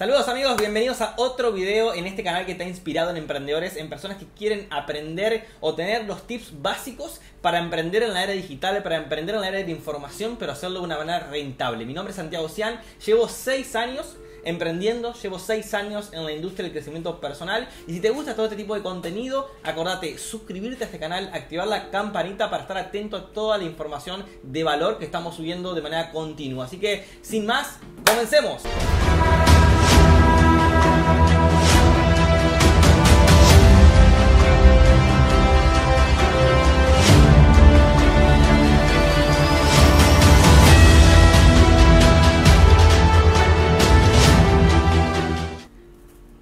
Saludos 0.00 0.28
amigos, 0.28 0.56
bienvenidos 0.56 1.02
a 1.02 1.12
otro 1.18 1.52
video 1.52 1.92
en 1.92 2.06
este 2.06 2.24
canal 2.24 2.46
que 2.46 2.52
está 2.52 2.64
inspirado 2.64 3.10
en 3.10 3.18
emprendedores, 3.18 3.76
en 3.76 3.90
personas 3.90 4.16
que 4.16 4.24
quieren 4.34 4.66
aprender 4.70 5.44
o 5.60 5.74
tener 5.74 6.06
los 6.06 6.26
tips 6.26 6.62
básicos 6.62 7.20
para 7.42 7.58
emprender 7.58 8.04
en 8.04 8.14
la 8.14 8.24
era 8.24 8.32
digital, 8.32 8.82
para 8.82 8.96
emprender 8.96 9.34
en 9.34 9.42
la 9.42 9.48
era 9.48 9.58
de 9.58 9.70
información, 9.70 10.36
pero 10.38 10.52
hacerlo 10.52 10.78
de 10.78 10.86
una 10.86 10.96
manera 10.96 11.28
rentable. 11.30 11.84
Mi 11.84 11.92
nombre 11.92 12.12
es 12.12 12.16
Santiago 12.16 12.48
Cian, 12.48 12.80
llevo 13.04 13.28
6 13.28 13.76
años 13.76 14.16
emprendiendo, 14.42 15.12
llevo 15.12 15.38
6 15.38 15.74
años 15.74 16.08
en 16.14 16.24
la 16.24 16.32
industria 16.32 16.62
del 16.62 16.72
crecimiento 16.72 17.20
personal 17.20 17.68
y 17.86 17.92
si 17.92 18.00
te 18.00 18.08
gusta 18.08 18.34
todo 18.34 18.46
este 18.46 18.56
tipo 18.56 18.74
de 18.74 18.80
contenido, 18.80 19.50
acordate 19.64 20.16
suscribirte 20.16 20.84
a 20.84 20.86
este 20.86 20.98
canal, 20.98 21.30
activar 21.34 21.68
la 21.68 21.90
campanita 21.90 22.48
para 22.48 22.62
estar 22.62 22.78
atento 22.78 23.18
a 23.18 23.34
toda 23.34 23.58
la 23.58 23.64
información 23.64 24.24
de 24.44 24.64
valor 24.64 24.98
que 24.98 25.04
estamos 25.04 25.36
subiendo 25.36 25.74
de 25.74 25.82
manera 25.82 26.10
continua. 26.10 26.64
Así 26.64 26.78
que, 26.78 27.04
sin 27.20 27.44
más, 27.44 27.80
comencemos. 28.06 28.62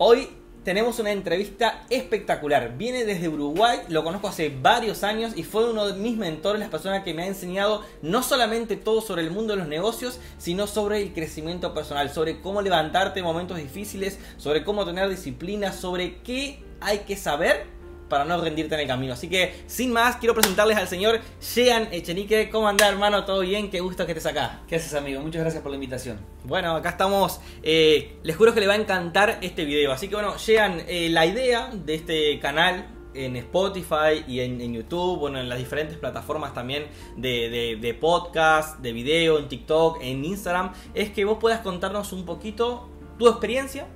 Hoy 0.01 0.29
tenemos 0.65 0.99
una 0.99 1.13
entrevista 1.13 1.85
espectacular. 1.91 2.77
Viene 2.77 3.05
desde 3.05 3.29
Uruguay, 3.29 3.81
lo 3.89 4.05
conozco 4.05 4.29
hace 4.29 4.51
varios 4.51 5.03
años 5.05 5.33
y 5.37 5.43
fue 5.43 5.71
uno 5.71 5.87
de 5.87 5.99
mis 5.99 6.17
mentores, 6.17 6.61
las 6.61 6.69
personas 6.69 7.05
que 7.05 7.15
me 7.15 7.23
ha 7.23 7.27
enseñado 7.27 7.83
no 8.03 8.23
solamente 8.23 8.77
todo 8.77 9.01
sobre 9.01 9.23
el 9.23 9.31
mundo 9.31 9.55
de 9.55 9.61
los 9.61 9.69
negocios, 9.69 10.21
sino 10.39 10.67
sobre 10.67 11.03
el 11.03 11.13
crecimiento 11.13 11.75
personal, 11.75 12.11
sobre 12.11 12.41
cómo 12.41 12.63
levantarte 12.63 13.21
en 13.21 13.25
momentos 13.25 13.57
difíciles, 13.59 14.19
sobre 14.37 14.65
cómo 14.65 14.85
tener 14.85 15.09
disciplina, 15.09 15.73
sobre 15.73 16.19
qué 16.23 16.63
hay 16.81 16.99
que 17.01 17.17
saber 17.17 17.78
para 18.09 18.25
no 18.25 18.41
rendirte 18.41 18.75
en 18.75 18.83
el 18.83 18.87
camino. 18.87 19.13
Así 19.13 19.29
que, 19.29 19.55
sin 19.67 19.93
más, 19.93 20.17
quiero 20.17 20.35
presentarles 20.35 20.77
al 20.77 20.89
señor 20.89 21.21
Jean 21.55 21.89
Echenique. 21.93 22.51
¿Cómo 22.51 22.69
anda, 22.69 22.89
hermano? 22.89 23.25
¿Todo 23.25 23.41
bien? 23.41 23.71
Qué 23.71 23.81
gusto 23.81 24.07
que 24.07 24.13
estés 24.13 24.27
acá. 24.27 24.61
¿Qué 24.69 24.77
haces, 24.77 24.95
amigo? 24.95 25.21
Muchas 25.21 25.43
gracias 25.43 25.63
por 25.63 25.71
la 25.71 25.77
invitación. 25.77 26.19
Bueno, 26.45 26.75
acá 26.75 26.91
estamos. 26.91 27.41
Eh, 27.63 28.19
les 28.23 28.37
juro 28.37 28.55
que 28.55 28.61
le 28.61 28.67
va 28.67 28.75
a 28.75 28.77
encantar 28.77 29.39
este 29.43 29.65
video. 29.65 29.93
Así 29.93 30.09
que, 30.09 30.15
bueno, 30.15 30.37
Jean, 30.37 30.83
eh, 30.89 31.09
la 31.11 31.27
idea 31.27 31.71
de 31.73 31.95
este 31.95 32.39
canal 32.41 32.95
en 33.15 33.37
Spotify 33.37 34.25
y 34.27 34.41
en, 34.41 34.73
YouTube, 34.73 35.19
bueno, 35.19 35.41
en 35.41 35.49
las 35.49 35.59
diferentes 35.59 35.97
plataformas 35.97 36.55
también 36.55 36.87
de, 37.17 37.49
de, 37.49 37.77
de, 37.77 37.95
podcast, 37.95 38.79
de 38.81 38.93
video, 38.93 39.39
en 39.39 39.49
TikTok, 39.49 39.99
en 40.03 40.25
Instagram, 40.25 40.73
es 40.95 41.11
que 41.11 41.25
vos 41.25 41.39
puedas 41.41 41.61
contarnos 41.61 42.13
un 42.13 42.25
poquito 42.25 42.89
tu 43.19 43.29
experiencia, 43.29 43.87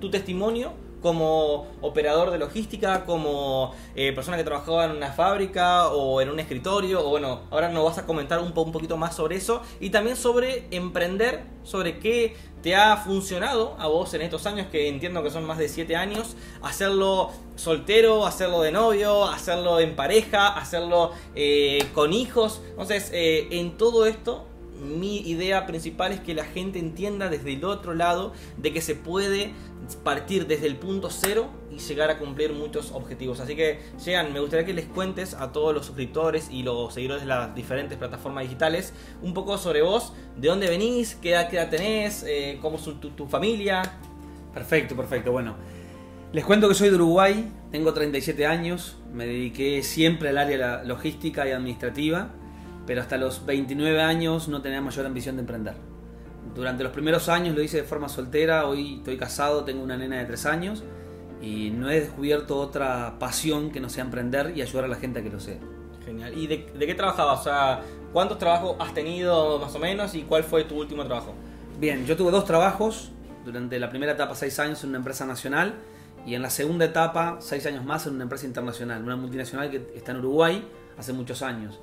tu 0.00 0.10
testimonio 0.10 0.72
como 1.02 1.66
operador 1.80 2.30
de 2.30 2.38
logística, 2.38 3.04
como 3.04 3.74
eh, 3.94 4.12
persona 4.12 4.36
que 4.36 4.44
trabajaba 4.44 4.84
en 4.84 4.92
una 4.92 5.12
fábrica 5.12 5.88
o 5.88 6.20
en 6.20 6.30
un 6.30 6.40
escritorio, 6.40 7.04
o 7.04 7.10
bueno, 7.10 7.40
ahora 7.50 7.68
nos 7.68 7.84
vas 7.84 7.98
a 7.98 8.06
comentar 8.06 8.40
un, 8.40 8.52
un 8.56 8.72
poquito 8.72 8.96
más 8.96 9.16
sobre 9.16 9.36
eso 9.36 9.62
y 9.80 9.90
también 9.90 10.16
sobre 10.16 10.66
emprender, 10.70 11.42
sobre 11.64 11.98
qué 11.98 12.36
te 12.62 12.76
ha 12.76 12.96
funcionado 12.96 13.76
a 13.78 13.88
vos 13.88 14.14
en 14.14 14.22
estos 14.22 14.46
años, 14.46 14.68
que 14.70 14.88
entiendo 14.88 15.22
que 15.22 15.30
son 15.30 15.44
más 15.44 15.58
de 15.58 15.68
7 15.68 15.96
años, 15.96 16.36
hacerlo 16.62 17.30
soltero, 17.56 18.24
hacerlo 18.24 18.62
de 18.62 18.70
novio, 18.70 19.26
hacerlo 19.26 19.80
en 19.80 19.96
pareja, 19.96 20.48
hacerlo 20.48 21.10
eh, 21.34 21.84
con 21.92 22.12
hijos. 22.12 22.60
Entonces, 22.70 23.10
eh, 23.12 23.48
en 23.50 23.76
todo 23.76 24.06
esto 24.06 24.46
mi 24.82 25.18
idea 25.20 25.66
principal 25.66 26.12
es 26.12 26.20
que 26.20 26.34
la 26.34 26.44
gente 26.44 26.78
entienda 26.78 27.28
desde 27.28 27.52
el 27.52 27.64
otro 27.64 27.94
lado 27.94 28.32
de 28.56 28.72
que 28.72 28.80
se 28.80 28.94
puede 28.94 29.52
partir 30.04 30.46
desde 30.46 30.66
el 30.66 30.76
punto 30.76 31.10
cero 31.10 31.50
y 31.70 31.78
llegar 31.78 32.10
a 32.10 32.18
cumplir 32.18 32.52
muchos 32.52 32.92
objetivos. 32.92 33.40
Así 33.40 33.54
que, 33.56 33.80
Jean, 34.02 34.32
me 34.32 34.40
gustaría 34.40 34.66
que 34.66 34.74
les 34.74 34.86
cuentes 34.86 35.34
a 35.34 35.52
todos 35.52 35.74
los 35.74 35.86
suscriptores 35.86 36.48
y 36.50 36.62
los 36.62 36.94
seguidores 36.94 37.22
de 37.22 37.28
las 37.28 37.54
diferentes 37.54 37.96
plataformas 37.98 38.44
digitales 38.44 38.92
un 39.22 39.34
poco 39.34 39.56
sobre 39.58 39.82
vos, 39.82 40.12
de 40.36 40.48
dónde 40.48 40.68
venís, 40.68 41.16
qué 41.16 41.30
edad, 41.32 41.70
tenés, 41.70 42.24
eh, 42.26 42.58
cómo 42.60 42.76
es 42.76 42.84
tu, 43.16 43.26
familia. 43.26 43.82
Perfecto, 44.52 44.96
perfecto. 44.96 45.32
Bueno, 45.32 45.56
les 46.32 46.44
cuento 46.44 46.68
que 46.68 46.74
soy 46.74 46.88
de 46.88 46.96
Uruguay, 46.96 47.52
tengo 47.70 47.92
37 47.92 48.46
años, 48.46 48.96
me 49.12 49.26
dediqué 49.26 49.82
siempre 49.82 50.30
al 50.30 50.38
área 50.38 50.82
logística 50.84 51.46
y 51.46 51.52
administrativa 51.52 52.30
pero 52.86 53.00
hasta 53.00 53.16
los 53.16 53.44
29 53.46 54.00
años 54.00 54.48
no 54.48 54.62
tenía 54.62 54.80
mayor 54.80 55.06
ambición 55.06 55.36
de 55.36 55.40
emprender. 55.40 55.74
Durante 56.54 56.82
los 56.82 56.92
primeros 56.92 57.28
años 57.28 57.54
lo 57.54 57.62
hice 57.62 57.78
de 57.78 57.84
forma 57.84 58.08
soltera, 58.08 58.66
hoy 58.66 58.96
estoy 58.98 59.16
casado, 59.16 59.64
tengo 59.64 59.82
una 59.82 59.96
nena 59.96 60.18
de 60.18 60.24
3 60.26 60.46
años 60.46 60.82
y 61.40 61.70
no 61.70 61.90
he 61.90 62.00
descubierto 62.00 62.58
otra 62.58 63.18
pasión 63.18 63.70
que 63.70 63.80
no 63.80 63.88
sea 63.88 64.04
emprender 64.04 64.52
y 64.56 64.62
ayudar 64.62 64.84
a 64.84 64.88
la 64.88 64.96
gente 64.96 65.20
a 65.20 65.22
que 65.22 65.30
lo 65.30 65.40
sea. 65.40 65.58
Genial. 66.04 66.36
¿Y 66.36 66.46
de, 66.46 66.64
qué 66.64 66.94
trabajabas? 66.94 67.40
O 67.40 67.44
sea, 67.44 67.80
¿cuántos 68.12 68.38
trabajos 68.38 68.76
has 68.78 68.92
tenido 68.94 69.58
más 69.58 69.74
o 69.74 69.78
menos 69.78 70.14
y 70.14 70.22
cuál 70.22 70.44
fue 70.44 70.64
tu 70.64 70.78
último 70.78 71.04
trabajo? 71.04 71.34
Bien, 71.78 72.06
yo 72.06 72.16
tuve 72.16 72.30
dos 72.30 72.44
trabajos. 72.44 73.10
Durante 73.44 73.80
la 73.80 73.90
primera 73.90 74.12
etapa, 74.12 74.36
6 74.36 74.58
años 74.60 74.84
en 74.84 74.90
una 74.90 74.98
empresa 74.98 75.26
nacional 75.26 75.74
y 76.24 76.36
en 76.36 76.42
la 76.42 76.50
segunda 76.50 76.84
etapa, 76.84 77.38
6 77.40 77.66
años 77.66 77.84
más 77.84 78.06
en 78.06 78.14
una 78.14 78.22
empresa 78.22 78.46
internacional, 78.46 79.02
una 79.02 79.16
multinacional 79.16 79.68
que 79.68 79.90
está 79.96 80.12
en 80.12 80.18
Uruguay 80.18 80.64
hace 80.96 81.12
muchos 81.12 81.42
años. 81.42 81.80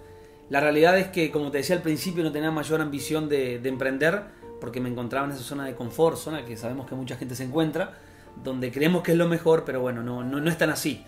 La 0.50 0.60
realidad 0.60 0.98
es 0.98 1.08
que, 1.08 1.30
como 1.30 1.52
te 1.52 1.60
decía 1.60 1.76
al 1.76 1.82
principio, 1.82 2.24
no 2.24 2.32
tenía 2.32 2.50
mayor 2.50 2.82
ambición 2.82 3.30
de, 3.30 3.56
emprender 3.64 4.24
porque 4.60 4.82
me 4.82 4.90
encontraba 4.90 5.28
en 5.28 5.34
esa 5.34 5.44
zona 5.44 5.66
de 5.66 5.76
confort, 5.76 6.18
zona 6.18 6.44
que 6.44 6.58
sabemos 6.58 6.88
que 6.88 6.96
mucha 6.96 7.16
gente 7.16 7.36
se 7.36 7.44
encuentra, 7.44 7.98
donde 8.44 8.72
creemos 8.72 9.04
que 9.04 9.12
es 9.12 9.18
lo 9.18 9.28
mejor, 9.28 9.64
pero 9.64 9.80
bueno, 9.80 10.02
no, 10.02 10.24
no, 10.24 10.42
no 10.42 10.50
es 10.50 10.58
tan 10.58 10.70
así. 10.70 11.06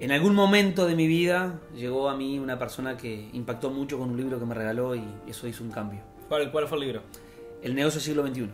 En 0.00 0.12
algún 0.12 0.34
momento 0.34 0.86
de 0.86 0.94
mi 0.94 1.06
vida 1.06 1.60
llegó 1.76 2.08
a 2.08 2.16
mí 2.16 2.38
una 2.38 2.58
persona 2.58 2.96
que 2.96 3.28
impactó 3.34 3.70
mucho 3.70 3.98
con 3.98 4.10
un 4.10 4.16
libro 4.16 4.38
que 4.38 4.46
me 4.46 4.54
regaló 4.54 4.94
y 4.94 5.04
eso 5.28 5.46
hizo 5.46 5.62
un 5.62 5.70
cambio. 5.70 6.00
¿Cuál, 6.28 6.50
cuál 6.50 6.66
fue 6.66 6.78
el 6.78 6.84
libro? 6.84 7.02
El 7.62 7.74
negocio 7.74 8.00
siglo 8.00 8.26
XXI. 8.26 8.48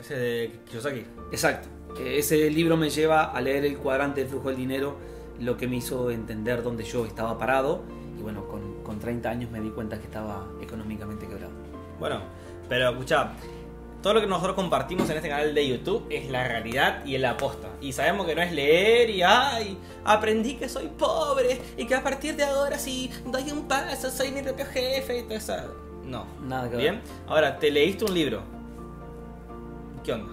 Ese 0.00 0.14
de 0.14 0.52
Kiyosaki. 0.68 1.04
Exacto. 1.32 1.68
Ese 2.04 2.50
libro 2.50 2.76
me 2.76 2.90
lleva 2.90 3.32
a 3.32 3.40
leer 3.40 3.64
el 3.64 3.78
cuadrante 3.78 4.20
del 4.20 4.28
flujo 4.28 4.48
del 4.48 4.58
dinero, 4.58 4.98
lo 5.40 5.56
que 5.56 5.66
me 5.66 5.76
hizo 5.76 6.10
entender 6.10 6.62
dónde 6.62 6.84
yo 6.84 7.06
estaba 7.06 7.38
parado 7.38 7.82
y 8.18 8.22
bueno, 8.22 8.46
con, 8.46 8.67
con 8.98 9.00
30 9.00 9.30
años 9.30 9.50
me 9.50 9.60
di 9.60 9.70
cuenta 9.70 9.96
que 9.98 10.04
estaba 10.04 10.44
económicamente 10.60 11.26
quebrado. 11.28 11.52
Bueno, 12.00 12.20
pero 12.68 12.90
escucha, 12.90 13.32
todo 14.02 14.14
lo 14.14 14.20
que 14.20 14.26
nosotros 14.26 14.56
compartimos 14.56 15.08
en 15.10 15.16
este 15.18 15.28
canal 15.28 15.54
de 15.54 15.68
YouTube 15.68 16.06
es 16.10 16.28
la 16.30 16.46
realidad 16.46 17.04
y 17.04 17.16
la 17.18 17.30
aposta. 17.30 17.68
Y 17.80 17.92
sabemos 17.92 18.26
que 18.26 18.34
no 18.34 18.42
es 18.42 18.52
leer 18.52 19.10
y 19.10 19.22
ay, 19.22 19.78
aprendí 20.04 20.54
que 20.54 20.68
soy 20.68 20.88
pobre 20.88 21.60
y 21.76 21.86
que 21.86 21.94
a 21.94 22.02
partir 22.02 22.34
de 22.34 22.44
ahora 22.44 22.76
si 22.78 23.10
doy 23.26 23.50
un 23.52 23.68
paso 23.68 24.10
soy 24.10 24.32
mi 24.32 24.42
propio 24.42 24.66
jefe 24.66 25.20
y 25.20 25.22
todo 25.22 25.34
eso. 25.34 25.54
No. 26.04 26.26
Nada 26.42 26.68
que 26.68 26.76
ver. 26.76 26.80
Bien. 26.80 27.02
Ahora, 27.28 27.58
te 27.58 27.70
leíste 27.70 28.04
un 28.04 28.14
libro. 28.14 28.42
¿Qué 30.02 30.12
onda? 30.12 30.32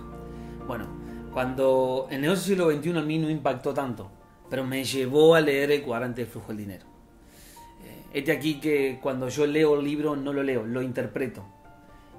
Bueno, 0.65 0.87
cuando 1.33 2.07
el 2.09 2.21
negocio 2.21 2.43
siglo 2.43 2.71
XXI 2.71 2.97
a 2.97 3.01
mí 3.01 3.19
no 3.19 3.29
impactó 3.29 3.73
tanto, 3.73 4.09
pero 4.49 4.63
me 4.63 4.83
llevó 4.83 5.35
a 5.35 5.41
leer 5.41 5.71
el 5.71 5.83
cuadrante 5.83 6.21
de 6.21 6.27
flujo 6.27 6.47
del 6.47 6.57
dinero. 6.57 6.94
Este 8.15 8.31
aquí 8.31 8.61
que 8.61 8.97
cuando 9.01 9.27
yo 9.27 9.45
leo 9.45 9.77
el 9.77 9.83
libro 9.83 10.15
no 10.15 10.31
lo 10.31 10.41
leo, 10.41 10.65
lo 10.65 10.81
interpreto. 10.81 11.43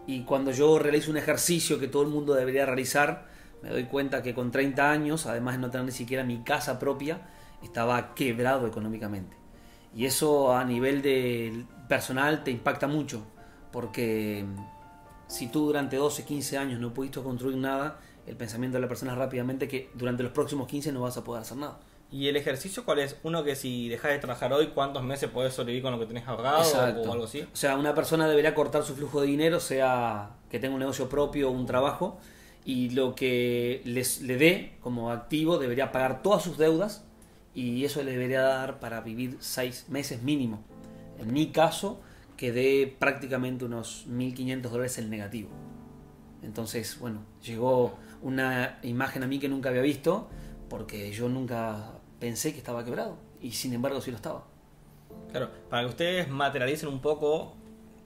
Y 0.06 0.24
cuando 0.24 0.50
yo 0.50 0.78
realizo 0.78 1.10
un 1.10 1.16
ejercicio 1.16 1.80
que 1.80 1.88
todo 1.88 2.02
el 2.02 2.08
mundo 2.08 2.34
debería 2.34 2.66
realizar, 2.66 3.28
me 3.62 3.70
doy 3.70 3.84
cuenta 3.84 4.22
que 4.22 4.34
con 4.34 4.50
30 4.50 4.90
años, 4.90 5.24
además 5.24 5.54
de 5.54 5.62
no 5.62 5.70
tener 5.70 5.86
ni 5.86 5.92
siquiera 5.92 6.22
mi 6.22 6.42
casa 6.42 6.78
propia, 6.78 7.22
estaba 7.62 8.12
quebrado 8.12 8.66
económicamente. 8.66 9.38
Y 9.94 10.04
eso 10.04 10.54
a 10.54 10.66
nivel 10.66 11.00
de 11.00 11.64
personal 11.88 12.44
te 12.44 12.50
impacta 12.50 12.86
mucho, 12.86 13.26
porque 13.72 14.44
si 15.28 15.46
tú 15.46 15.64
durante 15.64 15.96
12, 15.96 16.26
15 16.26 16.58
años 16.58 16.78
no 16.78 16.92
pudiste 16.92 17.22
construir 17.22 17.56
nada, 17.56 18.00
el 18.26 18.36
pensamiento 18.36 18.76
de 18.76 18.82
la 18.82 18.88
persona 18.88 19.12
es 19.12 19.18
rápidamente 19.18 19.66
que 19.66 19.88
durante 19.94 20.22
los 20.22 20.32
próximos 20.32 20.68
15 20.68 20.92
no 20.92 21.00
vas 21.00 21.16
a 21.16 21.24
poder 21.24 21.40
hacer 21.40 21.56
nada. 21.56 21.80
¿Y 22.16 22.28
el 22.28 22.36
ejercicio 22.36 22.82
cuál 22.86 23.00
es? 23.00 23.18
Uno 23.24 23.44
que 23.44 23.54
si 23.54 23.90
dejas 23.90 24.10
de 24.12 24.18
trabajar 24.18 24.50
hoy, 24.50 24.68
¿cuántos 24.68 25.02
meses 25.02 25.28
podés 25.28 25.52
sobrevivir 25.52 25.82
con 25.82 25.92
lo 25.92 25.98
que 25.98 26.06
tenés 26.06 26.26
ahorrado 26.26 26.62
o 27.02 27.12
algo 27.12 27.24
así? 27.24 27.42
O 27.42 27.56
sea, 27.56 27.76
una 27.76 27.94
persona 27.94 28.26
debería 28.26 28.54
cortar 28.54 28.84
su 28.84 28.94
flujo 28.94 29.20
de 29.20 29.26
dinero, 29.26 29.60
sea 29.60 30.30
que 30.48 30.58
tenga 30.58 30.72
un 30.72 30.80
negocio 30.80 31.10
propio 31.10 31.50
o 31.50 31.52
un 31.52 31.66
trabajo, 31.66 32.18
y 32.64 32.88
lo 32.88 33.14
que 33.14 33.82
les, 33.84 34.22
le 34.22 34.38
dé 34.38 34.78
como 34.80 35.10
activo 35.10 35.58
debería 35.58 35.92
pagar 35.92 36.22
todas 36.22 36.42
sus 36.42 36.56
deudas 36.56 37.04
y 37.54 37.84
eso 37.84 38.02
le 38.02 38.12
debería 38.12 38.40
dar 38.40 38.80
para 38.80 39.02
vivir 39.02 39.36
seis 39.40 39.84
meses 39.90 40.22
mínimo. 40.22 40.64
En 41.18 41.34
mi 41.34 41.48
caso, 41.48 42.00
quedé 42.38 42.96
prácticamente 42.98 43.66
unos 43.66 44.06
1.500 44.08 44.62
dólares 44.62 44.96
en 44.96 45.10
negativo. 45.10 45.50
Entonces, 46.42 46.98
bueno, 46.98 47.26
llegó 47.42 47.98
una 48.22 48.78
imagen 48.82 49.22
a 49.22 49.26
mí 49.26 49.38
que 49.38 49.50
nunca 49.50 49.68
había 49.68 49.82
visto 49.82 50.30
porque 50.70 51.12
yo 51.12 51.28
nunca 51.28 51.92
pensé 52.18 52.52
que 52.52 52.58
estaba 52.58 52.84
quebrado 52.84 53.18
y 53.40 53.52
sin 53.52 53.72
embargo 53.72 54.00
sí 54.00 54.10
lo 54.10 54.16
estaba. 54.16 54.44
Claro, 55.30 55.50
para 55.68 55.82
que 55.82 55.88
ustedes 55.88 56.28
materialicen 56.28 56.88
un 56.88 57.00
poco 57.00 57.54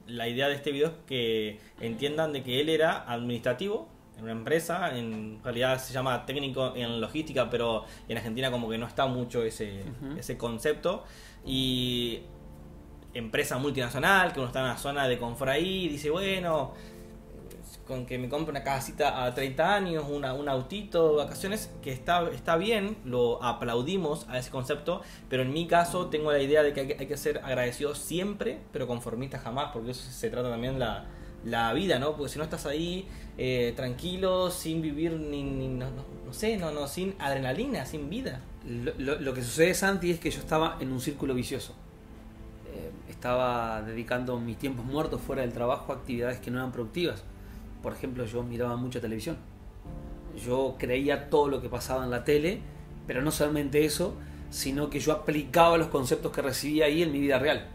la 0.07 0.27
idea 0.27 0.47
de 0.47 0.55
este 0.55 0.71
video 0.71 0.89
es 0.89 0.93
que 1.07 1.59
entiendan 1.79 2.33
de 2.33 2.43
que 2.43 2.59
él 2.59 2.69
era 2.69 3.09
administrativo 3.11 3.87
en 4.17 4.23
una 4.23 4.31
empresa, 4.33 4.97
en 4.97 5.39
realidad 5.43 5.79
se 5.79 5.93
llama 5.93 6.25
técnico 6.25 6.73
en 6.75 7.01
logística, 7.01 7.49
pero 7.49 7.85
en 8.07 8.17
Argentina 8.17 8.51
como 8.51 8.69
que 8.69 8.77
no 8.77 8.85
está 8.85 9.07
mucho 9.07 9.43
ese, 9.43 9.83
ese 10.17 10.37
concepto. 10.37 11.03
Y 11.43 12.21
empresa 13.13 13.57
multinacional, 13.57 14.31
que 14.31 14.39
uno 14.39 14.47
está 14.47 14.59
en 14.59 14.67
la 14.67 14.77
zona 14.77 15.07
de 15.07 15.17
confort 15.17 15.51
ahí, 15.51 15.87
dice, 15.87 16.09
bueno, 16.09 16.73
con 17.91 18.05
que 18.05 18.17
me 18.17 18.29
compre 18.29 18.51
una 18.51 18.63
casita 18.63 19.25
a 19.25 19.33
30 19.35 19.75
años, 19.75 20.05
una, 20.09 20.33
un 20.33 20.47
autito, 20.47 21.15
vacaciones, 21.17 21.69
que 21.81 21.91
está, 21.91 22.29
está 22.29 22.55
bien, 22.55 22.95
lo 23.03 23.43
aplaudimos 23.43 24.25
a 24.29 24.39
ese 24.39 24.49
concepto, 24.49 25.01
pero 25.29 25.43
en 25.43 25.51
mi 25.51 25.67
caso 25.67 26.07
tengo 26.07 26.31
la 26.31 26.39
idea 26.39 26.63
de 26.63 26.71
que 26.71 26.95
hay 26.97 27.05
que, 27.07 27.17
ser 27.17 27.39
agradecido 27.43 27.93
siempre, 27.93 28.59
pero 28.71 28.87
conformista 28.87 29.39
jamás, 29.39 29.71
porque 29.73 29.91
eso 29.91 30.09
se 30.09 30.29
trata 30.29 30.49
también 30.49 30.79
la, 30.79 31.05
la 31.43 31.73
vida, 31.73 31.99
¿no? 31.99 32.15
Porque 32.15 32.29
si 32.31 32.37
no 32.37 32.45
estás 32.45 32.65
ahí 32.65 33.07
eh, 33.37 33.73
tranquilo, 33.75 34.49
sin 34.51 34.81
vivir 34.81 35.11
ni, 35.11 35.43
no, 35.43 35.89
no- 35.91 36.05
no 36.25 36.33
sé, 36.33 36.55
no, 36.55 36.71
no, 36.71 36.87
sin 36.87 37.13
adrenalina, 37.19 37.85
sin 37.85 38.09
vida. 38.09 38.39
Lo 38.97 39.33
que 39.33 39.43
sucede, 39.43 39.73
Santi, 39.73 40.11
es 40.11 40.19
que 40.21 40.31
yo 40.31 40.39
estaba 40.39 40.77
en 40.79 40.93
un 40.93 41.01
círculo 41.01 41.33
vicioso. 41.33 41.73
Eh, 42.73 42.91
estaba 43.09 43.81
dedicando 43.81 44.39
mis 44.39 44.57
tiempos 44.57 44.85
muertos 44.85 45.19
fuera 45.19 45.41
del 45.41 45.51
trabajo 45.51 45.91
a 45.91 45.95
actividades 45.97 46.39
que 46.39 46.51
no 46.51 46.59
eran 46.59 46.71
productivas. 46.71 47.23
Por 47.81 47.93
ejemplo, 47.93 48.25
yo 48.25 48.43
miraba 48.43 48.75
mucha 48.75 48.99
televisión. 48.99 49.37
Yo 50.45 50.75
creía 50.77 51.29
todo 51.29 51.47
lo 51.47 51.61
que 51.61 51.69
pasaba 51.69 52.03
en 52.03 52.11
la 52.11 52.23
tele, 52.23 52.59
pero 53.07 53.21
no 53.21 53.31
solamente 53.31 53.85
eso, 53.85 54.15
sino 54.49 54.89
que 54.89 54.99
yo 54.99 55.13
aplicaba 55.13 55.77
los 55.77 55.87
conceptos 55.87 56.31
que 56.31 56.41
recibía 56.41 56.85
ahí 56.85 57.03
en 57.03 57.11
mi 57.11 57.19
vida 57.19 57.39
real. 57.39 57.67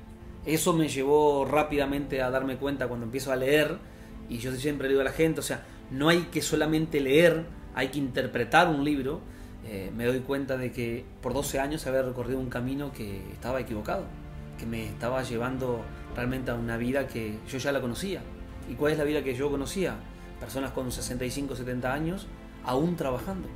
Eso 0.44 0.72
me 0.72 0.88
llevó 0.88 1.44
rápidamente 1.44 2.22
a 2.22 2.30
darme 2.30 2.56
cuenta 2.56 2.86
cuando 2.86 3.04
empiezo 3.06 3.32
a 3.32 3.36
leer, 3.36 3.78
y 4.28 4.38
yo 4.38 4.52
siempre 4.52 4.88
digo 4.88 5.00
a 5.00 5.04
la 5.04 5.12
gente, 5.12 5.40
o 5.40 5.42
sea, 5.42 5.64
no 5.90 6.08
hay 6.08 6.22
que 6.32 6.42
solamente 6.42 7.00
leer, 7.00 7.44
hay 7.74 7.88
que 7.88 7.98
interpretar 7.98 8.68
un 8.68 8.84
libro. 8.84 9.20
Eh, 9.66 9.90
me 9.96 10.04
doy 10.04 10.20
cuenta 10.20 10.56
de 10.56 10.70
que 10.72 11.04
por 11.20 11.34
12 11.34 11.58
años 11.58 11.86
había 11.86 12.02
recorrido 12.02 12.38
un 12.38 12.48
camino 12.48 12.92
que 12.92 13.20
estaba 13.32 13.60
equivocado, 13.60 14.04
que 14.58 14.66
me 14.66 14.86
estaba 14.86 15.22
llevando 15.22 15.84
realmente 16.14 16.50
a 16.50 16.54
una 16.54 16.76
vida 16.76 17.06
que 17.06 17.38
yo 17.48 17.58
ya 17.58 17.72
la 17.72 17.80
conocía. 17.80 18.22
¿Y 18.68 18.74
cuál 18.74 18.92
es 18.92 18.98
la 18.98 19.04
vida 19.04 19.22
que 19.22 19.34
yo 19.34 19.50
conocía? 19.50 19.94
Personas 20.40 20.72
con 20.72 20.90
65, 20.92 21.56
70 21.56 21.92
años 21.92 22.26
aún 22.64 22.96
trabajando. 22.96 23.48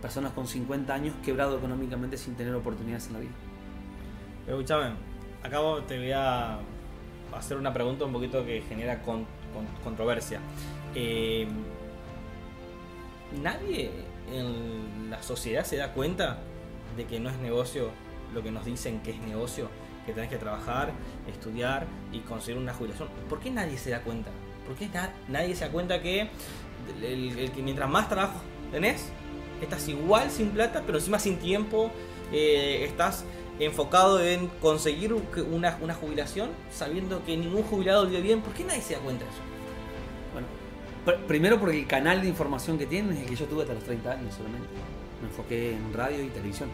Personas 0.00 0.32
con 0.32 0.46
50 0.46 0.92
años 0.92 1.14
quebrado 1.24 1.56
económicamente 1.58 2.16
sin 2.16 2.34
tener 2.34 2.54
oportunidades 2.54 3.06
en 3.06 3.12
la 3.14 3.18
vida. 3.20 3.30
Escúchame, 4.48 4.94
acabo 5.42 5.82
te 5.82 5.98
voy 5.98 6.12
a 6.12 6.58
hacer 7.36 7.56
una 7.56 7.72
pregunta 7.72 8.04
un 8.04 8.12
poquito 8.12 8.44
que 8.44 8.62
genera 8.68 9.00
con- 9.02 9.24
con- 9.54 9.66
controversia. 9.84 10.40
Eh, 10.94 11.46
Nadie 13.42 13.90
en 14.30 15.10
la 15.10 15.22
sociedad 15.22 15.64
se 15.64 15.76
da 15.76 15.92
cuenta 15.94 16.38
de 16.96 17.06
que 17.06 17.18
no 17.18 17.30
es 17.30 17.38
negocio 17.38 17.90
lo 18.34 18.42
que 18.42 18.50
nos 18.50 18.64
dicen 18.64 19.00
que 19.00 19.10
es 19.12 19.18
negocio, 19.20 19.68
que 20.06 20.12
tenés 20.12 20.30
que 20.30 20.36
trabajar, 20.36 20.92
estudiar 21.28 21.86
y 22.12 22.20
conseguir 22.20 22.60
una 22.60 22.74
jubilación. 22.74 23.08
¿Por 23.28 23.40
qué 23.40 23.50
nadie 23.50 23.78
se 23.78 23.90
da 23.90 24.00
cuenta? 24.02 24.30
¿Por 24.66 24.76
qué 24.76 24.88
na- 24.88 25.12
nadie 25.28 25.54
se 25.54 25.64
da 25.66 25.70
cuenta 25.70 26.00
que 26.02 26.28
mientras 27.62 27.88
más 27.88 28.08
trabajo 28.08 28.40
tenés, 28.70 29.08
estás 29.60 29.86
igual 29.88 30.30
sin 30.30 30.50
plata, 30.50 30.82
pero 30.84 30.98
encima 30.98 31.18
sin 31.18 31.38
tiempo, 31.38 31.90
eh, 32.32 32.84
estás 32.88 33.24
enfocado 33.60 34.20
en 34.22 34.48
conseguir 34.60 35.12
un- 35.12 35.22
una, 35.52 35.78
una 35.80 35.94
jubilación, 35.94 36.50
sabiendo 36.72 37.24
que 37.24 37.36
ningún 37.36 37.62
jubilado 37.62 38.06
vive 38.06 38.22
bien? 38.22 38.40
¿Por 38.40 38.52
qué 38.54 38.64
nadie 38.64 38.80
se 38.82 38.94
da 38.94 39.00
cuenta 39.00 39.24
de 39.24 39.30
eso? 39.30 39.40
Bueno, 40.32 40.46
pr- 41.06 41.26
primero 41.26 41.60
porque 41.60 41.78
el 41.78 41.86
canal 41.86 42.22
de 42.22 42.28
información 42.28 42.78
que 42.78 42.86
tienen 42.86 43.12
es 43.16 43.20
el 43.22 43.26
que 43.28 43.36
yo 43.36 43.44
tuve 43.46 43.62
hasta 43.62 43.74
los 43.74 43.84
30 43.84 44.12
años 44.12 44.34
solamente. 44.34 44.68
Me 45.20 45.28
enfoqué 45.28 45.72
en 45.74 45.92
radio 45.92 46.24
y 46.24 46.28
televisión. 46.28 46.70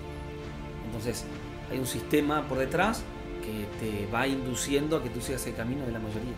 Entonces, 0.86 1.24
hay 1.70 1.78
un 1.78 1.86
sistema 1.86 2.46
por 2.48 2.58
detrás 2.58 3.02
que 3.42 3.66
te 3.80 4.06
va 4.12 4.26
induciendo 4.26 4.96
a 4.96 5.02
que 5.02 5.10
tú 5.10 5.20
sigas 5.20 5.46
el 5.46 5.54
camino 5.54 5.84
de 5.86 5.92
la 5.92 5.98
mayoría. 5.98 6.34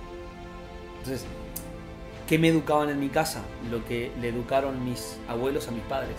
Entonces, 0.99 1.25
¿qué 2.29 2.39
me 2.39 2.49
educaban 2.49 2.91
en 2.91 3.01
mi 3.01 3.09
casa? 3.09 3.43
Lo 3.71 3.85
que 3.85 4.13
le 4.21 4.29
educaron 4.29 4.85
mis 4.85 5.17
abuelos 5.29 5.69
a 5.69 5.71
mis 5.71 5.83
padres 5.85 6.17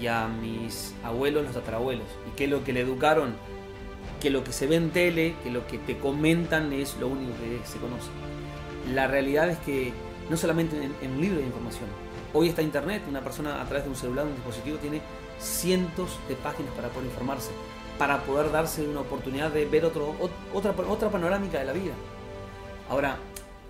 y 0.00 0.06
a 0.06 0.28
mis 0.28 0.94
abuelos 1.04 1.44
los 1.44 1.54
tatarabuelos. 1.54 2.06
¿Y 2.28 2.36
qué 2.36 2.44
es 2.44 2.50
lo 2.50 2.64
que 2.64 2.72
le 2.72 2.80
educaron? 2.80 3.34
Que 4.20 4.30
lo 4.30 4.44
que 4.44 4.52
se 4.52 4.66
ve 4.66 4.76
en 4.76 4.90
tele, 4.90 5.34
que 5.42 5.50
lo 5.50 5.66
que 5.66 5.78
te 5.78 5.98
comentan 5.98 6.72
es 6.72 6.96
lo 6.98 7.08
único 7.08 7.32
que 7.38 7.66
se 7.66 7.78
conoce. 7.78 8.10
La 8.92 9.06
realidad 9.06 9.48
es 9.48 9.58
que 9.58 9.92
no 10.28 10.36
solamente 10.36 10.76
en, 10.76 10.94
en 11.02 11.10
un 11.12 11.20
libro 11.20 11.38
de 11.38 11.46
información. 11.46 11.88
Hoy 12.32 12.48
está 12.48 12.62
Internet, 12.62 13.02
una 13.08 13.20
persona 13.20 13.60
a 13.60 13.64
través 13.64 13.84
de 13.84 13.90
un 13.90 13.96
celular, 13.96 14.26
un 14.26 14.34
dispositivo, 14.34 14.78
tiene 14.78 15.00
cientos 15.40 16.18
de 16.28 16.36
páginas 16.36 16.72
para 16.74 16.88
poder 16.88 17.06
informarse, 17.06 17.50
para 18.00 18.22
poder 18.22 18.50
darse 18.50 18.88
una 18.88 19.00
oportunidad 19.00 19.50
de 19.50 19.66
ver 19.66 19.84
otro, 19.84 20.14
ot- 20.18 20.30
otra, 20.54 20.72
otra 20.88 21.10
panorámica 21.10 21.58
de 21.58 21.66
la 21.66 21.74
vida. 21.74 21.92
Ahora, 22.88 23.18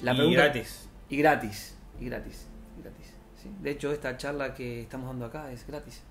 la 0.03 0.13
y 0.13 0.17
pregunta... 0.17 0.45
gratis. 0.45 0.89
Y 1.09 1.17
gratis, 1.17 1.75
y 2.01 2.05
gratis, 2.07 2.47
y 2.79 2.83
gratis. 2.83 3.13
¿sí? 3.43 3.51
De 3.61 3.73
hecho, 3.73 3.91
esta 3.91 4.17
charla 4.17 4.55
que 4.55 4.83
estamos 4.83 5.09
dando 5.09 5.25
acá 5.27 5.51
es 5.51 5.67
gratis. 5.67 6.03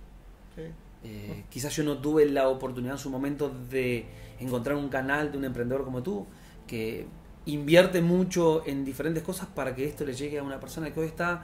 Eh, 1.06 1.46
quizás 1.50 1.74
yo 1.78 1.86
no 1.86 2.00
tuve 2.00 2.26
la 2.26 2.50
oportunidad 2.50 2.96
en 2.96 3.00
su 3.00 3.10
momento 3.10 3.50
de 3.70 4.06
encontrar 4.42 4.76
un 4.76 4.90
canal 4.90 5.32
de 5.32 5.38
un 5.38 5.46
emprendedor 5.46 5.86
como 5.86 6.04
tú, 6.04 6.28
que 6.68 7.08
invierte 7.46 8.02
mucho 8.02 8.64
en 8.66 8.84
diferentes 8.84 9.24
cosas 9.24 9.48
para 9.48 9.74
que 9.74 9.86
esto 9.86 10.04
le 10.04 10.14
llegue 10.14 10.40
a 10.40 10.44
una 10.44 10.60
persona 10.60 10.94
que 10.94 11.00
hoy 11.00 11.08
está 11.08 11.44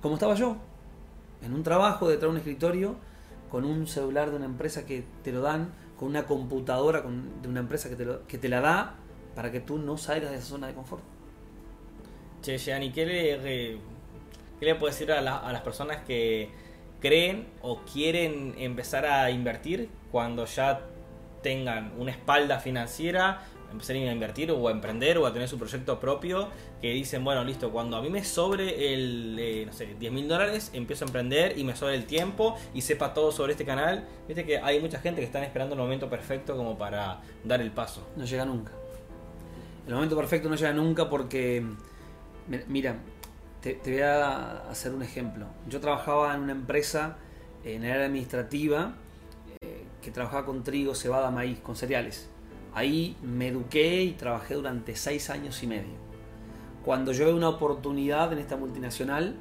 como 0.00 0.14
estaba 0.14 0.34
yo, 0.34 0.56
en 1.42 1.52
un 1.52 1.62
trabajo 1.62 2.08
detrás 2.08 2.28
de 2.28 2.30
un 2.30 2.36
escritorio, 2.38 2.96
con 3.50 3.64
un 3.64 3.86
celular 3.86 4.30
de 4.30 4.36
una 4.36 4.46
empresa 4.46 4.86
que 4.86 5.04
te 5.22 5.32
lo 5.32 5.42
dan, 5.42 5.68
con 5.98 6.08
una 6.08 6.26
computadora 6.26 7.02
de 7.02 7.48
una 7.48 7.60
empresa 7.60 7.88
que 7.88 7.96
te, 7.96 8.04
lo- 8.04 8.26
que 8.26 8.38
te 8.38 8.48
la 8.48 8.60
da 8.60 8.94
para 9.34 9.50
que 9.50 9.60
tú 9.60 9.78
no 9.78 9.96
salgas 9.96 10.30
de 10.30 10.36
esa 10.38 10.46
zona 10.46 10.66
de 10.66 10.74
confort. 10.74 11.02
Che, 12.42 12.58
Gianni, 12.58 12.92
¿qué 12.92 13.06
le, 13.06 13.36
re- 13.38 13.78
qué 14.60 14.66
le 14.66 14.74
puedes 14.76 14.96
decir 14.98 15.12
a 15.12 15.20
las 15.20 15.60
personas 15.62 15.98
que 16.06 16.50
creen 17.00 17.46
o 17.62 17.80
quieren 17.82 18.54
empezar 18.58 19.04
a 19.06 19.30
invertir 19.30 19.88
cuando 20.10 20.44
ya 20.46 20.80
tengan 21.42 21.92
una 21.98 22.10
espalda 22.10 22.58
financiera, 22.58 23.42
empezar 23.70 23.96
a 23.96 23.98
invertir 24.12 24.50
o 24.50 24.68
a 24.68 24.70
emprender 24.70 25.18
o 25.18 25.26
a 25.26 25.32
tener 25.32 25.48
su 25.48 25.58
proyecto 25.58 25.98
propio, 26.00 26.48
que 26.80 26.92
dicen, 26.92 27.24
bueno, 27.24 27.44
listo, 27.44 27.70
cuando 27.70 27.96
a 27.96 28.02
mí 28.02 28.08
me 28.10 28.24
sobre 28.24 28.94
el, 28.94 29.36
eh, 29.38 29.64
no 29.66 29.72
sé, 29.72 29.94
10 29.98 30.12
mil 30.12 30.28
dólares, 30.28 30.70
empiezo 30.72 31.04
a 31.04 31.08
emprender 31.08 31.58
y 31.58 31.64
me 31.64 31.74
sobre 31.76 31.94
el 31.94 32.04
tiempo 32.06 32.56
y 32.74 32.80
sepa 32.82 33.12
todo 33.14 33.32
sobre 33.32 33.52
este 33.52 33.64
canal. 33.64 34.06
Viste 34.26 34.44
que 34.44 34.58
hay 34.58 34.80
mucha 34.80 34.98
gente 35.00 35.20
que 35.20 35.26
están 35.26 35.42
esperando 35.44 35.74
el 35.74 35.80
momento 35.80 36.08
perfecto 36.08 36.56
como 36.56 36.78
para 36.78 37.20
dar 37.44 37.60
el 37.60 37.70
paso. 37.70 38.06
No 38.16 38.24
llega 38.24 38.44
nunca. 38.44 38.72
El 39.86 39.94
momento 39.94 40.16
perfecto 40.16 40.48
no 40.48 40.56
llega 40.56 40.72
nunca 40.72 41.08
porque, 41.08 41.62
mi- 42.48 42.58
mira, 42.66 42.96
te, 43.60 43.74
te 43.74 43.92
voy 43.92 44.00
a 44.02 44.68
hacer 44.70 44.92
un 44.92 45.02
ejemplo. 45.02 45.46
Yo 45.68 45.80
trabajaba 45.80 46.34
en 46.34 46.42
una 46.42 46.52
empresa 46.52 47.16
en 47.64 47.84
el 47.84 47.92
área 47.92 48.06
administrativa 48.06 48.94
eh, 49.60 49.84
que 50.02 50.10
trabajaba 50.10 50.44
con 50.46 50.62
trigo, 50.64 50.94
cebada, 50.94 51.30
maíz, 51.30 51.58
con 51.60 51.76
cereales. 51.76 52.28
Ahí 52.76 53.16
me 53.22 53.48
eduqué 53.48 54.02
y 54.02 54.12
trabajé 54.12 54.52
durante 54.52 54.96
seis 54.96 55.30
años 55.30 55.62
y 55.62 55.66
medio. 55.66 55.94
Cuando 56.84 57.12
yo 57.12 57.24
vi 57.24 57.32
una 57.32 57.48
oportunidad 57.48 58.30
en 58.34 58.38
esta 58.38 58.58
multinacional, 58.58 59.34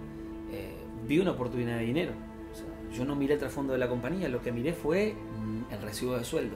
eh, 0.54 0.74
vi 1.06 1.20
una 1.20 1.32
oportunidad 1.32 1.78
de 1.80 1.84
dinero. 1.84 2.14
Yo 2.94 3.04
no 3.04 3.14
miré 3.18 3.34
el 3.34 3.40
trasfondo 3.42 3.74
de 3.74 3.80
la 3.80 3.90
compañía, 3.90 4.30
lo 4.30 4.42
que 4.42 4.54
miré 4.54 4.72
fue 4.72 5.16
mm, 5.16 5.74
el 5.74 5.82
recibo 5.82 6.18
de 6.18 6.24
sueldo. 6.24 6.56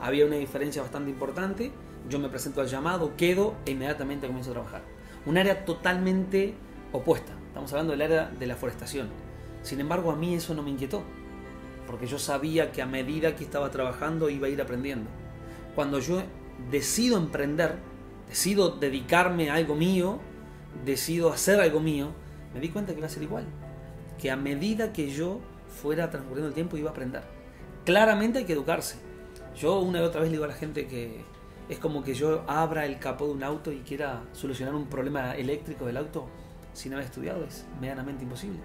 Había 0.00 0.24
una 0.24 0.36
diferencia 0.36 0.80
bastante 0.80 1.10
importante. 1.10 1.72
Yo 2.08 2.20
me 2.20 2.28
presento 2.28 2.60
al 2.60 2.68
llamado, 2.68 3.16
quedo 3.16 3.56
e 3.66 3.72
inmediatamente 3.72 4.28
comienzo 4.28 4.50
a 4.50 4.54
trabajar. 4.54 4.82
Un 5.26 5.38
área 5.38 5.64
totalmente 5.64 6.54
opuesta. 6.92 7.32
Estamos 7.48 7.72
hablando 7.72 7.90
del 7.94 8.02
área 8.02 8.30
de 8.30 8.46
la 8.46 8.54
forestación. 8.54 9.08
Sin 9.62 9.80
embargo, 9.80 10.12
a 10.12 10.14
mí 10.14 10.36
eso 10.36 10.54
no 10.54 10.62
me 10.62 10.70
inquietó. 10.70 11.02
Porque 11.84 12.06
yo 12.06 12.20
sabía 12.20 12.70
que 12.70 12.80
a 12.80 12.86
medida 12.86 13.34
que 13.34 13.42
estaba 13.42 13.72
trabajando 13.72 14.30
iba 14.30 14.46
a 14.46 14.50
ir 14.50 14.62
aprendiendo. 14.62 15.10
Cuando 15.74 15.98
yo 15.98 16.22
decido 16.70 17.16
emprender, 17.16 17.76
decido 18.28 18.70
dedicarme 18.70 19.50
a 19.50 19.54
algo 19.54 19.74
mío, 19.74 20.18
decido 20.84 21.32
hacer 21.32 21.60
algo 21.60 21.80
mío, 21.80 22.10
me 22.54 22.60
di 22.60 22.68
cuenta 22.68 22.92
que 22.92 22.98
iba 22.98 23.06
a 23.06 23.10
ser 23.10 23.22
igual. 23.22 23.44
Que 24.18 24.30
a 24.30 24.36
medida 24.36 24.92
que 24.92 25.10
yo 25.10 25.40
fuera 25.80 26.10
transcurriendo 26.10 26.48
el 26.48 26.54
tiempo 26.54 26.76
iba 26.76 26.90
a 26.90 26.92
aprender. 26.92 27.22
Claramente 27.84 28.38
hay 28.38 28.44
que 28.44 28.52
educarse. 28.52 28.96
Yo 29.56 29.80
una 29.80 30.00
y 30.00 30.02
otra 30.02 30.20
vez 30.20 30.30
le 30.30 30.36
digo 30.36 30.44
a 30.44 30.48
la 30.48 30.54
gente 30.54 30.86
que 30.86 31.24
es 31.68 31.78
como 31.78 32.02
que 32.02 32.14
yo 32.14 32.44
abra 32.46 32.86
el 32.86 32.98
capó 32.98 33.26
de 33.26 33.32
un 33.32 33.42
auto 33.42 33.72
y 33.72 33.80
quiera 33.80 34.22
solucionar 34.32 34.74
un 34.74 34.86
problema 34.86 35.34
eléctrico 35.34 35.86
del 35.86 35.96
auto 35.96 36.28
sin 36.72 36.92
haber 36.92 37.06
estudiado. 37.06 37.44
Es 37.44 37.66
medianamente 37.80 38.24
imposible. 38.24 38.60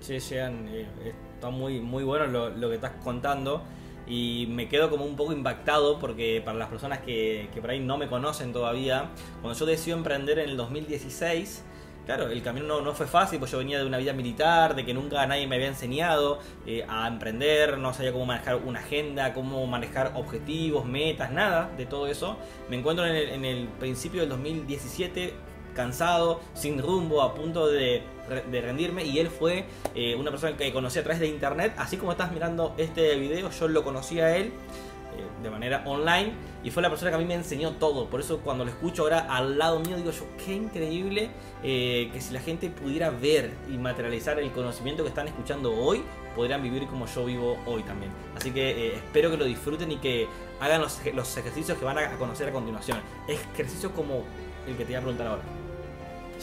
Che, 0.00 0.18
Jean, 0.20 0.68
eh, 0.68 0.86
está 1.34 1.50
muy, 1.50 1.80
muy 1.80 2.04
bueno 2.04 2.26
lo, 2.26 2.50
lo 2.50 2.68
que 2.68 2.76
estás 2.76 2.92
contando 3.02 3.62
y 4.08 4.46
me 4.50 4.68
quedo 4.68 4.88
como 4.90 5.04
un 5.04 5.16
poco 5.16 5.32
impactado 5.32 5.98
porque 5.98 6.40
para 6.44 6.56
las 6.56 6.68
personas 6.68 7.00
que, 7.00 7.48
por 7.60 7.70
ahí 7.70 7.80
no 7.80 7.98
me 7.98 8.08
conocen 8.08 8.52
todavía, 8.52 9.10
cuando 9.42 9.58
yo 9.58 9.66
decido 9.66 9.96
emprender 9.96 10.38
en 10.38 10.50
el 10.50 10.56
2016, 10.56 11.64
Claro, 12.06 12.30
el 12.30 12.42
camino 12.42 12.66
no, 12.66 12.80
no 12.80 12.94
fue 12.94 13.06
fácil, 13.06 13.38
pues 13.38 13.50
yo 13.50 13.58
venía 13.58 13.78
de 13.78 13.84
una 13.84 13.98
vida 13.98 14.14
militar, 14.14 14.74
de 14.74 14.86
que 14.86 14.94
nunca 14.94 15.26
nadie 15.26 15.46
me 15.46 15.56
había 15.56 15.68
enseñado 15.68 16.38
eh, 16.64 16.82
a 16.88 17.06
emprender, 17.06 17.76
no 17.76 17.92
sabía 17.92 18.12
cómo 18.12 18.24
manejar 18.24 18.56
una 18.64 18.80
agenda, 18.80 19.34
cómo 19.34 19.66
manejar 19.66 20.12
objetivos, 20.14 20.86
metas, 20.86 21.30
nada 21.32 21.70
de 21.76 21.84
todo 21.84 22.06
eso. 22.06 22.38
Me 22.70 22.76
encuentro 22.76 23.04
en 23.04 23.14
el, 23.14 23.28
en 23.28 23.44
el 23.44 23.68
principio 23.68 24.22
del 24.22 24.30
2017 24.30 25.34
cansado, 25.78 26.40
sin 26.54 26.82
rumbo, 26.82 27.22
a 27.22 27.36
punto 27.36 27.68
de, 27.68 28.02
rendirme 28.50 29.04
y 29.04 29.20
él 29.20 29.28
fue 29.28 29.64
eh, 29.94 30.14
una 30.16 30.30
persona 30.30 30.54
que 30.54 30.70
conocí 30.72 30.98
a 30.98 31.02
través 31.04 31.20
de 31.20 31.28
internet, 31.28 31.72
así 31.78 31.96
como 31.96 32.10
estás 32.10 32.32
mirando 32.32 32.74
este 32.76 33.14
video, 33.14 33.48
yo 33.50 33.68
lo 33.68 33.84
conocí 33.84 34.20
a 34.20 34.36
él 34.36 34.46
eh, 34.46 35.42
de 35.42 35.48
manera 35.48 35.84
online 35.86 36.32
y 36.64 36.70
fue 36.70 36.82
la 36.82 36.90
persona 36.90 37.12
que 37.12 37.14
a 37.14 37.18
mí 37.20 37.24
me 37.24 37.34
enseñó 37.34 37.74
todo. 37.74 38.06
Por 38.10 38.20
eso 38.20 38.40
cuando 38.40 38.64
lo 38.64 38.70
escucho 38.72 39.02
ahora 39.04 39.20
al 39.30 39.56
lado 39.56 39.78
mío 39.78 39.96
digo 39.96 40.10
yo, 40.10 40.26
qué 40.44 40.52
increíble 40.52 41.30
eh, 41.62 42.10
que 42.12 42.20
si 42.20 42.34
la 42.34 42.40
gente 42.40 42.68
pudiera 42.70 43.10
ver 43.10 43.52
y 43.72 43.78
materializar 43.78 44.38
el 44.40 44.50
conocimiento 44.50 45.04
que 45.04 45.10
están 45.10 45.28
escuchando 45.28 45.72
hoy, 45.72 46.02
podrían 46.34 46.60
vivir 46.60 46.86
como 46.88 47.06
yo 47.06 47.24
vivo 47.24 47.56
hoy 47.66 47.84
también. 47.84 48.10
Así 48.36 48.50
que 48.50 48.96
espero 48.96 49.30
que 49.30 49.36
lo 49.36 49.44
disfruten 49.44 49.92
y 49.92 49.96
que 49.98 50.26
hagan 50.60 50.82
los, 50.82 51.00
los 51.14 51.36
ejercicios 51.36 51.78
que 51.78 51.84
van 51.84 51.98
a 51.98 52.10
conocer 52.18 52.48
a 52.48 52.52
continuación. 52.52 52.98
Ejercicios 53.28 53.92
como 53.92 54.24
el 54.68 54.76
que 54.76 54.84
te 54.84 54.92
voy 54.92 54.94
a 54.96 55.00
preguntar 55.00 55.26
ahora. 55.28 55.67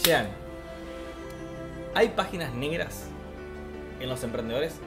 Jean, 0.04 0.28
¿hay 1.94 2.10
páginas 2.10 2.54
negras 2.54 3.06
en 4.00 4.10
los 4.10 4.24
emprendedores? 4.24 4.80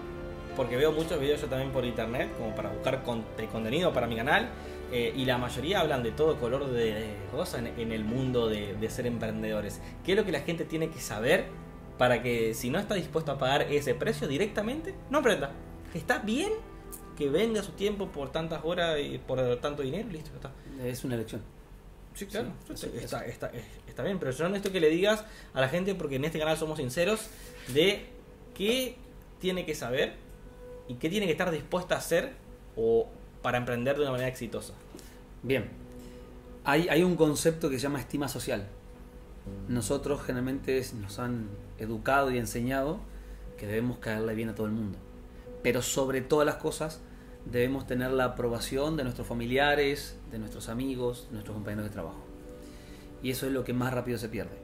porque 0.59 0.77
veo 0.77 0.91
muchos 0.91 1.21
videos 1.21 1.41
yo 1.41 1.47
también 1.47 1.71
por 1.71 1.85
internet, 1.85 2.29
como 2.37 2.53
para 2.53 2.71
buscar 2.71 3.05
contenido 3.05 3.93
para 3.93 4.09
mi 4.09 4.17
canal, 4.17 4.49
eh, 4.91 5.15
y 5.15 5.25
la 5.25 5.39
mayoría 5.39 5.79
hablan 5.79 6.03
de 6.03 6.11
todo 6.11 6.37
color 6.37 6.67
de 6.73 7.15
rosa 7.31 7.61
en, 7.61 7.93
el 7.93 8.05
mundo 8.05 8.49
de, 8.49 8.91
ser 8.91 9.07
emprendedores. 9.07 9.81
¿Qué 10.05 10.13
es 10.13 10.19
lo 10.19 10.25
que 10.25 10.33
la 10.33 10.41
gente 10.41 10.65
tiene 10.65 10.91
que 10.91 10.99
saber 10.99 11.47
para 11.97 12.25
que 12.25 12.55
si 12.55 12.71
no 12.71 12.81
está 12.81 12.97
dispuesto 12.97 13.31
a 13.31 13.39
pagar 13.39 13.63
ese 13.71 13.95
precio 13.95 14.27
directamente, 14.27 14.97
no 15.11 15.19
emprenda? 15.19 15.53
Está 15.95 16.19
bien 16.19 16.51
que 17.17 17.29
venda 17.31 17.63
su 17.63 17.71
tiempo 17.73 18.09
por 18.09 18.33
tantas 18.33 18.61
horas 18.65 18.99
y 18.99 19.19
por 19.19 19.39
tanto 19.61 19.85
dinero, 19.85 20.09
listo, 20.09 20.33
está. 20.35 20.51
Es 20.83 21.05
una 21.05 21.15
elección. 21.15 21.41
Sí, 22.19 22.27
claro. 22.27 22.49
está, 22.69 23.25
está, 23.27 23.53
está, 23.87 24.03
bien, 24.03 24.19
pero 24.19 24.33
yo 24.33 24.43
no 24.43 24.51
necesito 24.51 24.73
que 24.73 24.81
le 24.81 24.89
digas 24.89 25.25
a 25.55 25.61
la 25.61 25.69
gente, 25.69 25.95
porque 25.95 26.17
en 26.17 26.25
este 26.25 26.41
canal 26.41 26.57
somos 26.57 26.79
sinceros, 26.79 27.29
de 27.73 28.07
qué 28.57 28.97
tiene 29.39 29.65
que 29.65 29.77
saber 29.77 30.15
y 30.89 30.95
qué 30.95 31.09
tiene 31.11 31.27
que 31.27 31.33
estar 31.33 31.49
dispuesta 31.53 31.95
a 31.95 31.99
hacer 31.99 32.33
o 32.75 33.09
para 33.41 33.59
emprender 33.59 33.95
de 33.95 34.03
una 34.03 34.11
manera 34.11 34.29
exitosa. 34.29 34.75
Bien, 35.45 35.69
hay, 36.65 36.89
hay 36.89 37.05
un 37.05 37.15
concepto 37.15 37.71
que 37.71 37.77
se 37.77 37.83
llama 37.85 38.01
estima 38.01 38.27
social. 38.27 38.67
Nosotros 39.69 40.21
generalmente 40.23 40.85
nos 41.01 41.21
han 41.21 41.49
educado 41.79 42.33
y 42.33 42.39
enseñado 42.39 42.99
que 43.57 43.69
debemos 43.69 43.99
caerle 43.99 44.35
bien 44.35 44.49
a 44.49 44.57
todo 44.57 44.67
el 44.67 44.73
mundo. 44.73 44.99
Pero 45.63 45.83
sobre 45.83 46.21
todas 46.21 46.47
las 46.47 46.57
cosas 46.57 47.01
debemos 47.45 47.87
tener 47.87 48.11
la 48.11 48.25
aprobación 48.25 48.97
de 48.97 49.05
nuestros 49.05 49.27
familiares, 49.27 50.19
de 50.31 50.39
nuestros 50.39 50.69
amigos, 50.69 51.27
de 51.29 51.35
nuestros 51.35 51.55
compañeros 51.55 51.85
de 51.85 51.91
trabajo. 51.91 52.25
Y 53.23 53.31
eso 53.31 53.47
es 53.47 53.53
lo 53.53 53.65
que 53.65 53.73
más 53.73 53.93
rápido 53.93 54.19
se 54.19 54.29
pierde. 54.29 54.57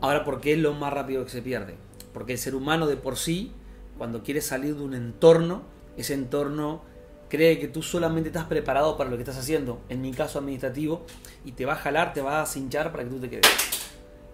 Ahora, 0.00 0.24
¿por 0.24 0.40
qué 0.40 0.52
es 0.52 0.58
lo 0.58 0.74
más 0.74 0.92
rápido 0.92 1.24
que 1.24 1.30
se 1.30 1.42
pierde? 1.42 1.74
Porque 2.12 2.32
el 2.32 2.38
ser 2.38 2.54
humano 2.54 2.86
de 2.86 2.96
por 2.96 3.16
sí 3.16 3.52
cuando 3.98 4.22
quieres 4.22 4.46
salir 4.46 4.76
de 4.76 4.82
un 4.82 4.94
entorno, 4.94 5.62
ese 5.96 6.14
entorno 6.14 6.82
cree 7.28 7.58
que 7.58 7.66
tú 7.66 7.82
solamente 7.82 8.28
estás 8.28 8.44
preparado 8.44 8.96
para 8.96 9.10
lo 9.10 9.16
que 9.16 9.22
estás 9.22 9.36
haciendo, 9.36 9.82
en 9.88 10.00
mi 10.00 10.12
caso 10.12 10.38
administrativo, 10.38 11.04
y 11.44 11.52
te 11.52 11.66
va 11.66 11.74
a 11.74 11.76
jalar, 11.76 12.14
te 12.14 12.22
va 12.22 12.40
a 12.40 12.46
cinchar 12.46 12.92
para 12.92 13.04
que 13.04 13.10
tú 13.10 13.18
te 13.18 13.28
quedes. 13.28 13.44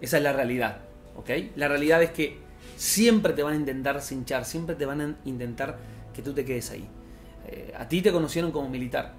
Esa 0.00 0.18
es 0.18 0.23
la 0.23 0.34
realidad, 0.34 0.82
¿ok? 1.16 1.30
La 1.56 1.66
realidad 1.66 2.02
es 2.02 2.11
que 2.11 2.38
siempre 2.76 3.32
te 3.32 3.42
van 3.42 3.54
a 3.54 3.56
intentar 3.56 4.00
cinchar, 4.02 4.44
siempre 4.44 4.76
te 4.76 4.84
van 4.84 5.00
a 5.00 5.16
intentar 5.25 5.78
que 6.12 6.23
tú 6.23 6.34
te 6.34 6.44
quedes 6.44 6.70
ahí. 6.70 6.88
Eh, 7.46 7.74
a 7.76 7.88
ti 7.88 8.02
te 8.02 8.12
conocieron 8.12 8.52
como 8.52 8.68
militar. 8.68 9.14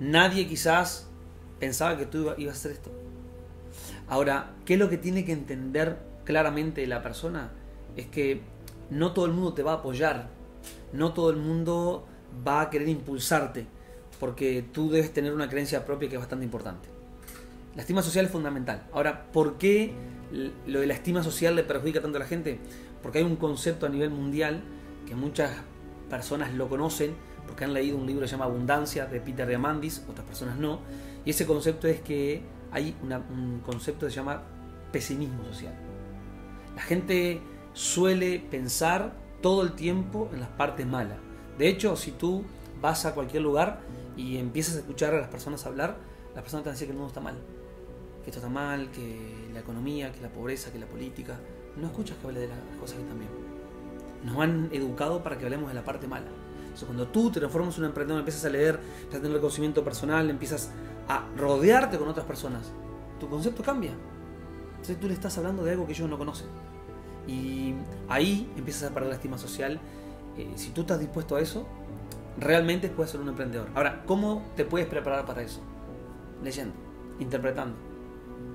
Nadie 0.00 0.46
quizás 0.46 1.08
pensaba 1.58 1.96
que 1.96 2.06
tú 2.06 2.32
ibas 2.38 2.54
a 2.54 2.58
hacer 2.58 2.72
esto. 2.72 2.90
Ahora, 4.08 4.52
¿qué 4.64 4.74
es 4.74 4.80
lo 4.80 4.88
que 4.88 4.98
tiene 4.98 5.24
que 5.24 5.32
entender 5.32 5.98
claramente 6.24 6.86
la 6.86 7.02
persona? 7.02 7.52
Es 7.96 8.06
que 8.06 8.40
no 8.90 9.12
todo 9.12 9.26
el 9.26 9.32
mundo 9.32 9.52
te 9.52 9.62
va 9.62 9.72
a 9.72 9.76
apoyar, 9.76 10.28
no 10.92 11.12
todo 11.12 11.30
el 11.30 11.36
mundo 11.36 12.06
va 12.46 12.62
a 12.62 12.70
querer 12.70 12.88
impulsarte, 12.88 13.66
porque 14.18 14.64
tú 14.72 14.90
debes 14.90 15.12
tener 15.12 15.32
una 15.32 15.48
creencia 15.48 15.84
propia 15.84 16.08
que 16.08 16.16
es 16.16 16.20
bastante 16.20 16.44
importante. 16.44 16.88
La 17.76 17.82
estima 17.82 18.02
social 18.02 18.24
es 18.24 18.32
fundamental. 18.32 18.82
Ahora, 18.92 19.26
¿por 19.32 19.58
qué 19.58 19.92
lo 20.66 20.80
de 20.80 20.86
la 20.86 20.94
estima 20.94 21.22
social 21.22 21.54
le 21.54 21.62
perjudica 21.62 22.00
tanto 22.00 22.16
a 22.16 22.20
la 22.20 22.26
gente? 22.26 22.58
Porque 23.02 23.18
hay 23.18 23.24
un 23.24 23.36
concepto 23.36 23.86
a 23.86 23.88
nivel 23.88 24.10
mundial 24.10 24.62
que 25.06 25.14
muchas 25.14 25.52
personas 26.08 26.52
lo 26.54 26.68
conocen, 26.68 27.14
porque 27.60 27.66
han 27.66 27.74
leído 27.74 27.98
un 27.98 28.06
libro 28.06 28.22
que 28.22 28.28
se 28.28 28.32
llama 28.32 28.46
Abundancia 28.46 29.04
de 29.04 29.20
Peter 29.20 29.46
Diamandis, 29.46 30.02
otras 30.08 30.26
personas 30.26 30.56
no, 30.56 30.80
y 31.26 31.30
ese 31.30 31.46
concepto 31.46 31.88
es 31.88 32.00
que 32.00 32.40
hay 32.72 32.96
un 33.02 33.60
concepto 33.66 34.06
que 34.06 34.10
se 34.10 34.16
llama 34.16 34.40
pesimismo 34.90 35.44
social. 35.44 35.74
La 36.74 36.80
gente 36.80 37.42
suele 37.74 38.38
pensar 38.38 39.12
todo 39.42 39.62
el 39.62 39.72
tiempo 39.72 40.30
en 40.32 40.40
las 40.40 40.48
partes 40.48 40.86
malas. 40.86 41.18
De 41.58 41.68
hecho, 41.68 41.96
si 41.96 42.12
tú 42.12 42.44
vas 42.80 43.04
a 43.04 43.12
cualquier 43.12 43.42
lugar 43.42 43.80
y 44.16 44.38
empiezas 44.38 44.76
a 44.76 44.78
escuchar 44.78 45.12
a 45.12 45.20
las 45.20 45.28
personas 45.28 45.66
hablar, 45.66 45.98
las 46.34 46.42
personas 46.42 46.64
te 46.64 46.70
van 46.70 46.72
a 46.72 46.76
decir 46.76 46.86
que 46.86 46.92
el 46.92 46.96
mundo 46.96 47.08
está 47.08 47.20
mal. 47.20 47.36
Que 48.24 48.30
esto 48.30 48.38
está 48.38 48.48
mal, 48.48 48.90
que 48.90 49.50
la 49.52 49.60
economía, 49.60 50.12
que 50.12 50.22
la 50.22 50.30
pobreza, 50.30 50.72
que 50.72 50.78
la 50.78 50.86
política. 50.86 51.38
No 51.76 51.88
escuchas 51.88 52.16
que 52.16 52.26
hable 52.26 52.40
de 52.40 52.48
las 52.48 52.58
cosas 52.80 52.96
que 52.96 53.02
están 53.02 53.18
bien. 53.18 53.30
Nos 54.24 54.38
han 54.38 54.70
educado 54.72 55.22
para 55.22 55.36
que 55.36 55.44
hablemos 55.44 55.68
de 55.68 55.74
la 55.74 55.84
parte 55.84 56.06
mala. 56.06 56.30
Cuando 56.84 57.06
tú 57.08 57.30
te 57.30 57.40
transformas 57.40 57.76
en 57.76 57.84
un 57.84 57.88
emprendedor, 57.88 58.20
empiezas 58.20 58.44
a 58.44 58.48
leer, 58.48 58.76
empiezas 58.76 59.18
a 59.18 59.22
tener 59.22 59.40
conocimiento 59.40 59.84
personal, 59.84 60.30
empiezas 60.30 60.70
a 61.08 61.26
rodearte 61.36 61.98
con 61.98 62.08
otras 62.08 62.26
personas, 62.26 62.72
tu 63.18 63.28
concepto 63.28 63.62
cambia. 63.62 63.92
Tú 65.00 65.06
le 65.06 65.14
estás 65.14 65.36
hablando 65.38 65.62
de 65.62 65.72
algo 65.72 65.86
que 65.86 65.92
ellos 65.92 66.08
no 66.08 66.18
conocen. 66.18 66.46
Y 67.26 67.74
ahí 68.08 68.50
empiezas 68.56 68.90
a 68.90 68.94
perder 68.94 69.10
la 69.10 69.16
estima 69.16 69.38
social. 69.38 69.78
Eh, 70.36 70.52
si 70.56 70.70
tú 70.70 70.82
estás 70.82 70.98
dispuesto 70.98 71.36
a 71.36 71.40
eso, 71.40 71.66
realmente 72.38 72.88
puedes 72.88 73.12
ser 73.12 73.20
un 73.20 73.28
emprendedor. 73.28 73.68
Ahora, 73.74 74.02
¿cómo 74.06 74.42
te 74.56 74.64
puedes 74.64 74.88
preparar 74.88 75.26
para 75.26 75.42
eso? 75.42 75.60
Leyendo, 76.42 76.74
interpretando. 77.18 77.76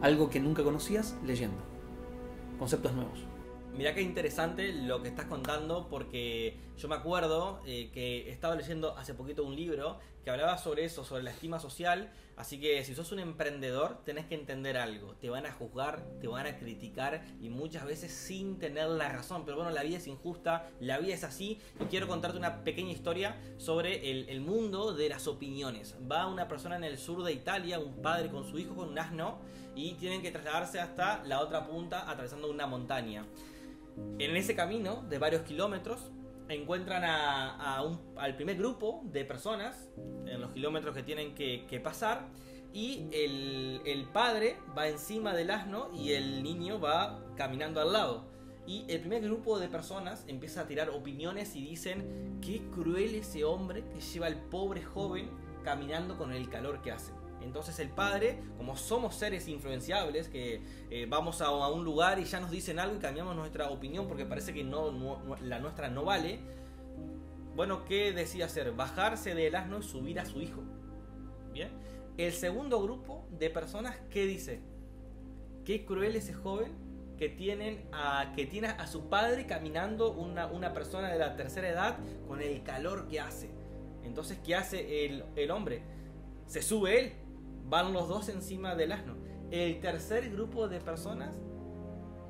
Algo 0.01 0.29
que 0.29 0.39
nunca 0.39 0.63
conocías, 0.63 1.15
leyendo. 1.24 1.57
Conceptos 2.57 2.93
nuevos. 2.93 3.25
Mirá 3.77 3.94
qué 3.94 4.01
interesante 4.01 4.72
lo 4.72 5.01
que 5.01 5.10
estás 5.10 5.25
contando 5.25 5.89
porque 5.89 6.55
yo 6.77 6.88
me 6.88 6.96
acuerdo 6.96 7.60
eh, 7.65 7.89
que 7.94 8.32
estaba 8.32 8.55
leyendo 8.55 8.98
hace 8.98 9.13
poquito 9.13 9.44
un 9.44 9.53
libro 9.53 10.00
que 10.24 10.32
hablaba 10.32 10.58
sobre 10.58 10.86
eso, 10.86 11.03
sobre 11.03 11.24
la 11.24 11.32
estima 11.32 11.60
social. 11.60 12.10
Así 12.38 12.58
que 12.58 12.82
si 12.86 12.96
sos 12.96 13.12
un 13.12 13.20
emprendedor 13.20 14.01
tenés 14.05 14.27
que 14.27 14.36
entender 14.36 14.77
algo. 14.77 15.15
Te 15.15 15.29
van 15.29 15.46
a 15.46 15.51
juzgar, 15.51 16.05
te 16.22 16.27
van 16.29 16.48
a 16.48 16.58
criticar 16.58 17.25
y 17.41 17.50
muchas 17.50 17.86
veces 17.86 18.13
sin 18.13 18.60
tener 18.60 18.88
la 18.88 19.10
razón. 19.10 19.44
Pero 19.44 19.58
bueno, 19.58 19.72
la 19.72 19.84
vida 19.84 19.98
es 19.98 20.08
injusta, 20.08 20.70
la 20.79 20.98
vida 20.98 21.13
es 21.13 21.25
así. 21.25 21.60
Y 21.82 21.86
quiero 21.86 22.08
contarte 22.08 22.38
una 22.38 22.63
pequeña 22.63 22.94
historia 22.94 23.36
sobre 23.58 24.10
el 24.32 24.39
mundo 24.39 24.94
de 24.94 25.10
las 25.10 25.27
opiniones. 25.27 25.98
Va 26.10 26.27
una 26.27 26.48
persona 26.48 26.77
en 26.77 26.86
el 26.86 26.98
sur 26.98 27.24
de 27.24 27.34
Italia, 27.34 27.77
un 27.77 28.01
padre 28.01 28.29
con 28.29 28.50
su 28.50 28.58
hijo 28.58 28.74
con 28.74 28.88
un 28.88 29.00
asno 29.00 29.39
y 29.75 29.96
tienen 29.96 30.22
que 30.22 30.32
trasladarse 30.32 30.79
hasta 30.79 31.24
la 31.25 31.41
otra 31.41 31.67
punta 31.67 32.10
atravesando 32.10 32.50
una 32.50 32.65
montaña. 32.65 33.25
En 34.19 34.35
ese 34.35 34.55
camino 34.55 35.03
de 35.09 35.19
varios 35.19 35.43
kilómetros 35.43 36.11
encuentran 36.49 37.03
al 37.03 38.35
primer 38.35 38.57
grupo 38.57 39.01
de 39.05 39.25
personas 39.25 39.89
en 40.25 40.41
los 40.41 40.51
kilómetros 40.51 40.95
que 40.95 41.03
tienen 41.03 41.33
que, 41.33 41.81
pasar 41.83 42.27
y 42.73 43.07
el, 43.11 43.81
el, 43.85 44.05
padre 44.05 44.57
va 44.77 44.87
encima 44.87 45.33
del 45.33 45.51
asno 45.51 45.89
y 45.93 46.11
el 46.11 46.43
niño 46.43 46.79
va 46.79 47.19
caminando 47.35 47.81
al 47.81 47.93
lado. 47.93 48.25
Y 48.67 48.83
el 48.89 48.99
primer 48.99 49.21
grupo 49.21 49.59
de 49.59 49.67
personas 49.67 50.25
empieza 50.27 50.61
a 50.61 50.67
tirar 50.67 50.89
opiniones 50.89 51.55
y 51.55 51.61
dicen 51.61 52.39
qué 52.41 52.61
cruel 52.73 53.15
ese 53.15 53.43
hombre 53.43 53.83
que 53.93 54.01
lleva 54.01 54.27
al 54.27 54.41
pobre 54.49 54.83
joven 54.83 55.29
caminando 55.63 56.17
con 56.17 56.31
el 56.31 56.49
calor 56.49 56.81
que 56.81 56.91
hace. 56.91 57.11
Entonces 57.45 57.77
el 57.79 57.89
padre, 57.89 58.39
como 58.57 58.75
somos 58.75 59.15
seres 59.15 59.47
influenciables, 59.47 60.29
que 60.29 60.61
eh, 60.89 61.05
vamos 61.07 61.41
a, 61.41 61.51
un 61.51 61.85
lugar 61.85 62.19
y 62.19 62.25
ya 62.25 62.39
nos 62.39 62.49
dicen 62.49 62.79
algo 62.79 62.95
y 62.95 62.99
cambiamos 62.99 63.35
nuestra 63.35 63.69
opinión 63.69 64.07
porque 64.07 64.25
parece 64.25 64.51
que 64.51 64.63
la 64.63 65.59
nuestra 65.59 65.89
no 65.89 66.03
vale, 66.03 66.39
bueno, 67.55 67.85
¿qué 67.85 68.11
decía 68.11 68.45
hacer? 68.45 68.71
Bajarse 68.73 69.35
del 69.35 69.55
asno 69.55 69.79
y 69.79 69.83
subir 69.83 70.19
a 70.19 70.25
su 70.25 70.41
hijo. 70.41 70.63
Bien. 71.53 71.69
El 72.17 72.33
segundo 72.33 72.81
grupo 72.81 73.27
de 73.29 73.49
personas, 73.49 73.95
¿qué 74.09 74.25
dice? 74.25 74.59
Qué 75.63 75.85
cruel 75.85 76.15
ese 76.15 76.33
joven 76.33 76.73
que, 77.17 77.29
tienen 77.29 77.87
a, 77.93 78.33
que 78.35 78.45
tiene 78.45 78.69
a 78.69 78.87
su 78.87 79.07
padre 79.07 79.45
caminando 79.45 80.11
una, 80.11 80.47
una 80.47 80.73
persona 80.73 81.09
de 81.11 81.19
la 81.19 81.35
tercera 81.35 81.69
edad 81.69 81.97
con 82.27 82.41
el 82.41 82.63
calor 82.63 83.07
que 83.07 83.19
hace. 83.19 83.49
Entonces, 84.03 84.39
¿qué 84.43 84.55
hace 84.55 85.05
el, 85.05 85.23
el 85.35 85.51
hombre? 85.51 85.81
Se 86.47 86.61
sube 86.61 86.99
él 86.99 87.13
van 87.67 87.93
los 87.93 88.07
dos 88.07 88.29
encima 88.29 88.75
del 88.75 88.91
asno. 88.91 89.15
El 89.51 89.79
tercer 89.79 90.31
grupo 90.31 90.67
de 90.67 90.79
personas 90.79 91.36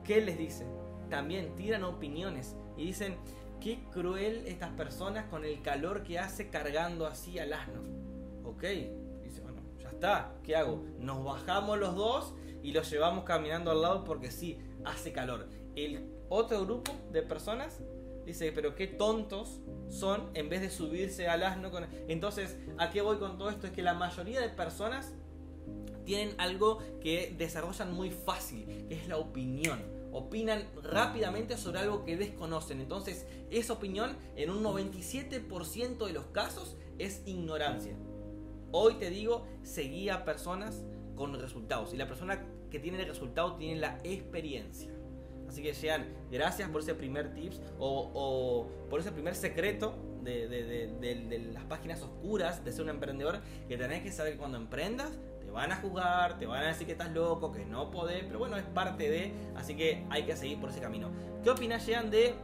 ¿qué 0.05 0.21
les 0.21 0.37
dicen? 0.37 0.67
También 1.09 1.55
tiran 1.55 1.83
opiniones 1.83 2.55
y 2.77 2.85
dicen, 2.85 3.17
qué 3.59 3.79
cruel 3.91 4.43
estas 4.45 4.71
personas 4.71 5.25
con 5.25 5.43
el 5.43 5.61
calor 5.61 6.03
que 6.03 6.19
hace 6.19 6.49
cargando 6.49 7.07
así 7.07 7.39
al 7.39 7.51
asno. 7.53 7.81
Ok, 8.43 8.63
dice, 9.23 9.41
bueno, 9.41 9.61
ya 9.81 9.89
está, 9.89 10.35
¿qué 10.43 10.55
hago? 10.55 10.83
Nos 10.99 11.23
bajamos 11.23 11.77
los 11.79 11.95
dos 11.95 12.33
y 12.63 12.71
los 12.71 12.89
llevamos 12.89 13.25
caminando 13.25 13.71
al 13.71 13.81
lado 13.81 14.03
porque 14.03 14.31
sí, 14.31 14.59
hace 14.85 15.11
calor. 15.11 15.47
El 15.75 16.07
otro 16.29 16.63
grupo 16.65 16.91
de 17.11 17.21
personas 17.21 17.81
dice, 18.25 18.51
pero 18.51 18.75
qué 18.75 18.87
tontos 18.87 19.59
son 19.89 20.29
en 20.33 20.49
vez 20.49 20.61
de 20.61 20.69
subirse 20.69 21.27
al 21.27 21.43
asno. 21.43 21.71
Entonces, 22.07 22.57
¿a 22.77 22.89
qué 22.91 23.01
voy 23.01 23.17
con 23.17 23.37
todo 23.37 23.49
esto? 23.49 23.67
Es 23.67 23.73
que 23.73 23.81
la 23.81 23.93
mayoría 23.93 24.41
de 24.41 24.49
personas 24.49 25.13
tienen 26.05 26.35
algo 26.37 26.79
que 27.01 27.33
desarrollan 27.37 27.93
muy 27.93 28.11
fácil, 28.11 28.65
que 28.87 28.95
es 28.95 29.07
la 29.07 29.17
opinión. 29.17 29.79
Opinan 30.11 30.63
rápidamente 30.81 31.57
sobre 31.57 31.79
algo 31.79 32.05
que 32.05 32.15
desconocen. 32.15 32.79
Entonces, 32.79 33.25
esa 33.49 33.73
opinión 33.73 34.15
en 34.37 34.49
un 34.49 34.63
97% 34.63 36.05
de 36.05 36.13
los 36.13 36.25
casos 36.27 36.77
es 36.97 37.21
ignorancia. 37.25 37.95
Hoy 38.71 38.95
te 38.95 39.09
digo, 39.09 39.45
seguí 39.63 40.09
a 40.09 40.23
personas 40.23 40.83
con 41.15 41.39
resultados. 41.39 41.93
Y 41.93 41.97
la 41.97 42.07
persona 42.07 42.45
que 42.69 42.79
tiene 42.79 43.01
el 43.01 43.07
resultado 43.07 43.55
tiene 43.55 43.79
la 43.79 43.99
experiencia. 44.03 44.91
Así 45.47 45.61
que 45.61 45.73
sean 45.73 46.07
gracias 46.31 46.69
por 46.69 46.81
ese 46.81 46.95
primer 46.95 47.33
tips 47.33 47.61
o, 47.79 48.67
por 48.89 48.99
ese 48.99 49.11
primer 49.11 49.35
secreto 49.35 49.95
de, 50.23 50.47
de, 50.47 51.49
las 51.53 51.63
páginas 51.65 52.01
oscuras 52.01 52.65
de 52.65 52.71
ser 52.71 52.81
un 52.81 52.89
emprendedor 52.89 53.41
que 53.67 53.77
tenés 53.77 54.01
que 54.01 54.11
saber 54.11 54.33
que 54.33 54.39
cuando 54.39 54.57
emprendas 54.57 55.11
van 55.55 55.71
a 55.71 55.77
juzgar, 55.77 56.37
te 56.37 56.45
van 56.45 56.63
a 56.63 56.67
decir 56.67 56.85
que 56.85 56.91
estás 56.91 57.11
loco, 57.11 57.51
que 57.51 57.65
no 57.65 57.89
podés, 57.89 58.25
pero 58.25 58.39
bueno, 58.39 58.57
es 58.57 58.65
parte 58.65 59.09
de, 59.09 59.33
así 59.55 59.73
que 59.75 60.05
hay 60.09 60.23
que 60.23 60.35
seguir 60.35 60.59
por 60.59 60.69
ese 60.69 60.81
camino. 60.81 61.09
¿Qué 61.43 61.49
opinas, 61.49 61.85
Jean, 61.85 62.11
de 62.11 62.35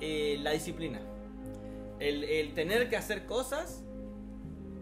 eh, 0.00 0.38
la 0.40 0.52
disciplina? 0.52 1.00
El, 2.00 2.52
tener 2.54 2.88
que 2.88 2.96
hacer 2.96 3.26
cosas, 3.26 3.84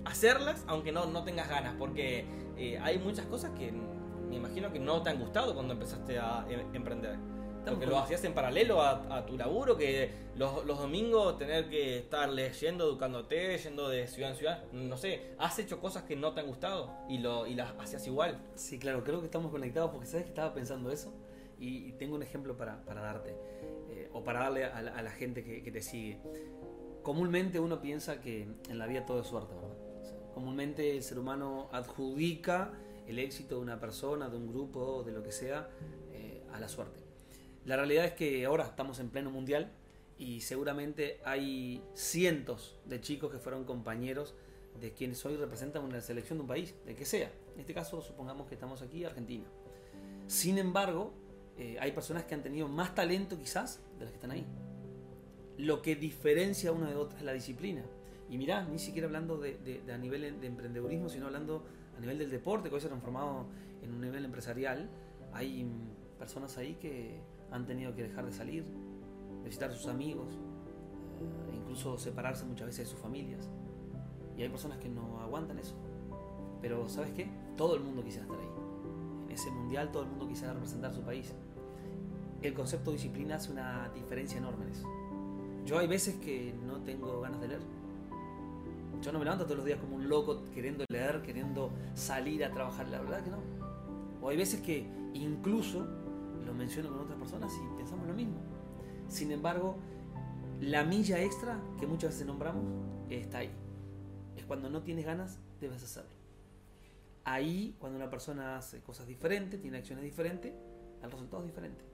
hacerlas, 0.05 0.65
aunque 0.69 0.93
no, 0.93 1.07
no 1.07 1.25
tengas 1.25 1.49
ganas, 1.49 1.75
porque 1.77 2.25
eh, 2.57 2.79
hay 2.81 2.99
muchas 2.99 3.27
cosas 3.27 3.51
que 3.59 3.73
me 3.73 4.37
imagino 4.37 4.73
que 4.73 4.79
no 4.79 5.03
te 5.03 5.11
han 5.11 5.19
gustado 5.19 5.53
cuando 5.53 5.75
empezaste 5.75 6.19
a 6.19 6.47
em, 6.49 6.75
emprender. 6.75 7.19
Porque 7.65 7.87
lo 7.87 7.99
hacías 7.99 8.25
en 8.25 8.35
paralelo 8.35 8.83
a, 8.83 9.25
tu 9.27 9.37
laburo, 9.37 9.77
que 9.77 10.11
los, 10.37 10.67
domingos 10.67 11.39
tener 11.39 11.69
que 11.69 11.99
estar 11.99 12.29
leyendo, 12.29 12.85
educándote, 12.85 13.59
yendo 13.59 13.89
de 13.89 14.07
ciudad 14.07 14.31
en 14.31 14.37
ciudad, 14.37 14.65
no 14.73 14.97
sé, 14.97 15.35
has 15.39 15.59
hecho 15.59 15.81
cosas 15.81 16.05
que 16.05 16.17
no 16.17 16.33
te 16.33 16.41
han 16.41 16.47
gustado 16.47 16.91
y, 17.09 17.19
lo, 17.19 17.47
y 17.47 17.55
las 17.55 17.73
hacías 17.79 18.07
igual. 18.07 18.41
Sí, 18.55 18.79
claro, 18.79 19.05
creo 19.05 19.21
que 19.21 19.27
estamos 19.27 19.51
conectados 19.51 19.91
porque 19.91 20.07
sabes 20.07 20.25
que 20.25 20.31
estaba 20.31 20.55
pensando 20.55 20.91
eso 20.91 21.13
y, 21.59 21.93
tengo 21.93 22.17
un 22.17 22.23
ejemplo 22.23 22.57
para, 22.57 22.83
para 22.85 23.03
darte, 23.03 23.37
eh, 23.91 24.09
o 24.13 24.25
para 24.25 24.41
darle 24.41 24.65
a 24.65 25.03
la, 25.03 25.11
gente 25.11 25.45
que, 25.45 25.71
te 25.71 25.83
sigue. 25.83 26.19
Comúnmente 27.03 27.61
uno 27.61 27.81
piensa 27.81 28.21
que 28.21 28.49
en 28.69 28.79
la 28.79 28.87
vida 28.87 29.05
todo 29.05 29.21
es 29.21 29.27
suerte, 29.27 29.55
¿verdad? 29.55 29.77
comúnmente 30.35 30.97
el 30.97 31.03
ser 31.03 31.19
humano 31.19 31.69
adjudica 31.73 32.73
el 33.07 33.19
éxito 33.19 33.57
de 33.57 33.63
una 33.63 33.81
persona, 33.81 34.31
de 34.31 34.37
un 34.37 34.49
grupo, 34.49 35.03
de 35.03 35.13
lo 35.13 35.23
que 35.23 35.33
sea, 35.33 35.69
eh, 36.13 36.43
a 36.53 36.61
la 36.61 36.69
suerte. 36.69 37.00
La 37.71 37.77
realidad 37.77 38.05
es 38.05 38.15
que 38.15 38.45
ahora 38.47 38.65
estamos 38.65 38.99
en 38.99 39.11
pleno 39.11 39.31
mundial 39.31 39.71
y 40.19 40.41
seguramente 40.41 41.21
hay 41.25 41.81
cientos 41.95 42.77
de 42.85 43.01
chicos 43.01 43.31
que 43.31 43.39
fueron 43.39 43.63
compañeros 43.63 44.35
de 44.81 44.93
quienes 44.93 45.25
hoy 45.25 45.37
representan 45.37 45.85
una 45.85 46.01
selección 46.01 46.39
de 46.39 46.43
un 46.43 46.49
país, 46.49 46.75
de 46.85 46.97
que 46.97 47.05
sea. 47.05 47.31
En 47.55 47.61
este 47.61 47.73
caso, 47.73 48.03
supongamos 48.03 48.49
que 48.49 48.55
estamos 48.55 48.83
aquí, 48.83 49.05
Argentina. 49.05 49.45
Sin 50.27 50.59
embargo, 50.59 51.13
eh, 51.59 51.77
hay 51.79 51.93
personas 51.93 52.25
que 52.25 52.35
han 52.35 52.43
tenido 52.43 52.67
más 52.67 52.93
talento 52.93 53.39
quizás 53.39 53.81
de 54.01 54.07
las 54.07 54.11
que 54.11 54.17
están 54.17 54.33
ahí. 54.33 54.45
Lo 55.57 55.81
que 55.81 55.95
diferencia 55.95 56.73
una 56.73 56.91
de 56.91 56.97
otra 56.97 57.19
es 57.19 57.25
la 57.25 57.35
disciplina. 57.35 57.85
Y 58.29 58.37
mirá, 58.37 58.65
ni 58.65 58.81
siquiera 58.81 59.07
hablando 59.07 59.39
de, 59.39 59.81
a 59.89 59.97
nivel 59.97 60.41
de 60.41 60.47
emprendedurismo, 60.49 61.09
sino 61.09 61.27
hablando 61.27 61.65
a 61.97 62.01
nivel 62.01 62.19
del 62.19 62.31
deporte, 62.31 62.69
que 62.69 62.75
hoy 62.75 62.81
se 62.81 62.89
ha 62.89 62.91
transformado 62.91 63.47
en 63.81 63.93
un 63.93 64.01
nivel 64.01 64.25
empresarial. 64.25 64.91
Hay 65.33 65.65
personas 66.19 66.59
ahí 66.59 66.75
que 66.75 67.21
han 67.51 67.67
tenido 67.67 67.95
que 67.95 68.03
dejar 68.03 68.27
de 68.27 68.33
salir, 68.33 68.65
visitar 69.45 69.71
a 69.71 69.75
sus 69.75 69.87
amigos, 69.87 70.39
e 71.51 71.57
incluso 71.57 71.99
separarse 71.99 72.45
muchas 72.45 72.67
veces 72.67 72.87
de 72.87 72.91
sus 72.93 73.01
familias. 73.01 73.49
Y 74.37 74.43
hay 74.43 74.49
personas 74.49 74.79
que 74.79 74.89
no 74.89 75.21
aguantan 75.21 75.59
eso. 75.59 75.75
Pero 76.63 76.89
¿sabes 76.89 77.13
qué? 77.13 77.29
Todo 77.57 77.75
el 77.75 77.83
mundo 77.83 78.03
quisiera 78.03 78.27
estar 78.27 78.39
ahí. 78.39 78.49
En 79.27 79.33
ese 79.33 79.51
mundial 79.51 79.91
todo 79.93 80.03
el 80.05 80.09
mundo 80.09 80.29
quisiera 80.29 80.53
representar 80.53 80.93
su 80.93 81.03
país. 81.03 81.33
El 82.43 82.55
concepto 82.55 82.91
de 82.91 82.97
disciplina 82.97 83.37
hace 83.37 83.53
una 83.53 83.91
diferencia 83.95 84.39
enorme 84.39 84.65
en 84.65 84.71
eso. 84.71 84.89
Yo 85.67 85.79
hay 85.79 85.87
veces 85.87 86.17
que 86.17 86.55
no 86.67 86.79
tengo 86.83 87.21
ganas 87.21 87.41
de 87.41 87.49
leer 87.49 87.61
yo 89.03 89.13
no 89.13 89.19
me 89.19 89.25
levanto 89.25 89.45
todos 89.45 89.59
los 89.59 89.67
días 89.67 89.79
como 89.79 89.97
un 89.97 90.09
loco 90.09 90.43
queriendo 90.55 90.85
leer, 90.91 91.23
queriendo 91.23 91.71
salir 91.95 92.45
a 92.45 92.51
trabajar, 92.51 92.89
la 92.89 93.01
verdad 93.01 93.25
que 93.25 93.31
no. 93.31 93.39
O 94.21 94.29
hay 94.29 94.37
veces 94.37 94.61
que 94.61 94.87
incluso 95.15 95.87
lo 96.51 96.57
menciono 96.57 96.91
con 96.91 97.01
otras 97.01 97.19
personas 97.19 97.53
y 97.55 97.77
pensamos 97.77 98.07
lo 98.07 98.15
mismo. 98.15 98.37
Sin 99.09 99.31
embargo, 99.33 99.77
la 100.61 100.85
milla 100.85 101.23
extra 101.23 101.61
que 101.79 101.87
muchas 101.87 102.11
veces 102.11 102.27
nombramos 102.27 102.65
está 103.09 103.39
ahí. 103.39 103.51
Es 104.37 104.45
cuando 104.45 104.69
no 104.69 104.83
tienes 104.83 105.07
ganas, 105.07 105.39
debes 105.61 105.83
hacerlo. 105.83 106.11
Ahí, 107.25 107.77
cuando 107.79 107.99
una 107.99 108.11
persona 108.11 108.57
hace 108.57 108.81
cosas 108.81 109.07
diferentes, 109.07 109.61
tiene 109.61 109.79
acciones 109.79 110.05
diferentes, 110.05 110.53
el 111.03 111.11
resultado 111.11 111.43
es 111.43 111.49
diferente. 111.49 111.85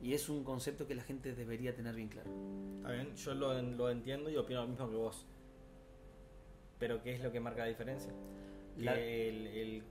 Y 0.00 0.14
es 0.14 0.28
un 0.28 0.44
concepto 0.44 0.86
que 0.86 0.94
la 0.94 1.02
gente 1.02 1.34
debería 1.34 1.74
tener 1.74 1.94
bien 1.94 2.08
claro. 2.08 2.30
Está 2.76 2.92
bien, 2.92 3.14
yo 3.16 3.34
lo, 3.34 3.60
lo 3.60 3.90
entiendo 3.90 4.30
y 4.30 4.36
opino 4.36 4.62
lo 4.62 4.68
mismo 4.68 4.88
que 4.88 4.96
vos 4.96 5.26
pero 6.80 7.02
¿qué 7.02 7.14
es 7.14 7.22
lo 7.22 7.30
que 7.30 7.38
marca 7.38 7.60
la 7.60 7.68
diferencia? 7.68 8.10
El, 8.88 9.82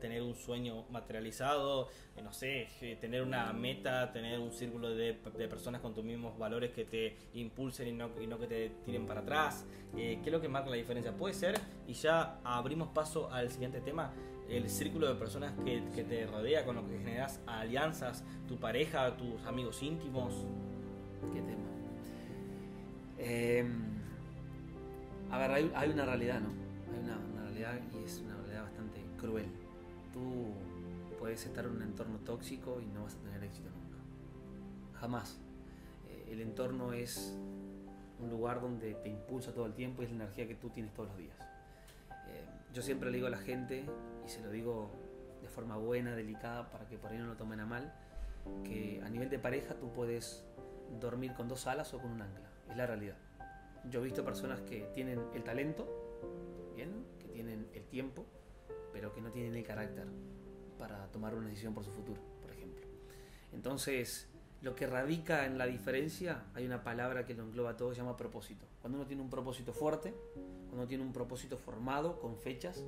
tener 0.00 0.22
un 0.22 0.34
sueño 0.34 0.84
materializado, 0.90 1.88
eh, 2.16 2.22
no 2.22 2.32
sé, 2.32 2.68
eh, 2.80 2.96
tener 3.00 3.22
una 3.22 3.52
meta, 3.52 4.10
tener 4.12 4.38
un 4.38 4.52
círculo 4.52 4.94
de, 4.94 5.14
personas 5.14 5.80
con 5.80 5.94
tus 5.94 6.04
mismos 6.04 6.38
valores 6.38 6.70
que 6.70 6.84
te 6.84 7.16
impulsen 7.34 7.88
y 7.88 7.92
no, 7.92 8.10
y 8.20 8.26
no 8.26 8.38
que 8.38 8.46
te 8.46 8.70
tiren 8.84 9.06
para 9.06 9.20
atrás. 9.20 9.66
Eh, 9.96 10.20
¿Qué 10.22 10.30
es 10.30 10.32
lo 10.32 10.40
que 10.40 10.48
marca 10.48 10.70
la 10.70 10.76
diferencia? 10.76 11.12
Puede 11.12 11.34
ser, 11.34 11.60
y 11.86 11.92
ya 11.92 12.40
abrimos 12.44 12.88
paso 12.88 13.30
al 13.32 13.50
siguiente 13.50 13.80
tema, 13.80 14.12
el 14.48 14.68
círculo 14.70 15.08
de 15.08 15.14
personas 15.14 15.52
que, 15.64 15.82
que 15.94 16.04
te 16.04 16.26
rodea, 16.26 16.64
con 16.64 16.76
lo 16.76 16.86
que 16.86 16.98
generas 16.98 17.40
alianzas, 17.46 18.24
tu 18.46 18.56
pareja, 18.56 19.16
tus 19.16 19.44
amigos 19.44 19.82
íntimos. 19.82 20.34
¿Qué 21.32 21.40
tema? 21.40 21.68
Eh, 23.18 23.64
a 25.30 25.38
ver, 25.38 25.50
hay, 25.74 25.90
una 25.90 26.06
realidad, 26.06 26.40
¿no? 26.40 26.48
Hay 26.92 27.04
una, 27.04 27.42
realidad 27.42 27.78
y 27.92 28.04
es 28.04 28.22
una 28.24 28.36
cruel. 29.18 29.46
Tú 30.12 30.54
puedes 31.18 31.44
estar 31.44 31.64
en 31.64 31.72
un 31.72 31.82
entorno 31.82 32.18
tóxico 32.18 32.80
y 32.80 32.86
no 32.86 33.04
vas 33.04 33.16
a 33.16 33.18
tener 33.18 33.44
éxito 33.44 33.68
nunca. 33.70 33.98
Jamás. 35.00 35.38
Eh, 36.08 36.28
el 36.32 36.40
entorno 36.40 36.92
es 36.92 37.36
un 38.20 38.30
lugar 38.30 38.60
donde 38.60 38.94
te 38.94 39.08
impulsa 39.08 39.52
todo 39.52 39.66
el 39.66 39.74
tiempo 39.74 40.02
y 40.02 40.06
es 40.06 40.10
la 40.10 40.16
energía 40.16 40.48
que 40.48 40.54
tú 40.54 40.70
tienes 40.70 40.92
todos 40.94 41.10
los 41.10 41.18
días. 41.18 41.36
Eh, 42.28 42.44
yo 42.72 42.82
siempre 42.82 43.10
le 43.10 43.16
digo 43.16 43.26
a 43.26 43.30
la 43.30 43.38
gente, 43.38 43.84
y 44.24 44.28
se 44.28 44.40
lo 44.42 44.50
digo 44.50 44.90
de 45.42 45.48
forma 45.48 45.76
buena, 45.76 46.14
delicada, 46.14 46.70
para 46.70 46.86
que 46.86 46.98
por 46.98 47.10
ahí 47.10 47.18
no 47.18 47.26
lo 47.26 47.36
tomen 47.36 47.60
a 47.60 47.66
mal, 47.66 47.92
que 48.64 49.00
a 49.04 49.08
nivel 49.08 49.28
de 49.28 49.38
pareja 49.38 49.74
tú 49.74 49.92
puedes 49.92 50.44
dormir 51.00 51.34
con 51.34 51.48
dos 51.48 51.66
alas 51.66 51.92
o 51.94 51.98
con 51.98 52.10
un 52.10 52.22
ancla. 52.22 52.50
Es 52.70 52.76
la 52.76 52.86
realidad. 52.86 53.16
Yo 53.90 54.00
he 54.00 54.04
visto 54.04 54.24
personas 54.24 54.60
que 54.62 54.88
tienen 54.94 55.20
el 55.34 55.44
talento, 55.44 55.86
bien, 56.74 57.04
que 57.20 57.28
tienen 57.28 57.68
el 57.74 57.84
tiempo, 57.84 58.26
pero 58.98 59.12
que 59.12 59.20
no 59.20 59.30
tienen 59.30 59.54
el 59.54 59.62
carácter 59.62 60.08
para 60.76 61.06
tomar 61.12 61.32
una 61.32 61.46
decisión 61.46 61.72
por 61.72 61.84
su 61.84 61.92
futuro, 61.92 62.20
por 62.42 62.50
ejemplo. 62.50 62.84
Entonces, 63.52 64.28
lo 64.60 64.74
que 64.74 64.88
radica 64.88 65.46
en 65.46 65.56
la 65.56 65.66
diferencia, 65.66 66.46
hay 66.52 66.66
una 66.66 66.82
palabra 66.82 67.24
que 67.24 67.32
lo 67.32 67.44
engloba 67.44 67.76
todo, 67.76 67.94
se 67.94 68.00
llama 68.00 68.16
propósito. 68.16 68.66
Cuando 68.80 68.98
uno 68.98 69.06
tiene 69.06 69.22
un 69.22 69.30
propósito 69.30 69.72
fuerte, 69.72 70.12
cuando 70.34 70.78
uno 70.78 70.86
tiene 70.88 71.04
un 71.04 71.12
propósito 71.12 71.56
formado, 71.56 72.18
con 72.18 72.36
fechas, 72.38 72.82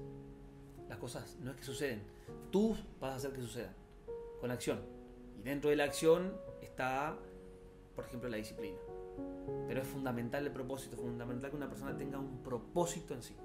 las 0.88 0.98
cosas 0.98 1.38
no 1.42 1.52
es 1.52 1.56
que 1.56 1.62
suceden, 1.62 2.02
tú 2.50 2.76
vas 2.98 3.12
a 3.12 3.14
hacer 3.14 3.32
que 3.32 3.40
sucedan, 3.40 3.74
con 4.40 4.50
acción. 4.50 4.80
Y 5.38 5.42
dentro 5.42 5.70
de 5.70 5.76
la 5.76 5.84
acción 5.84 6.34
está, 6.60 7.16
por 7.94 8.04
ejemplo, 8.04 8.28
la 8.28 8.36
disciplina. 8.36 8.78
Pero 9.68 9.80
es 9.80 9.86
fundamental 9.86 10.44
el 10.44 10.52
propósito, 10.52 10.96
fundamental 10.96 11.50
que 11.50 11.56
una 11.56 11.68
persona 11.68 11.96
tenga 11.96 12.18
un 12.18 12.42
propósito 12.42 13.14
en 13.14 13.22
sí. 13.22 13.36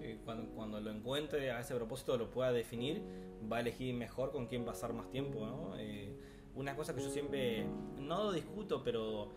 Sí 0.00 0.18
cuando, 0.24 0.50
cuando, 0.52 0.80
lo 0.80 0.90
encuentre 0.90 1.50
a 1.50 1.60
ese 1.60 1.74
propósito, 1.74 2.16
lo 2.16 2.30
pueda 2.30 2.52
definir, 2.52 3.02
va 3.50 3.58
a 3.58 3.60
elegir 3.60 3.94
mejor 3.94 4.32
con 4.32 4.46
quién 4.46 4.64
pasar 4.64 4.92
más 4.92 5.10
tiempo. 5.10 5.46
¿no? 5.46 5.76
Eh, 5.78 6.14
una 6.54 6.76
cosa 6.76 6.94
que 6.94 7.02
yo 7.02 7.10
siempre, 7.10 7.64
no 7.98 8.32
discuto, 8.32 8.82
pero 8.82 9.28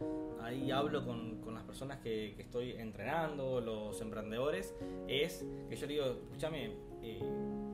ahí 0.41 0.71
hablo 0.71 1.05
con, 1.05 1.41
con 1.41 1.53
las 1.53 1.63
personas 1.63 1.99
que, 1.99 2.33
que, 2.35 2.41
estoy 2.41 2.71
entrenando, 2.71 3.61
los 3.61 4.01
emprendedores, 4.01 4.73
es 5.07 5.45
que 5.69 5.75
yo 5.75 5.87
digo, 5.87 6.05
escúchame, 6.05 6.71
eh, 7.01 7.21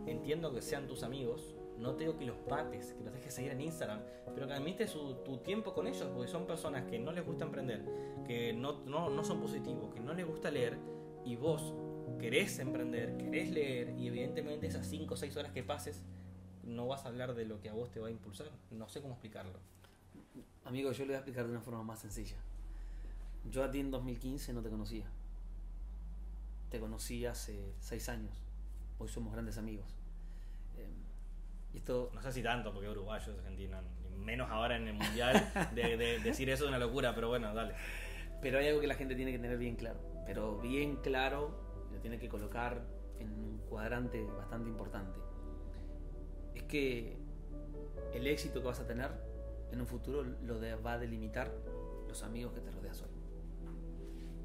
entiendo 0.07 0.53
que 0.53 0.61
sean 0.61 0.87
tus 0.87 1.03
amigos, 1.03 1.55
no 1.77 1.93
te 1.93 2.03
digo 2.03 2.17
que 2.17 2.25
los 2.25 2.35
pates, 2.37 2.93
que 2.93 3.03
los 3.03 3.13
dejes 3.13 3.33
seguir 3.33 3.51
en 3.51 3.61
Instagram, 3.61 4.01
pero 4.35 4.47
que 4.47 4.53
admites 4.53 4.93
tu 5.23 5.37
tiempo 5.37 5.73
con 5.73 5.87
ellos, 5.87 6.07
porque 6.13 6.29
son 6.29 6.45
personas 6.45 6.83
que 6.85 6.99
no 6.99 7.13
les 7.13 7.25
gusta 7.25 7.45
emprender, 7.45 7.83
que 8.27 8.51
no, 8.51 8.81
no, 8.85 9.09
no 9.09 9.23
son 9.23 9.39
positivos, 9.39 9.93
que 9.93 10.01
no 10.01 10.13
les 10.13 10.27
gusta 10.27 10.51
leer, 10.51 10.77
y 11.23 11.37
vos 11.37 11.73
querés 12.19 12.59
emprender, 12.59 13.17
querés 13.17 13.49
leer, 13.49 13.95
y 13.97 14.07
evidentemente 14.07 14.67
esas 14.67 14.87
5 14.87 15.13
o 15.13 15.17
6 15.17 15.35
horas 15.37 15.51
que 15.51 15.63
pases, 15.63 16.03
no 16.63 16.87
vas 16.87 17.05
a 17.05 17.09
hablar 17.09 17.33
de 17.33 17.45
lo 17.45 17.59
que 17.61 17.69
a 17.69 17.73
vos 17.73 17.91
te 17.91 17.99
va 17.99 18.07
a 18.07 18.11
impulsar. 18.11 18.47
No 18.71 18.87
sé 18.89 19.01
cómo 19.01 19.13
explicarlo. 19.13 19.59
Amigo, 20.65 20.91
yo 20.91 20.99
le 20.99 21.07
voy 21.07 21.15
a 21.15 21.19
explicar 21.19 21.45
de 21.45 21.51
una 21.51 21.61
forma 21.61 21.83
más 21.83 21.99
sencilla. 21.99 22.35
Yo 23.49 23.63
a 23.63 23.71
ti 23.71 23.79
en 23.79 23.91
2015 23.91 24.53
no 24.53 24.61
te 24.61 24.69
conocía. 24.69 25.05
Te 26.69 26.79
conocí 26.79 27.25
hace 27.25 27.73
6 27.79 28.09
años. 28.09 28.43
Hoy 28.99 29.07
somos 29.07 29.33
grandes 29.33 29.57
amigos. 29.57 29.87
Eh, 30.77 30.87
esto... 31.73 32.11
No 32.13 32.21
sé 32.21 32.31
si 32.31 32.43
tanto, 32.43 32.71
porque 32.73 32.89
uruguayo 32.89 33.31
es 33.31 33.39
argentino, 33.39 33.79
menos 34.17 34.49
ahora 34.51 34.75
en 34.75 34.87
el 34.87 34.93
mundial. 34.93 35.51
de, 35.73 35.97
decir 36.23 36.49
eso 36.49 36.65
es 36.65 36.69
una 36.69 36.77
locura, 36.77 37.15
pero 37.15 37.29
bueno, 37.29 37.53
dale. 37.53 37.73
Pero 38.41 38.59
hay 38.59 38.67
algo 38.67 38.79
que 38.79 38.87
la 38.87 38.95
gente 38.95 39.15
tiene 39.15 39.31
que 39.31 39.39
tener 39.39 39.57
bien 39.57 39.75
claro. 39.75 39.99
Pero 40.25 40.59
bien 40.59 40.97
claro, 40.97 41.68
tiene 41.99 42.19
que 42.19 42.29
colocar 42.29 42.81
en 43.19 43.31
un 43.31 43.57
cuadrante 43.69 44.23
bastante 44.25 44.69
importante. 44.69 45.19
Es 46.55 46.63
que 46.63 47.17
el 48.13 48.27
éxito 48.27 48.61
que 48.61 48.67
vas 48.67 48.79
a 48.79 48.87
tener 48.87 49.11
en 49.71 49.81
un 49.81 49.87
futuro 49.87 50.23
lo 50.23 50.59
va 50.83 50.93
a 50.93 50.97
delimitar 50.97 51.51
los 52.07 52.23
amigos 52.23 52.53
que 52.53 52.61
te 52.61 52.71
rodeas 52.71 53.01
hoy. 53.01 53.09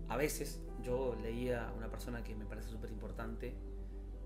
A 0.08 0.16
veces 0.16 0.62
yo 0.82 1.16
leía 1.22 1.68
a 1.68 1.72
una 1.72 1.88
persona 1.88 2.22
que 2.22 2.34
me 2.34 2.44
parece 2.44 2.68
súper 2.68 2.90
importante, 2.90 3.54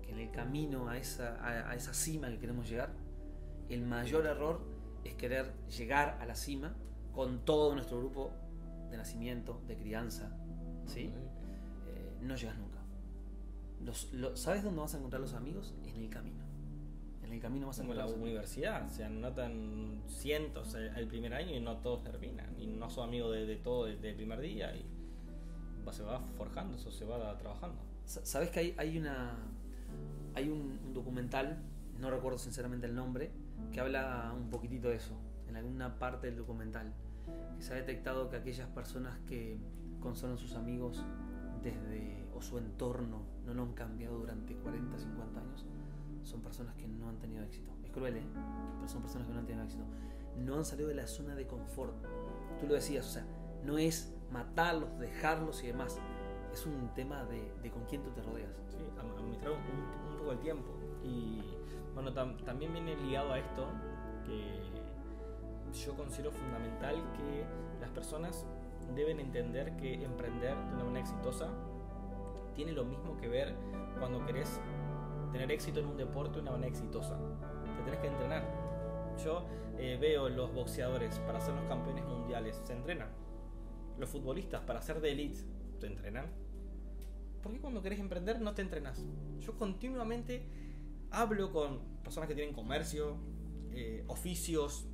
que 0.01 0.11
en 0.11 0.19
el 0.19 0.31
camino 0.31 0.89
a 0.89 0.97
esa, 0.97 1.37
a 1.45 1.73
esa 1.75 1.93
cima 1.93 2.29
que 2.29 2.37
queremos 2.37 2.69
llegar, 2.69 2.91
el 3.69 3.85
mayor 3.85 4.25
error 4.25 4.59
es 5.03 5.15
querer 5.15 5.53
llegar 5.67 6.17
a 6.19 6.25
la 6.25 6.35
cima 6.35 6.75
con 7.13 7.45
todo 7.45 7.73
nuestro 7.73 7.99
grupo 7.99 8.31
de 8.89 8.97
nacimiento, 8.97 9.61
de 9.67 9.77
crianza, 9.77 10.31
¿sí? 10.85 11.13
Eh, 11.87 12.17
no 12.21 12.35
llegas 12.35 12.57
nunca. 12.57 12.68
¿Sabes 14.35 14.63
dónde 14.63 14.81
vas 14.81 14.93
a 14.93 14.97
encontrar 14.97 15.21
los 15.21 15.33
amigos? 15.33 15.73
En 15.85 15.95
el 15.95 16.09
camino. 16.09 16.43
En 17.23 17.33
el 17.33 17.39
camino 17.39 17.67
vas 17.67 17.79
a 17.79 17.83
encontrar. 17.83 18.07
Como 18.07 18.17
la 18.17 18.23
universidad, 18.23 18.89
se 18.89 19.03
anotan 19.03 20.01
cientos 20.07 20.75
el 20.75 21.07
primer 21.07 21.33
año 21.33 21.55
y 21.55 21.59
no 21.59 21.77
todos 21.77 22.03
terminan. 22.03 22.59
Y 22.59 22.67
no 22.67 22.89
son 22.89 23.07
amigos 23.07 23.33
de, 23.33 23.55
todo 23.57 23.85
desde 23.85 24.09
el 24.09 24.15
primer 24.15 24.39
día 24.39 24.75
y 24.75 24.85
se 25.91 26.03
va 26.03 26.19
forjando, 26.37 26.77
eso 26.77 26.91
se 26.91 27.05
va 27.05 27.35
trabajando. 27.37 27.77
¿Sabes 28.05 28.51
que 28.51 28.59
hay, 28.59 28.75
hay 28.77 28.97
una. 28.97 29.37
Hay 30.35 30.47
un 30.47 30.93
documental, 30.93 31.57
no 31.99 32.11
recuerdo 32.11 32.37
sinceramente 32.37 32.85
el 32.85 32.93
nombre, 32.93 33.31
que 33.71 33.79
habla 33.79 34.31
un 34.35 34.49
poquitito 34.49 34.89
de 34.89 34.95
eso, 34.97 35.15
en 35.47 35.55
alguna 35.55 35.97
parte 35.97 36.27
del 36.27 36.37
documental 36.37 36.93
se 37.59 37.73
ha 37.73 37.75
detectado 37.75 38.29
que 38.29 38.37
aquellas 38.37 38.67
personas 38.69 39.17
que 39.27 39.57
consolan 39.99 40.37
sus 40.37 40.53
amigos 40.53 41.03
desde 41.63 42.23
o 42.39 42.41
su 42.41 42.57
entorno 42.57 43.21
no 43.45 43.53
lo 43.53 43.63
han 43.63 43.73
cambiado 43.73 44.17
durante 44.17 44.55
40, 44.55 44.97
50 44.97 45.39
años, 45.39 45.65
son 46.23 46.41
personas 46.41 46.73
que 46.75 46.87
no 46.87 47.09
han 47.09 47.17
tenido 47.17 47.43
éxito. 47.43 47.71
Es 47.83 47.91
cruel, 47.91 48.17
¿eh? 48.17 48.23
pero 48.75 48.87
son 48.87 49.01
personas 49.01 49.27
que 49.27 49.33
no 49.33 49.39
han 49.39 49.45
tenido 49.45 49.65
éxito. 49.65 49.83
No 50.37 50.55
han 50.55 50.65
salido 50.65 50.87
de 50.87 50.95
la 50.95 51.07
zona 51.07 51.35
de 51.35 51.45
confort. 51.47 51.93
Tú 52.59 52.67
lo 52.67 52.75
decías, 52.75 53.05
o 53.05 53.09
sea, 53.09 53.25
no 53.65 53.77
es 53.77 54.13
matarlos, 54.31 54.97
dejarlos 54.99 55.63
y 55.63 55.67
demás. 55.67 55.99
Es 56.53 56.65
un 56.65 56.93
tema 56.95 57.25
de, 57.25 57.69
con 57.71 57.83
quién 57.85 58.03
tú 58.03 58.11
te 58.11 58.21
rodeas. 58.21 58.51
Sí, 58.69 58.77
administrar 58.99 59.51
un, 59.51 60.11
un 60.11 60.17
poco 60.17 60.31
el 60.31 60.39
tiempo. 60.39 60.69
Y 61.03 61.41
bueno, 61.93 62.13
también 62.13 62.71
viene 62.71 62.95
ligado 62.95 63.33
a 63.33 63.39
esto 63.39 63.67
que 64.25 64.61
yo 65.77 65.95
considero 65.95 66.31
fundamental 66.31 66.95
que 67.13 67.45
las 67.81 67.89
personas 67.91 68.45
deben 68.95 69.19
entender 69.19 69.75
que 69.77 70.03
emprender 70.03 70.55
de 70.55 70.73
una 70.75 70.83
manera 70.85 71.01
exitosa 71.01 71.49
tiene 72.59 72.73
lo 72.73 72.83
mismo 72.83 73.15
que 73.15 73.29
ver 73.29 73.55
cuando 73.99 74.25
querés 74.25 74.59
tener 75.31 75.49
éxito 75.49 75.79
en 75.79 75.85
un 75.85 75.95
deporte 75.95 76.33
de 76.35 76.41
una 76.41 76.51
manera 76.51 76.67
exitosa. 76.67 77.17
Te 77.77 77.83
tenés 77.83 78.01
que 78.01 78.07
entrenar. 78.07 78.43
Yo 79.23 79.45
eh, 79.77 79.97
veo 79.97 80.27
los 80.27 80.53
boxeadores 80.53 81.19
para 81.19 81.39
ser 81.39 81.53
los 81.55 81.63
campeones 81.69 82.03
mundiales, 82.03 82.61
se 82.65 82.73
entrenan. 82.73 83.07
Los 83.97 84.09
futbolistas 84.09 84.59
para 84.63 84.81
ser 84.81 84.99
de 84.99 85.09
elite, 85.09 85.39
se 85.79 85.87
entrenan. 85.87 86.25
¿Por 87.41 87.53
qué 87.53 87.61
cuando 87.61 87.81
querés 87.81 88.01
emprender 88.01 88.41
no 88.41 88.53
te 88.53 88.61
entrenas? 88.61 89.05
Yo 89.39 89.55
continuamente 89.55 90.43
hablo 91.11 91.53
con 91.53 91.79
personas 92.03 92.27
que 92.27 92.35
tienen 92.35 92.53
comercio, 92.53 93.15
eh, 93.71 94.03
oficios, 94.07 94.85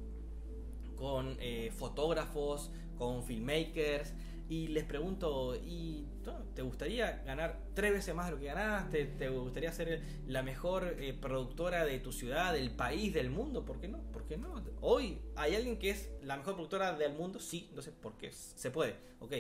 con 0.95 1.35
eh, 1.39 1.71
fotógrafos, 1.75 2.71
con 2.95 3.23
filmmakers 3.23 4.13
y 4.47 4.67
les 4.67 4.83
pregunto, 4.83 5.55
¿y 5.55 6.05
te 6.53 6.61
gustaría 6.61 7.23
ganar 7.25 7.59
tres 7.73 7.91
veces 7.91 8.13
más 8.13 8.27
de 8.27 8.33
lo 8.33 8.39
que 8.39 8.45
ganaste? 8.45 9.05
¿Te 9.05 9.29
gustaría 9.29 9.71
ser 9.71 10.01
la 10.27 10.43
mejor 10.43 10.97
eh, 10.99 11.13
productora 11.13 11.83
de 11.83 11.99
tu 11.99 12.11
ciudad, 12.11 12.53
del 12.53 12.71
país, 12.71 13.13
del 13.13 13.31
mundo? 13.31 13.65
¿Por 13.65 13.79
qué 13.79 13.87
no? 13.87 13.99
¿Por 14.11 14.25
qué 14.27 14.37
no? 14.37 14.63
Hoy 14.81 15.19
hay 15.35 15.55
alguien 15.55 15.79
que 15.79 15.89
es 15.89 16.11
la 16.21 16.37
mejor 16.37 16.53
productora 16.53 16.93
del 16.93 17.13
mundo, 17.13 17.39
sí, 17.39 17.65
entonces, 17.69 17.93
¿por 17.99 18.17
qué? 18.17 18.31
Se 18.31 18.69
puede, 18.69 18.95
ok. 19.19 19.33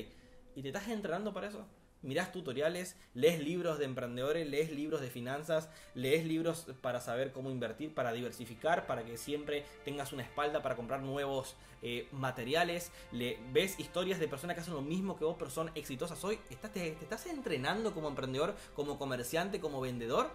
¿Y 0.55 0.61
te 0.61 0.69
estás 0.69 0.87
entrenando 0.87 1.33
para 1.33 1.49
eso? 1.49 1.67
Mirás 2.05 2.31
tutoriales, 2.31 2.95
lees 3.13 3.39
libros 3.39 3.79
de 3.79 3.85
emprendedores, 3.85 4.47
lees 4.47 4.71
libros 4.71 5.01
de 5.01 5.09
finanzas, 5.09 5.69
lees 5.93 6.25
libros 6.25 6.67
para 6.81 7.01
saber 7.01 7.31
cómo 7.31 7.51
invertir, 7.51 7.93
para 7.93 8.13
diversificar, 8.13 8.87
para 8.87 9.03
que 9.03 9.17
siempre 9.17 9.65
tengas 9.83 10.13
una 10.13 10.23
espalda 10.23 10.61
para 10.61 10.75
comprar 10.75 11.01
nuevos 11.01 11.55
eh, 11.81 12.07
materiales, 12.11 12.91
le, 13.11 13.37
ves 13.51 13.79
historias 13.79 14.19
de 14.19 14.27
personas 14.27 14.55
que 14.55 14.61
hacen 14.61 14.73
lo 14.73 14.81
mismo 14.81 15.17
que 15.17 15.25
vos, 15.25 15.35
pero 15.37 15.51
son 15.51 15.71
exitosas 15.75 16.23
hoy. 16.23 16.39
¿Estás, 16.49 16.71
te, 16.71 16.89
estás 16.93 17.25
entrenando 17.25 17.93
como 17.93 18.07
emprendedor, 18.07 18.55
como 18.75 18.97
comerciante, 18.97 19.59
como 19.59 19.81
vendedor? 19.81 20.29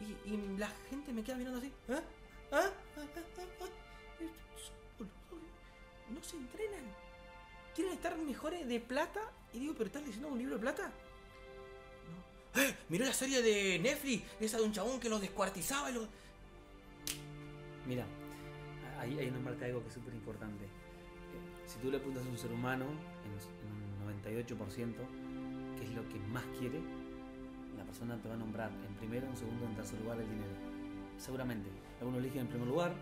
Y, 0.00 0.58
la 0.58 0.68
gente 0.90 1.12
me 1.12 1.22
queda 1.22 1.36
mirando 1.36 1.58
así. 1.58 1.72
¿Ah? 1.88 2.00
¿Ah? 2.52 2.70
¿Ah? 2.96 3.66
No 6.10 6.22
se 6.22 6.36
entrenan 6.36 7.03
quieren 7.74 7.92
estar 7.92 8.16
mejores 8.16 8.66
de 8.66 8.80
plata. 8.80 9.20
Y 9.52 9.58
digo, 9.58 9.74
¿pero 9.74 9.86
estás 9.86 10.02
leyendo 10.02 10.28
un 10.28 10.38
libro 10.38 10.54
de 10.54 10.60
plata? 10.60 10.90
No. 12.54 12.62
¡Eh! 12.62 12.74
Miró 12.88 13.04
la 13.04 13.12
serie 13.12 13.42
de 13.42 13.78
Netflix, 13.78 14.24
esa 14.40 14.58
de 14.58 14.64
un 14.64 14.72
chabón 14.72 15.00
que 15.00 15.08
los 15.08 15.20
descuartizaba 15.20 15.90
y 15.90 15.94
lo. 15.94 16.06
Mira, 17.86 18.06
ahí, 18.98 19.18
ahí 19.18 19.30
nos 19.30 19.42
marca 19.42 19.66
algo 19.66 19.82
que 19.82 19.88
es 19.88 19.94
súper 19.94 20.14
importante. 20.14 20.64
Eh, 20.64 21.66
si 21.66 21.78
tú 21.78 21.90
le 21.90 21.98
apuntas 21.98 22.24
a 22.24 22.28
un 22.28 22.38
ser 22.38 22.52
humano, 22.52 22.86
en, 22.86 24.08
un 24.08 24.22
98%, 24.22 24.56
¿qué 25.78 25.84
es 25.84 25.90
lo 25.90 26.08
que 26.08 26.18
más 26.32 26.44
quiere? 26.58 26.80
La 27.76 27.84
persona 27.84 28.20
te 28.20 28.28
va 28.28 28.34
a 28.34 28.38
nombrar 28.38 28.70
en 28.70 28.94
primero, 28.94 29.26
en 29.26 29.36
segundo, 29.36 29.66
en 29.66 29.74
tercer 29.74 30.00
lugar 30.00 30.18
el 30.20 30.28
dinero. 30.28 30.52
Seguramente. 31.18 31.68
Algunos 32.00 32.20
eligen 32.20 32.42
en 32.42 32.48
primer 32.48 32.68
lugar, 32.68 32.92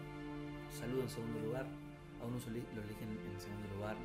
salud 0.71 1.01
en 1.01 1.09
segundo 1.09 1.41
lugar, 1.41 1.67
a 2.23 2.25
uno 2.25 2.39
lo 2.39 2.83
eligen 2.83 3.09
en 3.11 3.41
segundo 3.41 3.69
lugar, 3.75 3.97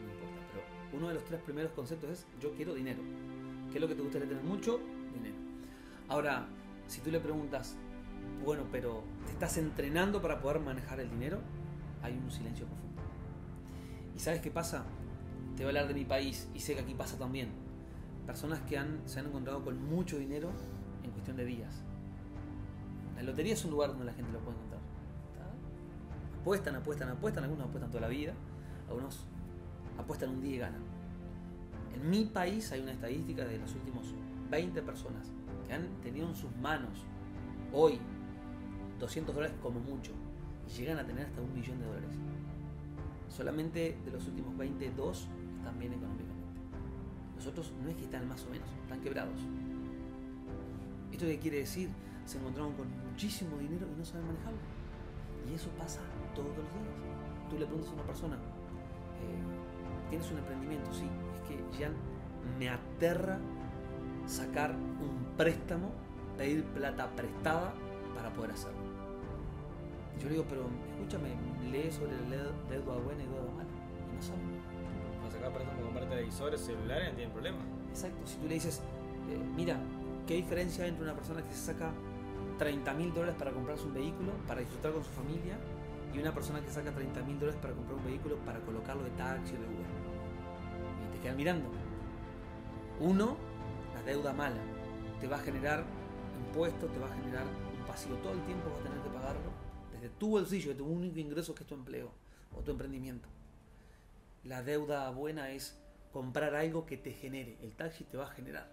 uno 0.94 1.08
de 1.08 1.16
los 1.16 1.24
tres 1.26 1.42
primeros 1.42 1.72
conceptos 1.72 2.10
es 2.10 2.28
yo 2.40 2.54
quiero 2.54 2.74
dinero. 2.74 3.00
¿Qué 3.72 3.76
es 3.76 3.82
lo 3.82 3.88
que 3.88 3.96
te 3.96 4.02
gustaría 4.02 4.28
tener 4.28 4.44
mucho? 4.44 4.80
Dinero. 5.14 5.36
Ahora, 6.08 6.48
si 6.88 7.02
tú 7.02 7.12
le 7.12 7.20
preguntas, 7.20 7.76
bueno, 8.44 8.64
pero 8.72 9.04
¿te 9.26 9.34
estás 9.34 9.58
entrenando 9.58 10.22
para 10.22 10.40
poder 10.40 10.60
manejar 10.60 11.00
el 11.00 11.10
dinero? 11.10 11.40
Hay 12.02 12.14
un 12.14 12.32
silencio 12.32 12.66
profundo. 12.66 13.02
¿Y 14.16 14.20
sabes 14.20 14.42
qué 14.42 14.52
pasa? 14.52 14.86
Te 15.56 15.64
voy 15.64 15.76
a 15.76 15.80
hablar 15.80 15.88
de 15.88 15.94
mi 15.94 16.06
país 16.06 16.48
y 16.54 16.60
sé 16.60 16.76
que 16.76 16.82
aquí 16.82 16.94
pasa 16.94 17.18
también. 17.18 17.50
Personas 18.26 18.62
que 18.62 18.78
han, 18.78 19.02
se 19.06 19.20
han 19.20 19.28
encontrado 19.28 19.64
con 19.64 19.82
mucho 19.84 20.18
dinero 20.18 20.52
en 21.04 21.12
cuestión 21.12 21.38
de 21.38 21.46
días. 21.46 21.84
La 23.16 23.24
lotería 23.24 23.54
es 23.54 23.66
un 23.66 23.72
lugar 23.72 23.90
donde 23.90 24.06
la 24.06 24.14
gente 24.14 24.32
lo 24.32 24.40
puede 24.40 24.58
encontrar 24.58 24.78
apuestan, 26.48 26.76
apuestan, 26.76 27.10
apuestan, 27.10 27.44
algunos 27.44 27.68
apuestan 27.68 27.92
toda 27.92 28.02
la 28.02 28.08
vida, 28.08 28.32
algunos 28.88 29.26
apuestan 29.98 30.30
un 30.30 30.42
día 30.42 30.56
y 30.56 30.58
ganan. 30.60 30.82
En 31.94 32.10
mi 32.10 32.26
país 32.26 32.72
hay 32.72 32.82
una 32.82 32.92
estadística 32.92 33.46
de 33.46 33.58
los 33.58 33.74
últimos 33.76 34.14
20 34.50 34.82
personas 34.82 35.32
que 35.68 35.74
han 35.74 35.88
tenido 36.02 36.28
en 36.28 36.36
sus 36.36 36.56
manos 36.58 37.06
hoy 37.74 38.00
200 39.00 39.34
dólares 39.34 39.56
como 39.62 39.80
mucho 39.80 40.12
y 40.68 40.78
llegan 40.78 41.00
a 41.00 41.06
tener 41.06 41.26
hasta 41.26 41.42
un 41.42 41.54
millón 41.54 41.80
de 41.80 41.86
dólares. 41.86 42.10
Solamente 43.30 43.98
de 44.04 44.12
los 44.12 44.26
últimos 44.28 44.58
20, 44.58 44.92
dos 44.92 45.28
están 45.58 45.78
bien 45.80 45.94
económicamente. 45.94 46.38
Los 47.36 47.48
otros 47.48 47.74
no 47.84 47.90
es 47.90 47.96
que 47.96 48.04
están 48.06 48.28
más 48.28 48.44
o 48.46 48.50
menos, 48.50 48.68
están 48.84 49.00
quebrados. 49.02 49.40
¿Esto 51.12 51.26
qué 51.26 51.40
quiere 51.40 51.60
decir? 51.60 51.90
Se 52.26 52.38
encontraron 52.38 52.74
con 52.74 52.88
muchísimo 53.10 53.58
dinero 53.58 53.88
y 53.94 54.00
no 54.00 54.06
saben 54.06 54.28
manejarlo. 54.28 54.60
Y 55.50 55.54
eso 55.54 55.70
pasa 55.78 56.02
todos 56.36 56.50
los 56.50 56.58
días. 56.58 57.50
Tú 57.50 57.58
le 57.58 57.66
preguntas 57.66 57.92
a 57.92 57.94
una 57.94 58.04
persona, 58.04 58.36
eh, 58.36 59.57
¿tienes 60.10 60.30
un 60.32 60.40
emprendimiento? 60.40 60.92
Sí, 60.94 61.08
es 61.36 61.42
que 61.48 61.80
ya 61.80 61.92
me 62.58 62.70
aterra 62.70 63.40
sacar 64.26 64.72
un 64.72 65.36
préstamo, 65.38 65.92
pedir 66.38 66.64
plata 66.66 67.10
prestada 67.16 67.74
para 68.16 68.32
poder 68.34 68.52
hacerlo. 68.52 68.80
Y 70.18 70.22
yo 70.22 70.28
le 70.28 70.34
digo, 70.34 70.46
pero 70.50 70.66
escúchame, 70.92 71.30
lee 71.72 71.92
sobre 71.92 72.14
la 72.30 72.52
deuda 72.70 72.98
buena 73.04 73.24
y 73.24 73.28
deuda 73.28 73.52
mala. 73.56 73.70
Y 74.12 74.16
no 74.16 74.22
sabe. 74.22 74.40
Cuando 75.20 75.32
se 75.32 75.38
acaba 75.38 75.54
para 75.54 75.82
comprar 75.82 76.10
televisores, 76.10 76.62
celulares, 76.62 77.10
no 77.10 77.16
tienen 77.16 77.34
problema. 77.34 77.58
Exacto. 77.90 78.26
Si 78.26 78.38
tú 78.38 78.48
le 78.48 78.56
dices, 78.56 78.82
eh, 79.30 79.40
mira, 79.56 79.78
¿qué 80.26 80.36
diferencia 80.36 80.84
hay 80.84 80.90
entre 80.90 81.04
una 81.04 81.14
persona 81.14 81.42
que 81.44 81.54
se 81.54 81.74
saca 81.74 81.92
30 82.58 82.94
mil 82.94 83.14
dólares 83.14 83.36
para 83.38 83.52
comprarse 83.52 83.86
un 83.86 83.94
vehículo, 83.94 84.32
para 84.48 84.62
disfrutar 84.62 84.92
con 84.92 85.04
su 85.04 85.12
familia, 85.12 85.58
y 86.14 86.20
una 86.20 86.34
persona 86.34 86.62
que 86.62 86.70
saca 86.72 86.92
30 86.92 87.22
mil 87.24 87.40
dólares 87.40 87.60
para 87.62 87.74
comprar 87.74 87.98
un 87.98 88.06
vehículo, 88.06 88.38
para 88.38 88.60
colocarlo 88.62 89.04
de 89.04 89.12
taxi 89.12 89.54
o 89.56 89.60
de 89.60 89.68
quedan 91.28 91.38
mirando. 91.38 91.70
Uno, 93.02 93.36
la 93.94 94.04
deuda 94.04 94.32
mala. 94.32 94.62
Te 95.20 95.28
va 95.28 95.36
a 95.36 95.40
generar 95.40 95.84
impuestos, 96.38 96.92
te 96.94 97.00
va 97.00 97.08
a 97.08 97.16
generar 97.16 97.44
un 97.46 97.86
pasivo. 97.86 98.16
Todo 98.18 98.32
el 98.32 98.42
tiempo 98.46 98.70
vas 98.70 98.80
a 98.80 98.84
tener 98.84 99.00
que 99.02 99.10
pagarlo 99.10 99.52
desde 99.92 100.10
tu 100.10 100.30
bolsillo, 100.30 100.70
de 100.70 100.76
tu 100.76 100.86
único 100.86 101.20
ingreso 101.20 101.54
que 101.54 101.64
es 101.64 101.68
tu 101.68 101.76
empleo 101.76 102.12
o 102.56 102.62
tu 102.62 102.72
emprendimiento. 102.72 103.28
La 104.46 104.64
deuda 104.64 105.10
buena 105.10 105.52
es 105.52 105.78
comprar 106.14 106.56
algo 106.56 106.86
que 106.86 106.96
te 106.96 107.12
genere. 107.12 107.58
El 107.62 107.76
taxi 107.76 108.06
te 108.06 108.16
va 108.16 108.28
a 108.28 108.30
generar. 108.30 108.72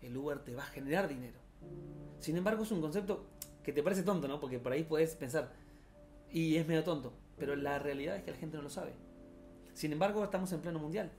El 0.00 0.16
Uber 0.16 0.38
te 0.38 0.54
va 0.54 0.62
a 0.62 0.66
generar 0.66 1.08
dinero. 1.08 1.38
Sin 2.20 2.38
embargo, 2.38 2.62
es 2.62 2.70
un 2.70 2.80
concepto 2.80 3.26
que 3.62 3.72
te 3.72 3.82
parece 3.82 4.02
tonto, 4.02 4.28
¿no? 4.28 4.40
Porque 4.40 4.58
por 4.58 4.72
ahí 4.72 4.82
puedes 4.82 5.14
pensar, 5.14 5.52
y 6.30 6.56
es 6.56 6.66
medio 6.66 6.82
tonto, 6.84 7.12
pero 7.36 7.54
la 7.54 7.78
realidad 7.78 8.16
es 8.16 8.22
que 8.22 8.30
la 8.30 8.38
gente 8.38 8.56
no 8.56 8.62
lo 8.62 8.70
sabe. 8.70 8.94
Sin 9.74 9.92
embargo, 9.92 10.24
estamos 10.24 10.50
en 10.52 10.60
pleno 10.60 10.78
mundial. 10.78 11.12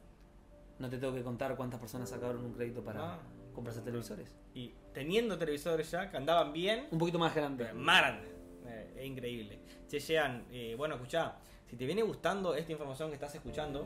No 0.80 0.90
te 0.90 0.98
tengo 0.98 1.14
que 1.14 1.24
contar 1.24 1.56
cuántas 1.56 1.80
personas 1.80 2.10
sacaron 2.10 2.44
un 2.44 2.54
crédito 2.54 2.84
para 2.84 3.14
Ah. 3.14 3.20
comprarse 3.54 3.82
televisores. 3.82 4.36
Y 4.54 4.74
teniendo 4.94 5.38
televisores 5.38 5.90
ya 5.92 6.10
que 6.10 6.18
andaban 6.18 6.52
bien, 6.54 6.88
Un 6.92 6.98
poquito 7.00 7.20
más 7.20 7.34
grande. 7.36 7.72
Maran. 7.74 8.20
Eh, 8.66 8.94
es 8.98 9.06
increíble. 9.06 9.60
Che, 9.88 10.00
Jean, 10.00 10.46
eh, 10.52 10.74
bueno, 10.78 10.96
escuchá, 10.96 11.36
si 11.70 11.76
te 11.76 11.86
viene 11.86 12.02
gustando 12.02 12.56
esta 12.56 12.72
información 12.72 13.10
que 13.10 13.16
estás 13.16 13.36
escuchando, 13.36 13.86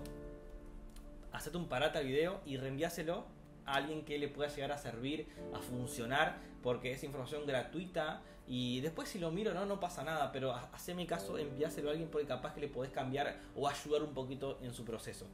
hacete 1.31 1.57
un 1.57 1.67
parate 1.67 1.97
al 1.99 2.05
video 2.05 2.41
y 2.45 2.57
reenviáselo 2.57 3.25
a 3.65 3.73
alguien 3.75 4.05
que 4.05 4.17
le 4.17 4.29
pueda 4.29 4.49
llegar 4.49 4.71
a 4.71 4.77
servir, 4.77 5.27
a 5.53 5.59
funcionar, 5.59 6.37
porque 6.63 6.91
es 6.93 7.03
información 7.03 7.45
gratuita 7.45 8.21
y 8.47 8.79
después 8.79 9.09
si 9.09 9.19
lo 9.19 9.29
miro 9.31 9.53
no, 9.53 9.65
no 9.65 9.79
pasa 9.79 10.03
nada, 10.03 10.31
pero 10.31 10.53
ha- 10.53 10.69
haceme 10.71 11.05
caso, 11.05 11.37
enviáselo 11.37 11.89
a 11.89 11.91
alguien 11.91 12.09
porque 12.09 12.27
capaz 12.27 12.53
que 12.53 12.61
le 12.61 12.69
podés 12.69 12.91
cambiar 12.91 13.35
o 13.55 13.67
ayudar 13.67 14.03
un 14.03 14.13
poquito 14.13 14.57
en 14.61 14.73
su 14.73 14.85
proceso. 14.85 15.27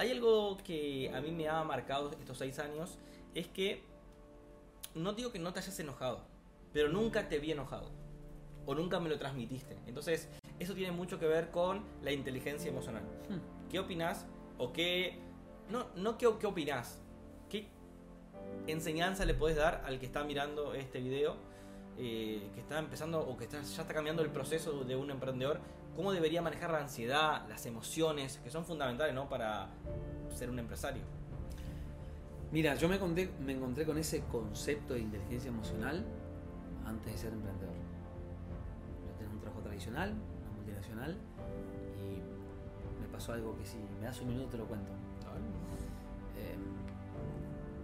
Hay 0.00 0.10
algo 0.12 0.56
que 0.64 1.12
a 1.14 1.20
mí 1.20 1.30
me 1.30 1.46
ha 1.46 1.62
marcado 1.62 2.10
estos 2.12 2.38
seis 2.38 2.58
años, 2.58 2.96
es 3.34 3.46
que 3.48 3.82
no 4.94 5.12
digo 5.12 5.30
que 5.30 5.38
no 5.38 5.52
te 5.52 5.60
hayas 5.60 5.78
enojado, 5.78 6.22
pero 6.72 6.88
nunca 6.88 7.28
te 7.28 7.38
vi 7.38 7.52
enojado. 7.52 7.90
O 8.64 8.74
nunca 8.74 8.98
me 8.98 9.10
lo 9.10 9.18
transmitiste. 9.18 9.76
Entonces, 9.86 10.30
eso 10.58 10.72
tiene 10.72 10.90
mucho 10.90 11.18
que 11.18 11.26
ver 11.26 11.50
con 11.50 11.84
la 12.02 12.12
inteligencia 12.12 12.70
emocional. 12.70 13.02
Hmm. 13.28 13.68
¿Qué 13.68 13.78
opinas? 13.78 14.24
O 14.56 14.72
qué. 14.72 15.18
No, 15.68 15.88
no 15.96 16.16
qué, 16.16 16.26
qué 16.40 16.46
opinas. 16.46 16.98
¿Qué 17.50 17.66
enseñanza 18.68 19.26
le 19.26 19.34
puedes 19.34 19.58
dar 19.58 19.82
al 19.84 19.98
que 20.00 20.06
está 20.06 20.24
mirando 20.24 20.72
este 20.72 21.00
video? 21.00 21.36
eh, 22.02 22.48
que 22.54 22.60
está 22.62 22.78
empezando 22.78 23.20
o 23.20 23.36
que 23.36 23.44
está- 23.44 23.60
ya 23.60 23.82
está 23.82 23.92
cambiando 23.92 24.22
el 24.22 24.30
proceso 24.30 24.84
de 24.84 24.96
un 24.96 25.10
emprendedor. 25.10 25.60
¿Cómo 26.00 26.14
debería 26.14 26.40
manejar 26.40 26.70
la 26.70 26.78
ansiedad, 26.78 27.46
las 27.46 27.66
emociones, 27.66 28.40
que 28.42 28.48
son 28.48 28.64
fundamentales 28.64 29.14
¿no? 29.14 29.28
para 29.28 29.68
ser 30.34 30.48
un 30.48 30.58
empresario? 30.58 31.02
Mira, 32.50 32.74
yo 32.76 32.88
me 32.88 32.94
encontré, 32.94 33.30
me 33.38 33.52
encontré 33.52 33.84
con 33.84 33.98
ese 33.98 34.22
concepto 34.22 34.94
de 34.94 35.00
inteligencia 35.00 35.50
emocional 35.50 36.02
antes 36.86 37.12
de 37.12 37.18
ser 37.18 37.34
emprendedor. 37.34 37.74
Yo 39.06 39.12
tenía 39.18 39.34
un 39.34 39.40
trabajo 39.40 39.60
tradicional, 39.60 40.14
una 40.40 40.50
multinacional, 40.56 41.18
y 41.98 43.02
me 43.02 43.08
pasó 43.08 43.34
algo 43.34 43.54
que 43.58 43.66
si 43.66 43.76
me 44.00 44.06
das 44.06 44.22
un 44.22 44.28
minuto 44.28 44.52
te 44.52 44.56
lo 44.56 44.64
cuento. 44.64 44.92
Eh, 46.38 46.56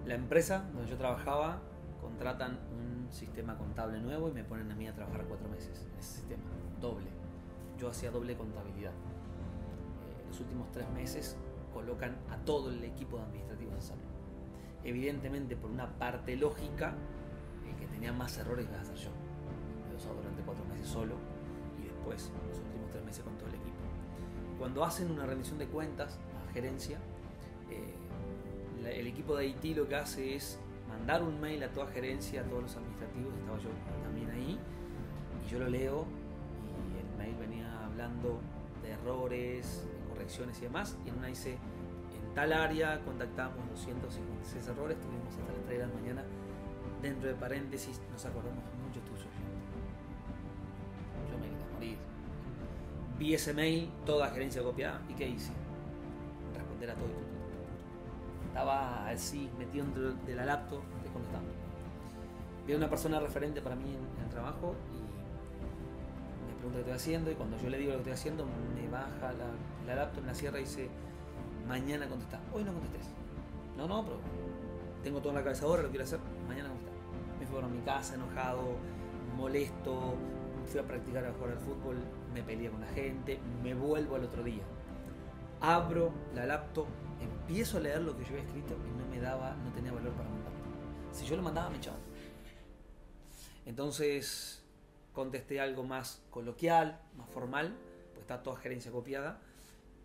la 0.06 0.14
empresa 0.14 0.64
donde 0.72 0.90
yo 0.90 0.96
trabajaba 0.96 1.60
contratan 2.00 2.60
un 2.72 3.12
sistema 3.12 3.58
contable 3.58 4.00
nuevo 4.00 4.30
y 4.30 4.32
me 4.32 4.42
ponen 4.42 4.72
a 4.72 4.74
mí 4.74 4.88
a 4.88 4.94
trabajar 4.94 5.26
cuatro 5.28 5.50
meses 5.50 5.86
en 5.92 5.98
ese 5.98 6.14
sistema, 6.14 6.44
doble. 6.80 7.15
Yo 7.78 7.88
hacía 7.88 8.10
doble 8.10 8.36
contabilidad. 8.36 8.92
Eh, 8.92 10.24
los 10.28 10.40
últimos 10.40 10.70
tres 10.72 10.88
meses 10.90 11.36
colocan 11.72 12.16
a 12.30 12.36
todo 12.38 12.70
el 12.70 12.82
equipo 12.84 13.18
de 13.18 13.24
administrativos 13.24 13.74
en 13.74 13.82
salud. 13.82 14.02
Evidentemente, 14.84 15.56
por 15.56 15.70
una 15.70 15.98
parte 15.98 16.36
lógica, 16.36 16.94
el 17.68 17.76
que 17.76 17.86
tenía 17.86 18.12
más 18.12 18.36
errores 18.38 18.66
iba 18.70 18.80
a 18.80 18.84
ser 18.84 18.96
yo. 18.96 19.10
Lo 19.90 19.96
usado 19.96 20.14
durante 20.16 20.42
cuatro 20.42 20.64
meses 20.66 20.86
solo 20.88 21.14
y 21.78 21.84
después 21.84 22.30
los 22.48 22.58
últimos 22.58 22.90
tres 22.90 23.04
meses 23.04 23.24
con 23.24 23.36
todo 23.36 23.48
el 23.48 23.54
equipo. 23.56 23.76
Cuando 24.58 24.84
hacen 24.84 25.10
una 25.10 25.26
rendición 25.26 25.58
de 25.58 25.66
cuentas 25.66 26.18
a 26.48 26.52
gerencia, 26.52 26.98
eh, 27.70 27.94
la- 28.82 28.90
el 28.90 29.06
equipo 29.06 29.36
de 29.36 29.44
Haití 29.44 29.74
lo 29.74 29.86
que 29.88 29.96
hace 29.96 30.34
es 30.34 30.58
mandar 30.88 31.22
un 31.22 31.40
mail 31.40 31.62
a 31.64 31.72
toda 31.72 31.88
gerencia, 31.88 32.40
a 32.40 32.44
todos 32.44 32.62
los 32.62 32.76
administrativos, 32.76 33.34
estaba 33.34 33.58
yo 33.58 33.68
también 34.02 34.30
ahí, 34.30 34.58
y 35.44 35.50
yo 35.50 35.58
lo 35.58 35.68
leo 35.68 36.06
hablando 37.96 38.40
de 38.82 38.90
errores, 38.90 39.86
de 39.86 40.08
correcciones 40.10 40.58
y 40.58 40.62
demás, 40.62 40.98
y 41.06 41.08
en 41.08 41.16
una 41.16 41.28
dice, 41.28 41.52
en 41.52 42.34
tal 42.34 42.52
área 42.52 43.00
contactamos 43.00 43.56
256 43.70 44.68
errores, 44.68 45.00
tuvimos 45.00 45.28
hasta 45.30 45.52
las 45.52 45.64
3 45.64 45.78
de 45.78 45.86
la 45.86 45.94
mañana, 45.94 46.24
dentro 47.00 47.28
de 47.28 47.34
paréntesis 47.34 47.98
nos 48.12 48.24
acordamos 48.26 48.62
mucho 48.86 49.00
tuyo. 49.00 49.24
Yo 51.30 51.38
me 51.38 51.46
quedé 51.46 51.64
a 51.64 51.72
morir. 51.72 51.98
Vi 53.18 53.32
ese 53.32 53.54
mail, 53.54 53.90
toda 54.04 54.28
gerencia 54.28 54.62
copiada, 54.62 55.00
¿y 55.08 55.14
qué 55.14 55.28
hice? 55.28 55.52
Responder 56.54 56.90
a 56.90 56.94
todo. 56.94 57.08
Estaba 58.48 59.08
así, 59.08 59.48
metido 59.58 59.86
dentro 59.86 60.12
de 60.12 60.34
la 60.34 60.44
laptop, 60.44 60.82
contestando. 61.14 61.50
Vi 62.66 62.74
a 62.74 62.76
una 62.76 62.90
persona 62.90 63.20
referente 63.20 63.62
para 63.62 63.74
mí 63.74 63.88
en, 63.88 64.18
en 64.18 64.24
el 64.24 64.28
trabajo 64.28 64.74
y 64.92 65.05
pregunta 66.66 66.84
qué 66.84 66.90
estoy 66.90 66.94
haciendo 66.94 67.30
y 67.30 67.34
cuando 67.34 67.58
yo 67.58 67.70
le 67.70 67.78
digo 67.78 67.92
lo 67.92 67.98
que 67.98 68.10
estoy 68.10 68.12
haciendo 68.14 68.46
me 68.74 68.88
baja 68.88 69.32
la, 69.32 69.46
la 69.86 69.94
laptop, 69.94 70.22
me 70.22 70.28
la 70.28 70.34
cierra 70.34 70.58
y 70.58 70.62
dice 70.62 70.88
mañana 71.68 72.08
contestar. 72.08 72.40
Hoy 72.52 72.64
no 72.64 72.72
contestes. 72.72 73.06
No, 73.76 73.86
no, 73.86 74.04
pero 74.04 74.18
tengo 75.02 75.20
todo 75.20 75.30
en 75.30 75.36
la 75.36 75.44
cabeza 75.44 75.64
ahora, 75.64 75.82
lo 75.82 75.90
quiero 75.90 76.04
hacer, 76.04 76.18
mañana 76.48 76.70
contestar. 76.70 76.94
Me 77.38 77.46
fui 77.46 77.58
a 77.58 77.68
mi 77.68 77.80
casa 77.82 78.14
enojado, 78.14 78.62
molesto, 79.36 80.14
fui 80.66 80.80
a 80.80 80.82
practicar 80.82 81.24
a 81.24 81.32
jugar 81.32 81.50
al 81.52 81.58
fútbol, 81.58 81.96
me 82.34 82.42
peleé 82.42 82.70
con 82.70 82.80
la 82.80 82.88
gente, 82.88 83.38
me 83.62 83.74
vuelvo 83.74 84.16
al 84.16 84.24
otro 84.24 84.42
día. 84.42 84.62
Abro 85.60 86.12
la 86.34 86.46
laptop, 86.46 86.86
empiezo 87.20 87.78
a 87.78 87.80
leer 87.80 88.02
lo 88.02 88.16
que 88.16 88.24
yo 88.24 88.30
había 88.30 88.42
escrito 88.42 88.74
y 88.74 88.98
no 88.98 89.06
me 89.08 89.20
daba, 89.20 89.54
no 89.54 89.70
tenía 89.72 89.92
valor 89.92 90.12
para 90.12 90.28
mandarlo. 90.28 90.58
Si 91.12 91.24
yo 91.26 91.36
lo 91.36 91.42
mandaba 91.42 91.70
me 91.70 91.76
echaban. 91.76 92.00
Entonces 93.66 94.65
contesté 95.16 95.60
algo 95.60 95.82
más 95.82 96.22
coloquial, 96.28 97.00
más 97.16 97.30
formal, 97.30 97.74
pues 98.12 98.20
está 98.20 98.42
toda 98.42 98.58
gerencia 98.58 98.92
copiada. 98.92 99.40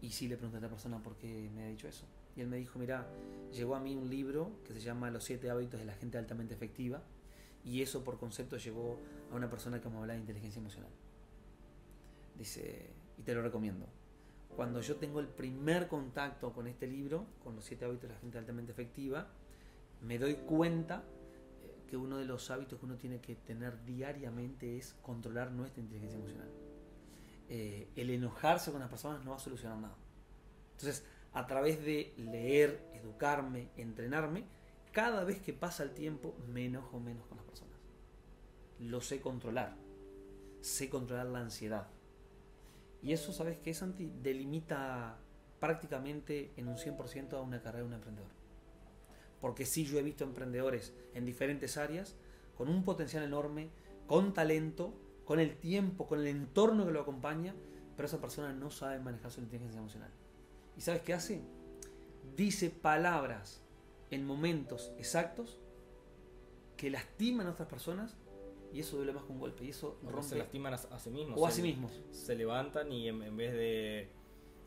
Y 0.02 0.12
sí 0.12 0.30
le 0.30 0.38
pregunté 0.38 0.56
a 0.56 0.60
esta 0.60 0.70
persona 0.70 1.04
por 1.04 1.18
qué 1.18 1.50
me 1.54 1.66
ha 1.66 1.68
dicho 1.68 1.86
eso. 1.90 2.06
Y 2.34 2.40
él 2.40 2.48
me 2.48 2.56
dijo, 2.56 2.80
mira, 2.80 3.06
llegó 3.52 3.76
a 3.76 3.82
mí 3.82 3.94
un 3.94 4.10
libro 4.10 4.54
que 4.66 4.74
se 4.74 4.80
llama 4.80 5.12
Los 5.12 5.26
siete 5.26 5.50
hábitos 5.50 5.82
de 5.82 5.86
la 5.86 5.96
gente 5.96 6.18
altamente 6.18 6.54
efectiva. 6.54 7.02
Y 7.66 7.82
eso 7.82 8.06
por 8.06 8.20
concepto 8.20 8.56
llegó 8.56 8.98
a 9.34 9.36
una 9.36 9.50
persona 9.50 9.82
que 9.82 9.90
me 9.90 9.98
hablaba 9.98 10.14
de 10.14 10.22
inteligencia 10.22 10.62
emocional. 10.62 10.92
Dice, 12.38 12.90
y 13.18 13.24
te 13.24 13.36
lo 13.36 13.42
recomiendo. 13.42 13.88
Cuando 14.56 14.80
yo 14.80 14.96
tengo 14.96 15.20
el 15.20 15.28
primer 15.28 15.90
contacto 15.90 16.54
con 16.54 16.68
este 16.68 16.88
libro, 16.88 17.26
con 17.44 17.58
los 17.58 17.66
siete 17.66 17.84
hábitos 17.84 18.04
de 18.04 18.16
la 18.16 18.22
gente 18.22 18.38
altamente 18.38 18.72
efectiva, 18.72 19.28
me 20.02 20.18
doy 20.18 20.36
cuenta 20.36 21.04
que 21.92 21.98
uno 21.98 22.18
de 22.18 22.24
los 22.24 22.50
hábitos 22.52 22.80
que 22.80 22.86
uno 22.86 22.96
tiene 22.96 23.20
que 23.20 23.36
tener 23.36 23.84
diariamente 23.84 24.78
es 24.78 24.96
controlar 25.02 25.52
nuestra 25.52 25.82
inteligencia 25.82 26.18
emocional. 26.18 26.50
Eh, 27.50 27.90
el 27.98 28.10
enojarse 28.12 28.72
con 28.72 28.80
las 28.80 28.90
personas 28.90 29.26
no 29.26 29.32
va 29.32 29.36
a 29.36 29.40
solucionar 29.40 29.78
nada. 29.78 29.98
Entonces, 30.72 31.04
a 31.34 31.46
través 31.48 31.84
de 31.84 32.14
leer, 32.16 32.82
educarme, 32.94 33.72
entrenarme, 33.76 34.46
cada 34.94 35.26
vez 35.26 35.42
que 35.42 35.52
pasa 35.52 35.84
el 35.84 35.92
tiempo 35.92 36.34
me 36.48 36.66
enojo 36.66 36.98
menos 37.02 37.28
con 37.28 37.36
las 37.36 37.46
personas. 37.46 37.78
Lo 38.80 39.02
sé 39.02 39.20
controlar. 39.20 39.76
Sé 40.62 40.90
controlar 40.90 41.26
la 41.26 41.40
ansiedad. 41.40 41.90
Y 43.04 43.12
eso, 43.12 43.34
¿sabes 43.34 43.58
qué, 43.58 43.74
Santi? 43.74 44.14
Delimita 44.22 45.18
prácticamente 45.60 46.54
en 46.56 46.70
un 46.70 46.78
100% 46.78 47.34
a 47.34 47.42
una 47.42 47.62
carrera 47.62 47.80
de 47.80 47.88
un 47.88 47.94
emprendedor. 47.96 48.41
Porque 49.42 49.66
sí, 49.66 49.86
yo 49.86 49.98
he 50.00 50.04
visto 50.04 50.24
emprendedores 50.24 50.94
en 51.14 51.26
diferentes 51.26 51.76
áreas 51.78 52.16
con 52.56 52.70
un 52.70 52.84
potencial 52.86 53.24
enorme, 53.24 53.70
con 54.08 54.34
talento, 54.34 54.94
con 55.26 55.40
el 55.40 55.58
tiempo, 55.58 56.08
con 56.08 56.20
el 56.20 56.28
entorno 56.28 56.86
que 56.86 56.92
lo 56.92 57.02
acompaña, 57.02 57.56
pero 57.96 58.06
esa 58.08 58.22
persona 58.22 58.54
no 58.54 58.70
sabe 58.70 59.00
manejar 59.00 59.32
su 59.32 59.42
inteligencia 59.42 59.80
emocional. 59.80 60.12
¿Y 60.78 60.82
sabes 60.82 61.02
qué 61.02 61.14
hace? 61.14 61.42
Dice 62.36 62.70
palabras 62.70 63.64
en 64.12 64.26
momentos 64.26 64.92
exactos 64.98 65.60
que 66.78 66.90
lastiman 66.90 67.48
a 67.48 67.52
otras 67.52 67.68
personas 67.68 68.18
y 68.74 68.80
eso 68.80 68.98
duele 68.98 69.12
más 69.14 69.24
que 69.24 69.32
un 69.32 69.40
golpe. 69.40 69.66
Y 69.66 69.70
eso 69.70 69.98
rompe. 70.04 70.24
se 70.30 70.38
lastiman 70.38 70.74
a, 70.74 70.78
a 70.78 71.00
sí 71.00 71.10
mismos. 71.10 71.40
o 71.40 71.46
a 71.46 71.50
se- 71.50 71.58
sí 71.58 71.62
mismos. 71.64 71.92
Se 72.12 72.36
levantan 72.36 72.92
y 72.92 73.08
en, 73.08 73.22
en 73.22 73.36
vez 73.38 73.54
de 73.54 74.10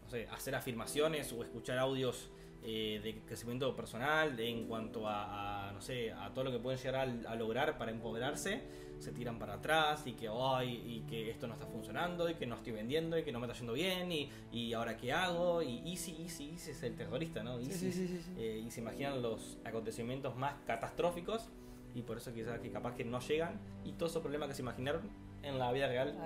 no 0.03 0.11
sé, 0.11 0.27
hacer 0.29 0.55
afirmaciones 0.55 1.33
o 1.33 1.43
escuchar 1.43 1.79
audios 1.79 2.31
eh, 2.65 3.01
de 3.03 3.21
crecimiento 3.27 3.75
personal 3.77 4.37
de- 4.37 4.49
en 4.49 4.67
cuanto 4.67 5.07
a, 5.07 5.69
a, 5.69 5.73
no 5.73 5.81
sé, 5.81 6.13
a 6.13 6.31
todo 6.33 6.45
lo 6.45 6.51
que 6.51 6.59
pueden 6.59 6.79
llegar 6.81 6.97
a, 7.27 7.31
a 7.31 7.35
lograr 7.37 7.77
para 7.79 7.91
empoderarse, 7.91 8.63
se 8.99 9.13
tiran 9.13 9.39
para 9.39 9.55
atrás 9.55 10.07
y 10.07 10.13
que, 10.13 10.29
ay, 10.29 10.83
y 10.87 11.01
que 11.11 11.31
esto 11.31 11.47
no 11.47 11.55
está 11.55 11.67
funcionando 11.67 12.31
y 12.31 12.35
que 12.37 12.47
no 12.47 12.55
estoy 12.55 12.73
vendiendo 12.73 13.19
y 13.19 13.23
que 13.23 13.33
no 13.33 13.39
me 13.41 13.47
está 13.47 13.59
yendo 13.59 13.75
bien 13.75 14.11
y, 14.11 14.31
y 14.51 14.73
ahora 14.73 14.97
qué 14.97 15.13
hago 15.13 15.63
y 15.63 15.79
Easy, 15.91 16.17
Easy, 16.23 16.51
Easy 16.53 16.71
es 16.71 16.83
el 16.83 16.95
terrorista, 16.97 17.43
¿no? 17.43 17.59
Easy. 17.59 17.73
sí, 17.73 17.93
sí, 17.93 18.09
sí. 18.09 18.33
Eh, 18.39 18.63
y 18.67 18.71
se 18.71 18.81
imaginan 18.81 19.21
los 19.21 19.59
acontecimientos 19.65 20.37
más 20.37 20.55
catastróficos 20.67 21.49
y 21.95 22.03
por 22.03 22.17
eso 22.17 22.33
quizás 22.33 22.61
que 22.61 22.71
capaz 22.71 22.95
que 22.95 23.05
no 23.05 23.21
llegan 23.21 23.61
y 23.85 23.93
todos 23.93 24.13
esos 24.13 24.23
problemas 24.23 24.49
que 24.49 24.55
se 24.55 24.63
imaginaron 24.63 25.03
en 25.43 25.59
la 25.59 25.71
vida 25.73 25.87
real 25.89 26.17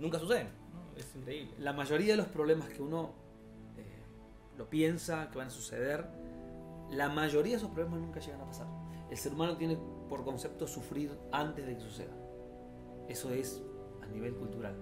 nunca 0.00 0.18
suceden. 0.18 0.48
¿no? 0.74 0.98
Es 0.98 1.14
increíble. 1.14 1.52
La 1.60 1.72
mayoría 1.72 2.12
de 2.14 2.16
los 2.16 2.26
problemas 2.26 2.68
que 2.70 2.82
uno 2.82 3.12
lo 4.56 4.68
piensa 4.68 5.28
que 5.30 5.38
van 5.38 5.48
a 5.48 5.50
suceder, 5.50 6.06
la 6.90 7.08
mayoría 7.08 7.52
de 7.52 7.58
esos 7.58 7.70
problemas 7.70 8.00
nunca 8.00 8.20
llegan 8.20 8.40
a 8.40 8.46
pasar. 8.46 8.66
El 9.10 9.16
ser 9.16 9.32
humano 9.32 9.56
tiene 9.56 9.78
por 10.08 10.24
concepto 10.24 10.66
sufrir 10.66 11.16
antes 11.32 11.66
de 11.66 11.74
que 11.74 11.80
suceda. 11.80 12.12
Eso 13.08 13.30
es 13.30 13.62
a 14.02 14.06
nivel 14.06 14.34
cultural. 14.34 14.74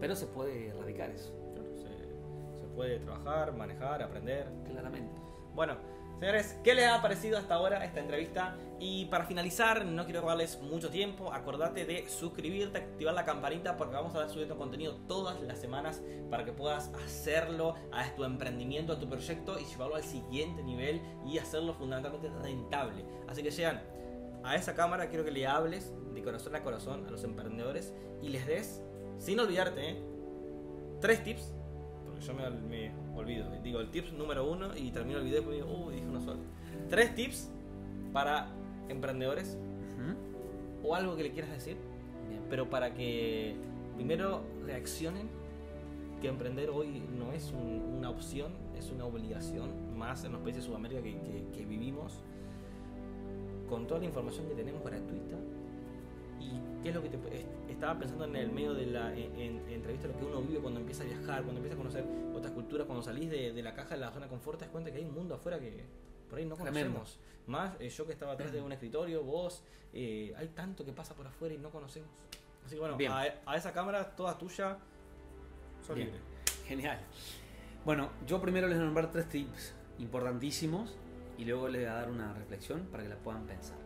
Pero 0.00 0.14
se 0.14 0.26
puede 0.26 0.68
erradicar 0.68 1.10
eso, 1.10 1.32
Claro, 1.54 1.76
se, 1.76 2.60
se 2.60 2.66
puede 2.74 2.98
trabajar, 3.00 3.54
manejar, 3.56 4.02
aprender. 4.02 4.48
claramente. 4.64 5.20
Bueno, 5.54 5.76
señores, 6.18 6.56
¿qué 6.64 6.74
les 6.74 6.86
ha 6.86 7.00
parecido 7.00 7.38
hasta 7.38 7.54
ahora 7.54 7.84
esta 7.84 8.00
entrevista? 8.00 8.56
Y 8.80 9.06
para 9.06 9.24
finalizar, 9.24 9.84
no 9.84 10.04
quiero 10.04 10.20
robarles 10.20 10.60
mucho 10.60 10.90
tiempo, 10.90 11.32
acordate 11.32 11.84
de 11.84 12.08
suscribirte, 12.08 12.78
activar 12.78 13.14
la 13.14 13.24
campanita 13.24 13.76
porque 13.76 13.94
vamos 13.94 14.14
a 14.14 14.18
estar 14.18 14.30
subiendo 14.30 14.56
contenido 14.56 14.96
todas 15.08 15.40
las 15.40 15.58
semanas 15.58 16.02
para 16.30 16.44
que 16.44 16.52
puedas 16.52 16.90
hacerlo 17.04 17.74
a 17.92 18.04
tu 18.14 18.24
emprendimiento, 18.24 18.92
a 18.92 18.98
tu 18.98 19.08
proyecto 19.08 19.58
y 19.58 19.64
llevarlo 19.64 19.96
al 19.96 20.04
siguiente 20.04 20.62
nivel 20.62 21.00
y 21.26 21.38
hacerlo 21.38 21.74
fundamentalmente 21.74 22.30
rentable. 22.42 23.04
Así 23.26 23.42
que 23.42 23.50
llegan 23.50 23.82
a 24.44 24.54
esa 24.54 24.74
cámara, 24.74 25.08
quiero 25.08 25.24
que 25.24 25.32
le 25.32 25.46
hables 25.46 25.92
de 26.14 26.22
corazón 26.22 26.54
a 26.54 26.62
corazón 26.62 27.06
a 27.06 27.10
los 27.10 27.24
emprendedores 27.24 27.92
y 28.22 28.28
les 28.28 28.46
des, 28.46 28.82
sin 29.18 29.40
olvidarte, 29.40 29.90
¿eh? 29.90 30.02
tres 31.00 31.22
tips 31.22 31.52
porque 32.18 32.26
yo 32.26 32.34
me, 32.34 32.50
me 32.68 32.92
olvido. 33.16 33.46
Digo 33.62 33.80
el 33.80 33.90
tips 33.90 34.12
número 34.12 34.50
uno 34.50 34.76
y 34.76 34.90
termino 34.90 35.18
el 35.18 35.24
video 35.24 35.50
y 35.52 35.56
digo, 35.56 35.84
uy, 35.86 35.94
dije 35.94 36.06
uno 36.06 36.20
solo. 36.20 36.40
Tres 36.88 37.14
tips 37.14 37.50
para 38.12 38.48
emprendedores 38.88 39.56
o 40.82 40.94
algo 40.94 41.16
que 41.16 41.24
le 41.24 41.32
quieras 41.32 41.50
decir, 41.52 41.76
pero 42.48 42.68
para 42.70 42.94
que 42.94 43.56
primero 43.96 44.42
reaccionen 44.64 45.28
que 46.20 46.28
emprender 46.28 46.70
hoy 46.70 47.02
no 47.18 47.32
es 47.32 47.52
un- 47.52 47.96
una 47.98 48.10
opción, 48.10 48.52
es 48.76 48.90
una 48.90 49.04
obligación, 49.04 49.96
más 49.96 50.24
en 50.24 50.32
los 50.32 50.40
países 50.40 50.62
de 50.62 50.68
Sudamérica 50.68 51.02
que, 51.02 51.12
que- 51.12 51.44
que 51.52 51.64
vivimos, 51.66 52.20
con 53.68 53.86
toda 53.86 54.00
la 54.00 54.06
información 54.06 54.46
que 54.48 54.54
tenemos 54.54 54.82
gratuita. 54.82 55.36
¿Y 56.40 56.82
qué 56.82 56.88
es 56.88 56.94
lo 56.94 57.02
que 57.02 57.08
te 57.10 57.18
estaba 57.78 57.96
pensando 57.98 58.24
en 58.24 58.34
el 58.34 58.50
medio 58.50 58.74
de 58.74 58.86
la 58.86 59.14
en, 59.14 59.36
en- 59.40 59.68
entrevista 59.68 60.08
lo 60.08 60.18
que 60.18 60.24
uno 60.24 60.42
vive 60.42 60.58
cuando 60.58 60.80
empieza 60.80 61.04
a 61.04 61.06
viajar, 61.06 61.42
cuando 61.44 61.58
empieza 61.58 61.74
a 61.74 61.78
conocer 61.78 62.04
otras 62.34 62.52
culturas, 62.52 62.86
cuando 62.86 63.04
salís 63.04 63.30
de, 63.30 63.52
de 63.52 63.62
la 63.62 63.72
caja 63.72 63.94
de 63.94 64.00
la 64.00 64.10
zona 64.10 64.26
de 64.26 64.30
confort, 64.30 64.58
te 64.58 64.64
das 64.64 64.72
cuenta 64.72 64.90
que 64.90 64.98
hay 64.98 65.04
un 65.04 65.14
mundo 65.14 65.36
afuera 65.36 65.60
que 65.60 65.84
por 66.28 66.38
ahí 66.40 66.44
no 66.44 66.56
Tremendo. 66.56 66.94
conocemos. 66.94 67.18
Más 67.46 67.76
eh, 67.80 67.88
yo 67.88 68.04
que 68.04 68.12
estaba 68.12 68.32
atrás 68.32 68.50
de 68.52 68.60
un 68.60 68.72
escritorio, 68.72 69.22
vos, 69.22 69.62
eh, 69.92 70.34
hay 70.36 70.48
tanto 70.48 70.84
que 70.84 70.92
pasa 70.92 71.14
por 71.14 71.26
afuera 71.26 71.54
y 71.54 71.58
no 71.58 71.70
conocemos. 71.70 72.10
Así 72.66 72.74
que 72.74 72.80
bueno, 72.80 72.98
a, 73.14 73.24
a 73.46 73.56
esa 73.56 73.72
cámara 73.72 74.14
toda 74.16 74.36
tuya, 74.36 74.76
sos 75.86 75.94
Bien. 75.94 76.08
libre. 76.08 76.20
Genial. 76.66 76.98
Bueno, 77.84 78.10
yo 78.26 78.40
primero 78.40 78.66
les 78.66 78.76
voy 78.76 78.82
a 78.82 78.86
nombrar 78.86 79.10
tres 79.12 79.28
tips 79.28 79.72
importantísimos 80.00 80.96
y 81.38 81.44
luego 81.44 81.68
les 81.68 81.82
voy 81.82 81.90
a 81.90 81.94
dar 81.94 82.10
una 82.10 82.34
reflexión 82.34 82.86
para 82.90 83.04
que 83.04 83.08
la 83.08 83.16
puedan 83.16 83.46
pensar. 83.46 83.78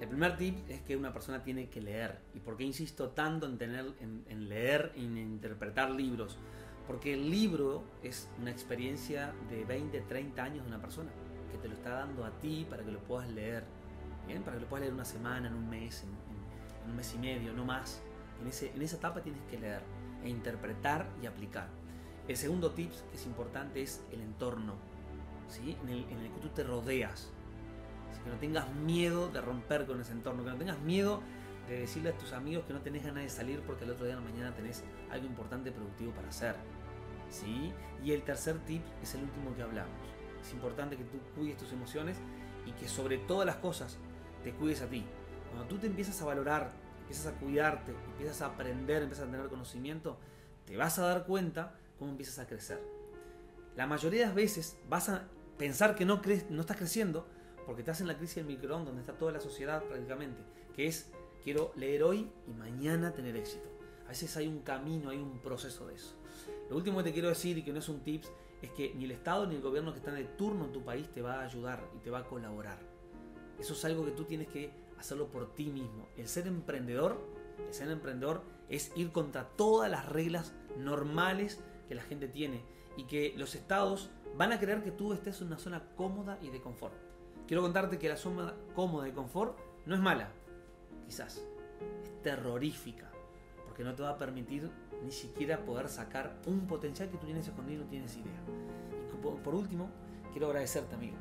El 0.00 0.08
primer 0.08 0.36
tip 0.36 0.56
es 0.68 0.80
que 0.82 0.96
una 0.96 1.12
persona 1.12 1.42
tiene 1.42 1.68
que 1.68 1.80
leer. 1.80 2.18
¿Y 2.34 2.38
por 2.40 2.56
qué 2.56 2.64
insisto 2.64 3.08
tanto 3.10 3.46
en, 3.46 3.58
tener, 3.58 3.84
en, 4.00 4.24
en 4.28 4.48
leer 4.48 4.92
y 4.96 5.04
en 5.06 5.18
interpretar 5.18 5.90
libros? 5.90 6.38
Porque 6.86 7.14
el 7.14 7.30
libro 7.30 7.82
es 8.02 8.28
una 8.40 8.50
experiencia 8.50 9.32
de 9.50 9.64
20, 9.64 10.00
30 10.02 10.42
años 10.42 10.62
de 10.64 10.68
una 10.68 10.80
persona 10.80 11.10
que 11.50 11.58
te 11.58 11.68
lo 11.68 11.74
está 11.74 11.90
dando 11.90 12.24
a 12.24 12.30
ti 12.38 12.66
para 12.70 12.84
que 12.84 12.92
lo 12.92 13.00
puedas 13.00 13.28
leer. 13.30 13.64
¿Bien? 14.26 14.42
Para 14.42 14.56
que 14.56 14.62
lo 14.62 14.68
puedas 14.68 14.82
leer 14.82 14.94
una 14.94 15.04
semana, 15.04 15.48
en 15.48 15.54
un 15.54 15.68
mes, 15.68 16.02
en, 16.04 16.10
en- 16.10 16.84
en 16.84 16.90
un 16.90 16.96
mes 16.96 17.14
y 17.14 17.18
medio, 17.18 17.52
no 17.52 17.64
más. 17.64 18.00
En, 18.40 18.46
ese, 18.46 18.70
en 18.74 18.80
esa 18.82 18.96
etapa 18.96 19.20
tienes 19.20 19.42
que 19.50 19.58
leer 19.58 19.82
e 20.22 20.28
interpretar 20.28 21.08
y 21.22 21.26
aplicar. 21.26 21.68
El 22.28 22.36
segundo 22.36 22.70
tip 22.70 22.92
que 23.10 23.16
es 23.16 23.26
importante 23.26 23.82
es 23.82 24.04
el 24.12 24.20
entorno, 24.20 24.74
¿sí? 25.48 25.76
en, 25.82 25.88
el, 25.88 26.04
en 26.04 26.18
el 26.18 26.30
que 26.32 26.40
tú 26.40 26.48
te 26.50 26.62
rodeas. 26.62 27.32
Que 28.24 28.30
no 28.30 28.36
tengas 28.36 28.72
miedo 28.74 29.28
de 29.28 29.40
romper 29.40 29.86
con 29.86 30.00
ese 30.00 30.12
entorno, 30.12 30.44
que 30.44 30.50
no 30.50 30.56
tengas 30.56 30.80
miedo 30.80 31.22
de 31.68 31.80
decirle 31.80 32.10
a 32.10 32.16
tus 32.16 32.32
amigos 32.32 32.64
que 32.66 32.72
no 32.72 32.80
tenés 32.80 33.04
ganas 33.04 33.22
de 33.22 33.28
salir 33.28 33.60
porque 33.60 33.84
el 33.84 33.90
otro 33.90 34.06
día 34.06 34.16
de 34.16 34.22
la 34.22 34.28
mañana 34.28 34.54
tenés 34.54 34.82
algo 35.10 35.26
importante 35.26 35.70
productivo 35.70 36.12
para 36.12 36.28
hacer. 36.28 36.56
¿sí? 37.30 37.72
Y 38.02 38.12
el 38.12 38.22
tercer 38.22 38.58
tip 38.60 38.82
es 39.02 39.14
el 39.14 39.22
último 39.22 39.54
que 39.54 39.62
hablamos. 39.62 39.92
Es 40.40 40.52
importante 40.52 40.96
que 40.96 41.04
tú 41.04 41.18
cuides 41.36 41.58
tus 41.58 41.72
emociones 41.72 42.16
y 42.66 42.72
que 42.72 42.88
sobre 42.88 43.18
todas 43.18 43.46
las 43.46 43.56
cosas 43.56 43.98
te 44.42 44.52
cuides 44.52 44.82
a 44.82 44.86
ti. 44.86 45.04
Cuando 45.50 45.68
tú 45.68 45.78
te 45.78 45.86
empiezas 45.86 46.20
a 46.22 46.24
valorar, 46.24 46.70
empiezas 47.00 47.26
a 47.26 47.36
cuidarte, 47.38 47.92
empiezas 48.12 48.42
a 48.42 48.46
aprender, 48.46 49.02
empiezas 49.02 49.28
a 49.28 49.30
tener 49.30 49.48
conocimiento, 49.48 50.18
te 50.66 50.76
vas 50.76 50.98
a 50.98 51.02
dar 51.02 51.26
cuenta 51.26 51.74
cómo 51.98 52.10
empiezas 52.10 52.38
a 52.38 52.46
crecer. 52.46 52.80
La 53.76 53.86
mayoría 53.86 54.20
de 54.20 54.26
las 54.26 54.34
veces 54.34 54.78
vas 54.88 55.08
a 55.08 55.24
pensar 55.56 55.94
que 55.94 56.04
no, 56.04 56.20
no 56.50 56.60
estás 56.60 56.76
creciendo 56.76 57.26
porque 57.68 57.82
estás 57.82 58.00
en 58.00 58.06
la 58.06 58.16
crisis 58.16 58.36
del 58.36 58.46
microondas 58.46 58.86
donde 58.86 59.02
está 59.02 59.12
toda 59.12 59.30
la 59.30 59.40
sociedad 59.40 59.84
prácticamente, 59.84 60.40
que 60.74 60.86
es 60.86 61.12
quiero 61.44 61.70
leer 61.76 62.02
hoy 62.02 62.26
y 62.46 62.54
mañana 62.54 63.12
tener 63.12 63.36
éxito. 63.36 63.68
A 64.06 64.08
veces 64.08 64.34
hay 64.38 64.48
un 64.48 64.60
camino, 64.60 65.10
hay 65.10 65.18
un 65.18 65.38
proceso 65.40 65.86
de 65.86 65.96
eso. 65.96 66.14
Lo 66.70 66.76
último 66.76 66.96
que 66.96 67.04
te 67.04 67.12
quiero 67.12 67.28
decir 67.28 67.58
y 67.58 67.62
que 67.62 67.70
no 67.70 67.80
es 67.80 67.90
un 67.90 68.00
tips 68.00 68.32
es 68.62 68.70
que 68.70 68.94
ni 68.94 69.04
el 69.04 69.10
Estado 69.10 69.46
ni 69.46 69.56
el 69.56 69.60
gobierno 69.60 69.92
que 69.92 69.98
están 69.98 70.14
de 70.14 70.24
turno 70.24 70.64
en 70.64 70.72
tu 70.72 70.82
país 70.82 71.10
te 71.12 71.20
va 71.20 71.40
a 71.40 71.44
ayudar 71.44 71.86
y 71.94 71.98
te 71.98 72.08
va 72.08 72.20
a 72.20 72.24
colaborar. 72.24 72.78
Eso 73.58 73.74
es 73.74 73.84
algo 73.84 74.02
que 74.06 74.12
tú 74.12 74.24
tienes 74.24 74.48
que 74.48 74.72
hacerlo 74.98 75.26
por 75.26 75.54
ti 75.54 75.66
mismo. 75.66 76.08
El 76.16 76.26
ser 76.26 76.46
emprendedor, 76.46 77.20
el 77.58 77.74
ser 77.74 77.90
emprendedor 77.90 78.44
es 78.70 78.92
ir 78.96 79.12
contra 79.12 79.46
todas 79.46 79.90
las 79.90 80.08
reglas 80.08 80.54
normales 80.78 81.60
que 81.86 81.94
la 81.94 82.02
gente 82.02 82.28
tiene 82.28 82.62
y 82.96 83.04
que 83.04 83.34
los 83.36 83.54
estados 83.54 84.08
van 84.38 84.52
a 84.52 84.58
creer 84.58 84.82
que 84.82 84.90
tú 84.90 85.12
estés 85.12 85.38
en 85.42 85.48
una 85.48 85.58
zona 85.58 85.84
cómoda 85.96 86.38
y 86.40 86.48
de 86.48 86.62
confort. 86.62 87.07
Quiero 87.48 87.62
contarte 87.62 87.98
que 87.98 88.10
la 88.10 88.18
zona 88.18 88.52
cómoda 88.74 89.06
de 89.06 89.14
confort 89.14 89.56
no 89.86 89.94
es 89.94 90.02
mala, 90.02 90.28
quizás, 91.06 91.42
es 92.02 92.22
terrorífica, 92.22 93.10
porque 93.64 93.84
no 93.84 93.94
te 93.94 94.02
va 94.02 94.10
a 94.10 94.18
permitir 94.18 94.70
ni 95.02 95.10
siquiera 95.10 95.64
poder 95.64 95.88
sacar 95.88 96.36
un 96.44 96.66
potencial 96.66 97.08
que 97.08 97.16
tú 97.16 97.24
tienes 97.24 97.48
escondido 97.48 97.80
y 97.80 97.84
no 97.84 97.90
tienes 97.90 98.14
idea. 98.18 98.42
Y 99.14 99.42
por 99.42 99.54
último, 99.54 99.88
quiero 100.30 100.48
agradecerte, 100.48 100.94
amigo, 100.94 101.16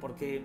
porque 0.00 0.44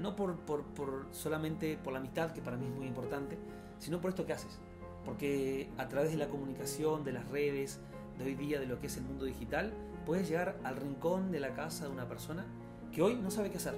no 0.00 0.16
por, 0.16 0.36
por, 0.40 0.64
por 0.64 1.06
solamente 1.12 1.78
por 1.78 1.92
la 1.92 2.00
amistad, 2.00 2.32
que 2.32 2.42
para 2.42 2.56
mí 2.56 2.66
es 2.66 2.72
muy 2.72 2.88
importante, 2.88 3.38
sino 3.78 4.00
por 4.00 4.10
esto 4.10 4.26
que 4.26 4.32
haces. 4.32 4.58
Porque 5.04 5.70
a 5.78 5.86
través 5.86 6.10
de 6.10 6.16
la 6.16 6.26
comunicación, 6.26 7.04
de 7.04 7.12
las 7.12 7.28
redes, 7.28 7.78
de 8.18 8.24
hoy 8.24 8.34
día, 8.34 8.58
de 8.58 8.66
lo 8.66 8.80
que 8.80 8.88
es 8.88 8.96
el 8.96 9.04
mundo 9.04 9.26
digital, 9.26 9.72
puedes 10.04 10.28
llegar 10.28 10.58
al 10.64 10.74
rincón 10.74 11.30
de 11.30 11.38
la 11.38 11.54
casa 11.54 11.84
de 11.84 11.92
una 11.92 12.08
persona 12.08 12.44
que 12.90 13.00
hoy 13.00 13.14
no 13.14 13.30
sabe 13.30 13.52
qué 13.52 13.58
hacer, 13.58 13.74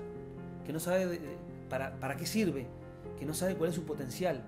que 0.64 0.72
no 0.72 0.80
sabe 0.80 1.20
para, 1.68 1.98
para 1.98 2.16
qué 2.16 2.26
sirve, 2.26 2.66
que 3.18 3.24
no 3.24 3.34
sabe 3.34 3.54
cuál 3.56 3.70
es 3.70 3.76
su 3.76 3.84
potencial, 3.84 4.42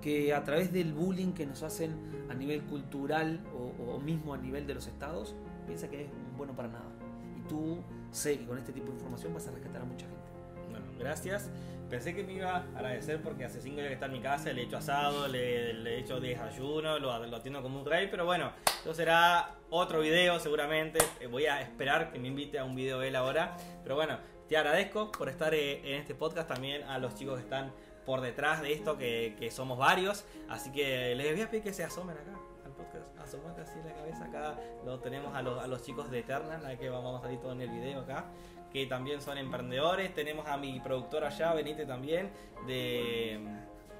que 0.00 0.32
a 0.34 0.44
través 0.44 0.72
del 0.72 0.92
bullying 0.92 1.32
que 1.32 1.46
nos 1.46 1.62
hacen 1.62 1.94
a 2.30 2.34
nivel 2.34 2.62
cultural 2.62 3.40
o, 3.54 3.92
o 3.92 4.00
mismo 4.00 4.34
a 4.34 4.38
nivel 4.38 4.66
de 4.66 4.74
los 4.74 4.86
estados, 4.86 5.34
piensa 5.66 5.88
que 5.88 6.02
es 6.04 6.08
bueno 6.36 6.54
para 6.54 6.68
nada. 6.68 6.90
Y 7.38 7.48
tú 7.48 7.82
sé 8.10 8.38
que 8.38 8.46
con 8.46 8.58
este 8.58 8.72
tipo 8.72 8.86
de 8.86 8.94
información 8.94 9.34
vas 9.34 9.46
a 9.48 9.50
rescatar 9.50 9.82
a 9.82 9.84
mucha 9.84 10.06
gente. 10.06 10.30
Bueno, 10.70 10.86
gracias. 10.98 11.50
Pensé 11.90 12.14
que 12.14 12.22
me 12.22 12.34
iba 12.34 12.54
a 12.54 12.64
agradecer 12.76 13.20
porque 13.20 13.44
hace 13.44 13.60
cinco 13.60 13.78
días 13.78 13.88
que 13.88 13.94
está 13.94 14.06
en 14.06 14.12
mi 14.12 14.20
casa, 14.20 14.52
le 14.52 14.62
he 14.62 14.64
hecho 14.64 14.76
asado, 14.76 15.26
le, 15.26 15.74
le 15.74 15.96
he 15.96 15.98
hecho 15.98 16.20
desayuno, 16.20 17.00
lo, 17.00 17.26
lo 17.26 17.36
atiendo 17.36 17.60
como 17.62 17.80
un 17.80 17.84
rey, 17.84 18.06
pero 18.08 18.24
bueno, 18.24 18.52
eso 18.80 18.94
será 18.94 19.56
otro 19.70 20.00
video 20.00 20.38
seguramente. 20.38 21.00
Eh, 21.20 21.26
Voy 21.26 21.46
a 21.46 21.60
esperar 21.60 22.12
que 22.12 22.20
me 22.20 22.28
invite 22.28 22.60
a 22.60 22.64
un 22.64 22.76
video 22.76 23.02
él 23.02 23.16
ahora. 23.16 23.56
Pero 23.82 23.96
bueno, 23.96 24.18
te 24.50 24.56
agradezco 24.56 25.12
por 25.12 25.28
estar 25.28 25.54
eh, 25.54 25.80
en 25.84 26.00
este 26.00 26.12
podcast 26.12 26.48
también 26.48 26.82
a 26.82 26.98
los 26.98 27.14
chicos 27.14 27.36
que 27.36 27.42
están 27.42 27.70
por 28.04 28.20
detrás 28.20 28.60
de 28.60 28.72
esto, 28.72 28.98
que, 28.98 29.36
que 29.38 29.48
somos 29.52 29.78
varios. 29.78 30.24
Así 30.48 30.72
que 30.72 31.14
les 31.14 31.32
voy 31.32 31.42
a 31.42 31.48
pedir 31.48 31.62
que 31.62 31.72
se 31.72 31.84
asomen 31.84 32.16
acá 32.16 32.32
al 32.66 32.72
podcast. 32.72 33.16
Asomate 33.20 33.60
así 33.60 33.78
la 33.84 33.94
cabeza 33.94 34.24
acá. 34.24 34.58
Lo 34.84 34.98
tenemos 34.98 35.36
a 35.36 35.42
los, 35.42 35.62
a 35.62 35.68
los 35.68 35.84
chicos 35.84 36.10
de 36.10 36.18
Eternal, 36.18 36.66
a 36.66 36.76
que 36.76 36.88
vamos 36.88 37.20
a 37.20 37.22
salir 37.22 37.38
todo 37.38 37.52
en 37.52 37.60
el 37.60 37.70
video 37.70 38.00
acá. 38.00 38.24
Que 38.72 38.86
también 38.86 39.22
son 39.22 39.38
emprendedores. 39.38 40.12
Tenemos 40.16 40.44
a 40.48 40.56
mi 40.56 40.80
productor 40.80 41.22
allá, 41.22 41.54
Benite 41.54 41.86
también, 41.86 42.30
de, 42.66 43.38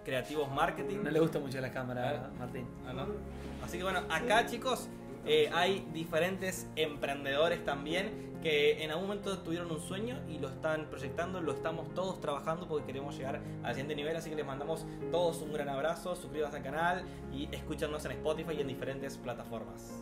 Creativos 0.05 0.51
Marketing. 0.51 0.97
No 1.05 1.13
le 1.13 1.21
gusta 1.21 1.39
mucho 1.39 1.61
la 1.61 1.71
cámara, 1.71 2.29
Martín. 2.41 2.67
Ah, 2.89 2.93
¿no? 2.93 3.07
Así 3.65 3.79
que 3.79 3.85
bueno, 3.85 4.01
acá 4.11 4.47
chicos 4.47 4.89
eh, 5.27 5.49
hay 5.55 5.87
diferentes 5.93 6.67
emprendedores 6.75 7.65
también 7.65 8.30
que 8.43 8.82
en 8.82 8.91
algún 8.91 9.07
momento 9.07 9.38
tuvieron 9.38 9.70
un 9.70 9.80
sueño 9.80 10.18
y 10.28 10.38
lo 10.38 10.49
están 10.49 10.86
proyectando, 10.86 11.41
lo 11.41 11.53
estamos 11.53 11.93
todos 11.95 12.20
trabajando 12.20 12.66
porque 12.66 12.86
queremos 12.86 13.16
llegar 13.16 13.41
al 13.62 13.74
siguiente 13.74 13.95
nivel, 13.95 14.16
así 14.16 14.30
que 14.30 14.36
les 14.36 14.47
mandamos 14.47 14.86
todos 15.11 15.43
un 15.43 15.53
gran 15.53 15.68
abrazo, 15.68 16.16
suscríbanse 16.16 16.59
al 16.59 16.62
canal 16.62 17.05
y 17.32 17.49
escúchanos 17.55 18.05
en 18.07 18.12
Spotify 18.12 18.55
y 18.57 18.61
en 18.61 18.68
diferentes 18.68 19.18
plataformas. 19.18 19.93